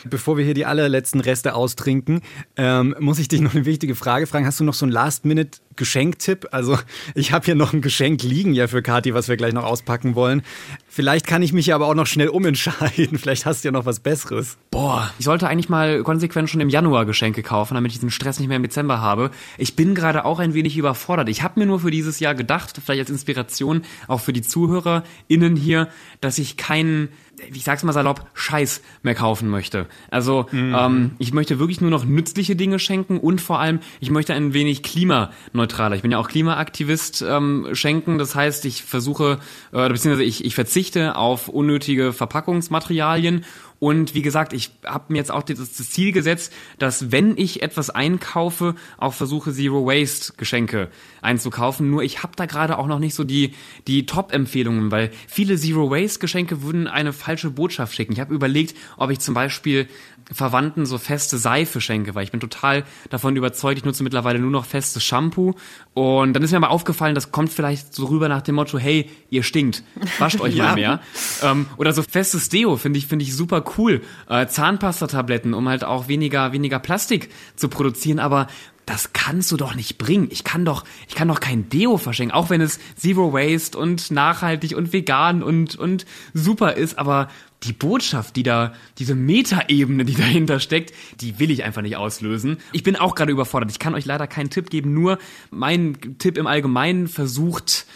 Bevor 0.05 0.37
wir 0.37 0.45
hier 0.45 0.55
die 0.55 0.67
allerletzten 0.67 1.21
Reste 1.21 1.55
austrinken, 1.55 2.21
ähm, 2.57 2.95
muss 3.01 3.19
ich 3.19 3.29
dich 3.29 3.41
noch 3.41 3.55
eine 3.55 3.65
wichtige 3.65 3.95
Frage 3.95 4.27
fragen. 4.27 4.47
Hast 4.47 4.61
du 4.61 4.65
noch 4.65 4.75
so 4.75 4.85
einen 4.85 4.93
Last-Minute-Geschenktipp? 4.93 6.49
Also 6.51 6.79
ich 7.15 7.33
habe 7.33 7.45
hier 7.45 7.55
noch 7.55 7.73
ein 7.73 7.81
Geschenk 7.81 8.23
liegen 8.23 8.55
ja 8.55 8.67
für 8.67 8.83
Kathi, 8.83 9.15
was 9.15 9.29
wir 9.29 9.37
gleich 9.37 9.55
noch 9.55 9.65
auspacken 9.65 10.15
wollen. 10.15 10.43
Vielleicht 10.89 11.27
kann 11.27 11.43
ich 11.43 11.53
mich 11.53 11.67
ja 11.67 11.75
aber 11.75 11.89
auch 11.89 11.95
noch 11.95 12.07
schnell 12.07 12.29
umentscheiden. 12.29 13.19
Vielleicht 13.19 13.47
hast 13.47 13.65
du 13.65 13.69
ja 13.69 13.73
noch 13.73 13.87
was 13.87 14.01
Besseres. 14.01 14.59
Boah, 14.71 15.11
ich 15.19 15.25
sollte 15.25 15.49
eigentlich 15.49 15.69
mal 15.69 16.03
konsequent 16.03 16.51
schon 16.51 16.61
im 16.61 16.69
Januar 16.69 17.07
Geschenke 17.07 17.43
kaufen, 17.43 17.75
damit 17.75 17.91
ich 17.91 17.99
diesen 17.99 18.11
Stress 18.11 18.39
nicht 18.39 18.49
mehr 18.49 18.57
im 18.57 18.63
Dezember 18.63 19.01
habe. 19.01 19.31
Ich 19.59 19.77
bin 19.77 19.95
gerade 19.95 20.25
auch 20.25 20.39
ein 20.39 20.55
wenig 20.55 20.77
überfordert. 20.77 21.29
Ich 21.29 21.43
habe 21.43 21.59
mir 21.61 21.67
nur 21.67 21.81
für 21.81 21.91
dieses 21.91 22.21
Jahr 22.21 22.35
gedacht, 22.35 22.81
vielleicht 22.85 23.01
als 23.01 23.11
Inspiration 23.11 23.83
auch 24.07 24.21
für 24.21 24.33
die 24.33 24.43
ZuhörerInnen 24.43 25.57
hier, 25.57 25.89
dass 26.21 26.39
ich 26.39 26.57
keinen, 26.57 27.09
ich 27.53 27.65
sag's 27.65 27.83
mal 27.83 27.93
salopp, 27.93 28.27
Scheiß 28.35 28.83
mehr 29.03 29.15
kaufen 29.15 29.49
möchte. 29.49 29.87
Also 30.11 30.47
ähm, 30.53 31.13
ich 31.19 31.33
möchte 31.33 31.59
wirklich 31.59 31.81
nur 31.81 31.91
noch 31.91 32.05
nützliche 32.05 32.57
Dinge 32.57 32.79
schenken 32.79 33.19
und 33.19 33.41
vor 33.41 33.61
allem, 33.61 33.81
ich 34.01 34.11
möchte 34.11 34.35
ein 34.35 34.53
wenig 34.55 34.83
klimaneutraler. 34.83 35.97
Ich 35.97 36.03
bin 36.03 36.11
ja 36.11 36.19
auch 36.19 36.29
Klimaaktivist 36.29 37.25
ähm, 37.29 37.69
schenken. 37.73 38.19
Das 38.19 38.35
heißt, 38.35 38.65
ich 38.65 38.83
versuche, 38.83 39.39
äh, 39.73 39.89
beziehungsweise 39.89 40.25
ich, 40.25 40.45
ich 40.45 40.55
verzichte 40.55 41.17
auf 41.17 41.49
unnötige 41.49 42.13
Verpackungsmaterialien 42.13 43.45
und 43.85 44.15
wie 44.15 44.23
gesagt, 44.23 44.55
ich 44.55 44.71
habe 44.83 45.13
mir 45.13 45.19
jetzt 45.19 45.31
auch 45.31 45.43
das, 45.43 45.75
Ziel 45.75 46.13
gesetzt, 46.13 46.51
dass 46.79 47.13
wenn 47.13 47.37
ich 47.37 47.63
etwas 47.63 47.91
einkaufe, 47.91 48.77
auch 48.97 49.13
versuche 49.13 49.53
Zero 49.53 49.85
Waste 49.85 50.33
Geschenke 50.39 50.89
einzukaufen. 51.21 51.91
Nur 51.91 52.03
ich 52.03 52.23
habe 52.23 52.33
da 52.35 52.47
gerade 52.47 52.79
auch 52.79 52.87
noch 52.87 52.99
nicht 52.99 53.15
so 53.15 53.25
die 53.25 53.53
die 53.87 54.07
Top-Empfehlungen, 54.07 54.91
weil 54.91 55.11
viele 55.29 55.59
Zero 55.59 55.91
Waste 55.91 56.19
Geschenke 56.19 56.63
würden 56.63 56.87
eine 56.87 57.13
falsche 57.13 57.51
Botschaft 57.51 57.95
schicken. 57.95 58.15
Ich 58.15 58.21
habe 58.21 58.33
überlegt, 58.33 58.75
ob 58.97 59.11
ich 59.11 59.19
zum 59.19 59.35
Beispiel 59.35 59.87
Verwandten 60.33 60.87
so 60.87 60.99
feste 60.99 61.39
Seife 61.39 61.81
schenke, 61.81 62.15
weil 62.15 62.25
ich 62.25 62.31
bin 62.31 62.41
total 62.41 62.85
davon 63.11 63.37
überzeugt, 63.37 63.79
ich 63.79 63.85
nutze 63.85 64.03
mittlerweile 64.03 64.39
nur 64.39 64.51
noch 64.51 64.65
festes 64.65 65.05
Shampoo. 65.05 65.55
Und 65.93 66.33
dann 66.33 66.43
ist 66.43 66.51
mir 66.51 66.57
aber 66.57 66.71
aufgefallen, 66.71 67.15
das 67.15 67.31
kommt 67.31 67.53
vielleicht 67.53 67.95
so 67.95 68.07
rüber 68.07 68.29
nach 68.29 68.43
dem 68.43 68.55
Motto, 68.55 68.79
hey, 68.79 69.11
ihr 69.31 69.43
stinkt, 69.43 69.83
wascht 70.19 70.41
euch 70.41 70.57
mal 70.59 70.75
mehr. 70.75 71.01
Ähm, 71.43 71.67
oder 71.77 71.93
so 71.93 72.03
festes 72.03 72.49
Deo 72.49 72.77
finde 72.77 72.99
ich, 72.99 73.07
finde 73.07 73.25
ich 73.25 73.35
super 73.35 73.65
cool. 73.77 74.03
Äh, 74.29 74.47
Zahnpastatabletten, 74.47 75.55
um 75.55 75.69
halt 75.69 75.85
auch 75.85 76.09
weniger, 76.09 76.53
weniger 76.53 76.79
Plastik 76.79 77.31
zu 77.57 77.69
produzieren, 77.69 78.19
aber 78.19 78.47
das 78.87 79.13
kannst 79.13 79.51
du 79.51 79.57
doch 79.57 79.75
nicht 79.75 79.99
bringen. 79.99 80.29
Ich 80.31 80.45
kann 80.45 80.65
doch, 80.65 80.85
ich 81.09 81.15
kann 81.15 81.29
doch 81.29 81.41
kein 81.41 81.69
Deo 81.69 81.97
verschenken, 81.97 82.35
auch 82.35 82.51
wenn 82.51 82.61
es 82.61 82.79
Zero 82.97 83.33
Waste 83.33 83.79
und 83.79 84.11
nachhaltig 84.11 84.77
und 84.77 84.93
vegan 84.93 85.43
und, 85.43 85.77
und 85.77 86.05
super 86.35 86.75
ist, 86.75 86.99
aber 86.99 87.29
die 87.65 87.73
Botschaft, 87.73 88.37
die 88.37 88.43
da, 88.43 88.73
diese 88.99 89.15
Metaebene, 89.15 90.05
die 90.05 90.15
dahinter 90.15 90.61
steckt, 90.61 90.93
die 91.21 91.39
will 91.39 91.51
ich 91.51 91.65
einfach 91.65 91.83
nicht 91.83 91.97
auslösen. 91.97 92.59
Ich 92.73 92.83
bin 92.83 92.97
auch 92.97 93.15
gerade 93.15 93.33
überfordert. 93.33 93.71
Ich 93.71 93.79
kann 93.79 93.95
euch 93.95 94.05
leider 94.05 94.27
keinen 94.27 94.51
Tipp 94.51 94.71
geben, 94.71 94.95
nur 94.95 95.19
mein 95.51 96.19
Tipp 96.19 96.39
im 96.39 96.47
Allgemeinen 96.47 97.09
versucht, 97.09 97.87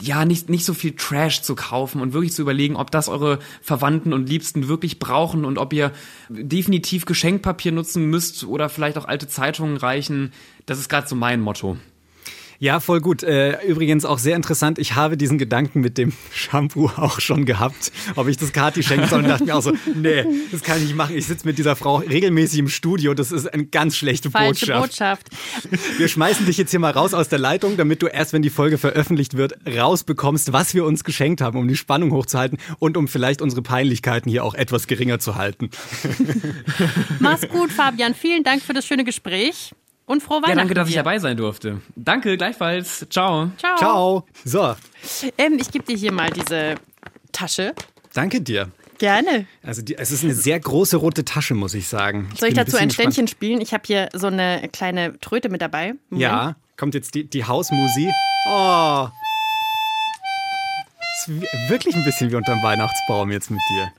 ja, 0.00 0.24
nicht, 0.24 0.48
nicht 0.48 0.64
so 0.64 0.74
viel 0.74 0.94
Trash 0.94 1.42
zu 1.42 1.56
kaufen 1.56 2.00
und 2.00 2.12
wirklich 2.12 2.32
zu 2.32 2.42
überlegen, 2.42 2.76
ob 2.76 2.90
das 2.90 3.08
eure 3.08 3.40
Verwandten 3.62 4.12
und 4.12 4.28
Liebsten 4.28 4.68
wirklich 4.68 4.98
brauchen 4.98 5.44
und 5.44 5.58
ob 5.58 5.72
ihr 5.72 5.92
definitiv 6.28 7.04
Geschenkpapier 7.04 7.72
nutzen 7.72 8.08
müsst 8.08 8.44
oder 8.44 8.68
vielleicht 8.68 8.96
auch 8.96 9.06
alte 9.06 9.26
Zeitungen 9.26 9.76
reichen. 9.76 10.32
Das 10.66 10.78
ist 10.78 10.88
gerade 10.88 11.08
so 11.08 11.16
mein 11.16 11.40
Motto. 11.40 11.78
Ja, 12.60 12.80
voll 12.80 13.00
gut. 13.00 13.22
Äh, 13.22 13.62
übrigens 13.64 14.04
auch 14.04 14.18
sehr 14.18 14.34
interessant. 14.34 14.80
Ich 14.80 14.96
habe 14.96 15.16
diesen 15.16 15.38
Gedanken 15.38 15.80
mit 15.80 15.96
dem 15.96 16.12
Shampoo 16.32 16.90
auch 16.96 17.20
schon 17.20 17.44
gehabt, 17.44 17.92
ob 18.16 18.26
ich 18.26 18.36
das 18.36 18.52
Kati 18.52 18.82
schenken 18.82 19.08
soll. 19.08 19.20
Und 19.20 19.28
dachte 19.28 19.44
mir 19.44 19.54
auch 19.54 19.62
so, 19.62 19.72
nee, 19.94 20.24
das 20.50 20.62
kann 20.62 20.78
ich 20.78 20.84
nicht 20.84 20.96
machen. 20.96 21.16
Ich 21.16 21.26
sitze 21.26 21.46
mit 21.46 21.58
dieser 21.58 21.76
Frau 21.76 21.96
regelmäßig 21.96 22.58
im 22.58 22.68
Studio. 22.68 23.14
Das 23.14 23.30
ist 23.30 23.46
eine 23.46 23.66
ganz 23.66 23.96
schlechte 23.96 24.30
Falsche 24.30 24.66
Botschaft. 24.66 25.30
Botschaft. 25.30 25.98
Wir 25.98 26.08
schmeißen 26.08 26.46
dich 26.46 26.56
jetzt 26.56 26.70
hier 26.70 26.80
mal 26.80 26.90
raus 26.90 27.14
aus 27.14 27.28
der 27.28 27.38
Leitung, 27.38 27.76
damit 27.76 28.02
du 28.02 28.06
erst, 28.06 28.32
wenn 28.32 28.42
die 28.42 28.50
Folge 28.50 28.76
veröffentlicht 28.76 29.36
wird, 29.36 29.54
rausbekommst, 29.66 30.52
was 30.52 30.74
wir 30.74 30.84
uns 30.84 31.04
geschenkt 31.04 31.40
haben, 31.40 31.58
um 31.58 31.68
die 31.68 31.76
Spannung 31.76 32.10
hochzuhalten 32.10 32.58
und 32.80 32.96
um 32.96 33.06
vielleicht 33.06 33.40
unsere 33.40 33.62
Peinlichkeiten 33.62 34.30
hier 34.30 34.44
auch 34.44 34.54
etwas 34.54 34.88
geringer 34.88 35.20
zu 35.20 35.36
halten. 35.36 35.70
Mach's 37.20 37.48
gut, 37.48 37.70
Fabian. 37.70 38.14
Vielen 38.14 38.42
Dank 38.42 38.62
für 38.62 38.72
das 38.72 38.84
schöne 38.84 39.04
Gespräch. 39.04 39.72
Und 40.08 40.22
frohe 40.22 40.38
Weihnachten. 40.38 40.50
Ja, 40.50 40.54
danke, 40.56 40.74
dass 40.74 40.88
ich 40.88 40.94
dabei 40.96 41.18
sein 41.20 41.36
durfte. 41.36 41.80
Danke, 41.94 42.36
gleichfalls. 42.36 43.06
Ciao. 43.10 43.50
Ciao. 43.58 43.76
Ciao. 43.78 44.26
So, 44.44 44.74
Ähm, 45.36 45.58
ich 45.60 45.70
gebe 45.70 45.84
dir 45.84 45.96
hier 45.96 46.10
mal 46.12 46.30
diese 46.30 46.74
Tasche. 47.30 47.74
danke 48.14 48.40
dir. 48.40 48.70
Gerne. 48.98 49.46
Also 49.62 49.80
die, 49.82 49.94
es 49.96 50.10
ist 50.10 50.24
eine 50.24 50.34
sehr 50.34 50.58
große 50.58 50.96
rote 50.96 51.24
Tasche, 51.24 51.54
muss 51.54 51.74
ich 51.74 51.86
sagen. 51.86 52.28
Soll 52.36 52.48
ich 52.48 52.54
dazu 52.56 52.76
ein 52.76 52.88
bisschen 52.88 52.90
Ständchen 52.90 53.28
spielen? 53.28 53.60
Ich 53.60 53.72
habe 53.72 53.84
hier 53.86 54.08
so 54.12 54.26
eine 54.26 54.68
kleine 54.72 55.16
Tröte 55.20 55.48
mit 55.50 55.62
dabei. 55.62 55.94
Moment. 56.10 56.22
Ja, 56.22 56.56
kommt 56.76 56.94
jetzt 56.94 57.14
die, 57.14 57.22
die 57.30 57.44
Hausmusi. 57.44 58.10
Oh. 58.48 59.06
Ist 61.20 61.28
wi- 61.28 61.46
wirklich 61.68 61.94
ein 61.94 62.04
bisschen 62.04 62.30
wie 62.32 62.34
unterm 62.34 62.60
Weihnachtsbaum 62.62 63.30
jetzt 63.30 63.50
mit 63.50 63.60
dir. 63.70 63.92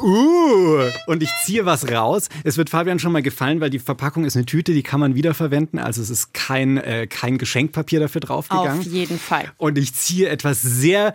Uh, 0.00 0.90
und 1.06 1.22
ich 1.22 1.30
ziehe 1.44 1.66
was 1.66 1.90
raus. 1.90 2.28
Es 2.42 2.56
wird 2.56 2.70
Fabian 2.70 2.98
schon 2.98 3.12
mal 3.12 3.22
gefallen, 3.22 3.60
weil 3.60 3.70
die 3.70 3.78
Verpackung 3.78 4.24
ist 4.24 4.36
eine 4.36 4.46
Tüte, 4.46 4.72
die 4.72 4.82
kann 4.82 5.00
man 5.00 5.14
wiederverwenden. 5.14 5.78
Also 5.78 6.02
es 6.02 6.10
ist 6.10 6.34
kein, 6.34 6.78
äh, 6.78 7.06
kein 7.06 7.38
Geschenkpapier 7.38 8.00
dafür 8.00 8.20
draufgegangen. 8.20 8.80
Auf 8.80 8.86
jeden 8.86 9.18
Fall. 9.18 9.52
Und 9.56 9.78
ich 9.78 9.94
ziehe 9.94 10.28
etwas 10.28 10.62
sehr 10.62 11.14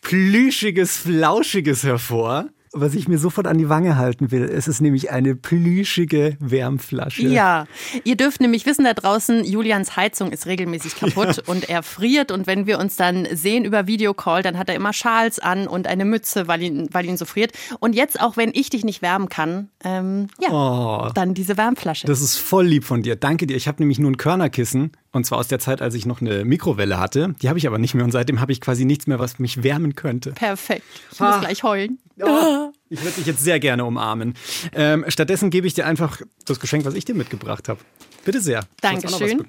plüschiges, 0.00 0.96
flauschiges 0.96 1.82
hervor. 1.82 2.48
Was 2.72 2.94
ich 2.94 3.08
mir 3.08 3.18
sofort 3.18 3.46
an 3.46 3.58
die 3.58 3.68
Wange 3.68 3.96
halten 3.96 4.30
will. 4.30 4.44
Es 4.44 4.68
ist 4.68 4.80
nämlich 4.80 5.10
eine 5.10 5.34
plüschige 5.34 6.36
Wärmflasche. 6.38 7.22
Ja, 7.22 7.66
ihr 8.04 8.16
dürft 8.16 8.40
nämlich 8.40 8.64
wissen 8.64 8.84
da 8.84 8.94
draußen, 8.94 9.44
Julians 9.44 9.96
Heizung 9.96 10.30
ist 10.30 10.46
regelmäßig 10.46 10.96
kaputt 10.96 11.38
ja. 11.38 11.42
und 11.46 11.68
er 11.68 11.82
friert. 11.82 12.30
Und 12.30 12.46
wenn 12.46 12.66
wir 12.66 12.78
uns 12.78 12.96
dann 12.96 13.26
sehen 13.32 13.64
über 13.64 13.86
Videocall, 13.86 14.42
dann 14.42 14.56
hat 14.56 14.68
er 14.68 14.76
immer 14.76 14.92
Schals 14.92 15.40
an 15.40 15.66
und 15.66 15.88
eine 15.88 16.04
Mütze, 16.04 16.46
weil 16.46 16.62
ihn, 16.62 16.88
weil 16.92 17.06
ihn 17.06 17.16
so 17.16 17.24
friert. 17.24 17.52
Und 17.80 17.94
jetzt, 17.94 18.20
auch 18.20 18.36
wenn 18.36 18.50
ich 18.54 18.70
dich 18.70 18.84
nicht 18.84 19.02
wärmen 19.02 19.28
kann, 19.28 19.68
ähm, 19.84 20.28
ja, 20.40 20.50
oh, 20.50 21.10
dann 21.12 21.34
diese 21.34 21.56
Wärmflasche. 21.56 22.06
Das 22.06 22.20
ist 22.20 22.36
voll 22.36 22.66
lieb 22.66 22.84
von 22.84 23.02
dir. 23.02 23.16
Danke 23.16 23.46
dir. 23.46 23.56
Ich 23.56 23.66
habe 23.66 23.82
nämlich 23.82 23.98
nur 23.98 24.10
ein 24.10 24.16
Körnerkissen 24.16 24.92
und 25.12 25.26
zwar 25.26 25.38
aus 25.38 25.48
der 25.48 25.58
Zeit, 25.58 25.82
als 25.82 25.94
ich 25.94 26.06
noch 26.06 26.20
eine 26.20 26.44
Mikrowelle 26.44 26.98
hatte. 26.98 27.34
Die 27.42 27.48
habe 27.48 27.58
ich 27.58 27.66
aber 27.66 27.78
nicht 27.78 27.94
mehr 27.94 28.04
und 28.04 28.12
seitdem 28.12 28.40
habe 28.40 28.52
ich 28.52 28.60
quasi 28.60 28.84
nichts 28.84 29.06
mehr, 29.06 29.18
was 29.18 29.38
mich 29.38 29.62
wärmen 29.62 29.94
könnte. 29.94 30.32
Perfekt. 30.32 30.84
Ich 31.12 31.20
muss 31.20 31.28
ah. 31.30 31.40
gleich 31.40 31.62
heulen. 31.62 31.98
Oh, 32.22 32.70
ich 32.88 33.02
würde 33.02 33.16
dich 33.16 33.26
jetzt 33.26 33.42
sehr 33.42 33.58
gerne 33.60 33.84
umarmen. 33.84 34.34
Ähm, 34.72 35.04
stattdessen 35.08 35.50
gebe 35.50 35.66
ich 35.66 35.74
dir 35.74 35.86
einfach 35.86 36.20
das 36.44 36.60
Geschenk, 36.60 36.84
was 36.84 36.94
ich 36.94 37.04
dir 37.04 37.14
mitgebracht 37.14 37.68
habe. 37.68 37.80
Bitte 38.24 38.40
sehr. 38.40 38.64
Dankeschön. 38.80 39.44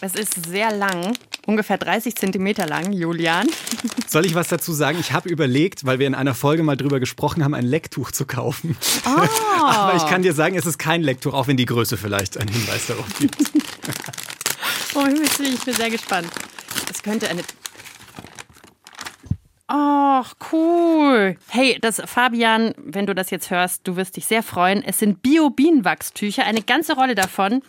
Es 0.00 0.14
ist 0.14 0.46
sehr 0.46 0.72
lang, 0.72 1.12
ungefähr 1.46 1.76
30 1.76 2.14
Zentimeter 2.14 2.66
lang, 2.66 2.92
Julian. 2.92 3.48
Soll 4.06 4.26
ich 4.26 4.34
was 4.36 4.46
dazu 4.46 4.72
sagen? 4.72 4.98
Ich 5.00 5.12
habe 5.12 5.28
überlegt, 5.28 5.84
weil 5.86 5.98
wir 5.98 6.06
in 6.06 6.14
einer 6.14 6.34
Folge 6.34 6.62
mal 6.62 6.76
drüber 6.76 7.00
gesprochen 7.00 7.42
haben, 7.42 7.54
ein 7.54 7.66
Lecktuch 7.66 8.12
zu 8.12 8.24
kaufen. 8.24 8.76
Oh. 9.04 9.60
Aber 9.64 9.96
ich 9.96 10.06
kann 10.06 10.22
dir 10.22 10.34
sagen, 10.34 10.56
es 10.56 10.66
ist 10.66 10.78
kein 10.78 11.02
Lecktuch, 11.02 11.34
auch 11.34 11.48
wenn 11.48 11.56
die 11.56 11.66
Größe 11.66 11.96
vielleicht 11.96 12.38
einen 12.38 12.50
Hinweis 12.50 12.86
darauf 12.86 13.08
gibt. 13.18 13.36
oh, 14.94 15.06
ich 15.06 15.64
bin 15.64 15.74
sehr 15.74 15.90
gespannt. 15.90 16.30
Es 16.90 17.02
könnte 17.02 17.28
eine 17.28 17.42
Ach, 19.70 20.32
cool. 20.50 21.36
Hey, 21.48 21.76
das 21.82 22.00
Fabian, 22.06 22.72
wenn 22.78 23.04
du 23.04 23.14
das 23.14 23.28
jetzt 23.28 23.50
hörst, 23.50 23.86
du 23.86 23.96
wirst 23.96 24.16
dich 24.16 24.24
sehr 24.24 24.42
freuen. 24.42 24.82
Es 24.82 24.98
sind 24.98 25.20
Bio-Bienenwachstücher, 25.20 26.42
eine 26.44 26.62
ganze 26.62 26.94
Rolle 26.94 27.14
davon. 27.14 27.62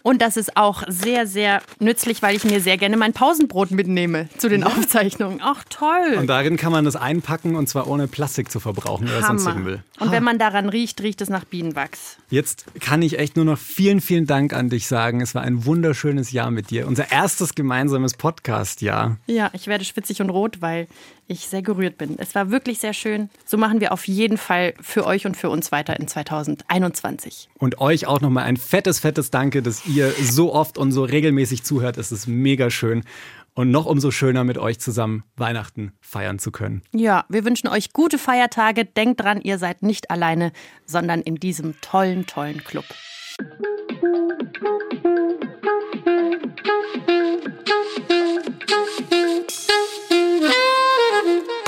Und 0.00 0.22
das 0.22 0.38
ist 0.38 0.56
auch 0.56 0.82
sehr, 0.88 1.26
sehr 1.26 1.60
nützlich, 1.78 2.22
weil 2.22 2.36
ich 2.36 2.44
mir 2.44 2.60
sehr 2.60 2.78
gerne 2.78 2.96
mein 2.96 3.12
Pausenbrot 3.12 3.70
mitnehme 3.70 4.30
zu 4.38 4.48
den 4.48 4.64
Aufzeichnungen. 4.64 5.40
Ach, 5.42 5.62
toll. 5.68 6.16
Und 6.18 6.26
darin 6.26 6.56
kann 6.56 6.72
man 6.72 6.86
das 6.86 6.96
einpacken 6.96 7.54
und 7.54 7.68
zwar 7.68 7.86
ohne 7.86 8.08
Plastik 8.08 8.50
zu 8.50 8.58
verbrauchen 8.58 9.04
oder 9.04 9.16
Hammer. 9.16 9.38
sonstigen 9.38 9.62
Müll. 9.62 9.84
Und 10.00 10.10
wenn 10.10 10.24
man 10.24 10.38
daran 10.38 10.70
riecht, 10.70 11.02
riecht 11.02 11.20
es 11.20 11.28
nach 11.28 11.44
Bienenwachs. 11.44 12.16
Jetzt 12.30 12.64
kann 12.80 13.02
ich 13.02 13.18
echt 13.18 13.36
nur 13.36 13.44
noch 13.44 13.58
vielen, 13.58 14.00
vielen 14.00 14.26
Dank 14.26 14.54
an 14.54 14.70
dich 14.70 14.86
sagen. 14.86 15.20
Es 15.20 15.34
war 15.34 15.42
ein 15.42 15.66
wunderschönes 15.66 16.32
Jahr 16.32 16.50
mit 16.50 16.70
dir. 16.70 16.86
Unser 16.86 17.12
erstes 17.12 17.54
gemeinsames 17.54 18.14
Podcast-Jahr. 18.14 19.18
Ja, 19.26 19.50
ich 19.52 19.66
werde 19.66 19.84
schwitzig 19.84 20.22
und 20.22 20.30
rot, 20.30 20.62
weil 20.62 20.88
ich 21.32 21.48
sehr 21.48 21.62
gerührt 21.62 21.98
bin. 21.98 22.16
Es 22.18 22.34
war 22.34 22.50
wirklich 22.50 22.78
sehr 22.78 22.92
schön. 22.92 23.30
So 23.44 23.56
machen 23.56 23.80
wir 23.80 23.92
auf 23.92 24.06
jeden 24.06 24.38
Fall 24.38 24.74
für 24.80 25.06
euch 25.06 25.26
und 25.26 25.36
für 25.36 25.50
uns 25.50 25.72
weiter 25.72 25.98
in 25.98 26.06
2021. 26.06 27.48
Und 27.58 27.80
euch 27.80 28.06
auch 28.06 28.20
nochmal 28.20 28.44
ein 28.44 28.56
fettes, 28.56 29.00
fettes 29.00 29.30
Danke, 29.30 29.62
dass 29.62 29.86
ihr 29.86 30.10
so 30.10 30.52
oft 30.54 30.78
und 30.78 30.92
so 30.92 31.04
regelmäßig 31.04 31.64
zuhört. 31.64 31.98
Es 31.98 32.12
ist 32.12 32.26
mega 32.26 32.70
schön. 32.70 33.02
Und 33.54 33.70
noch 33.70 33.84
umso 33.84 34.10
schöner, 34.10 34.44
mit 34.44 34.56
euch 34.56 34.78
zusammen 34.80 35.24
Weihnachten 35.36 35.92
feiern 36.00 36.38
zu 36.38 36.52
können. 36.52 36.82
Ja, 36.94 37.26
wir 37.28 37.44
wünschen 37.44 37.68
euch 37.68 37.92
gute 37.92 38.18
Feiertage. 38.18 38.86
Denkt 38.86 39.20
dran, 39.20 39.42
ihr 39.42 39.58
seid 39.58 39.82
nicht 39.82 40.10
alleine, 40.10 40.52
sondern 40.86 41.20
in 41.20 41.36
diesem 41.36 41.78
tollen, 41.82 42.26
tollen 42.26 42.64
Club. 42.64 42.86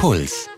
Puls. 0.05 0.54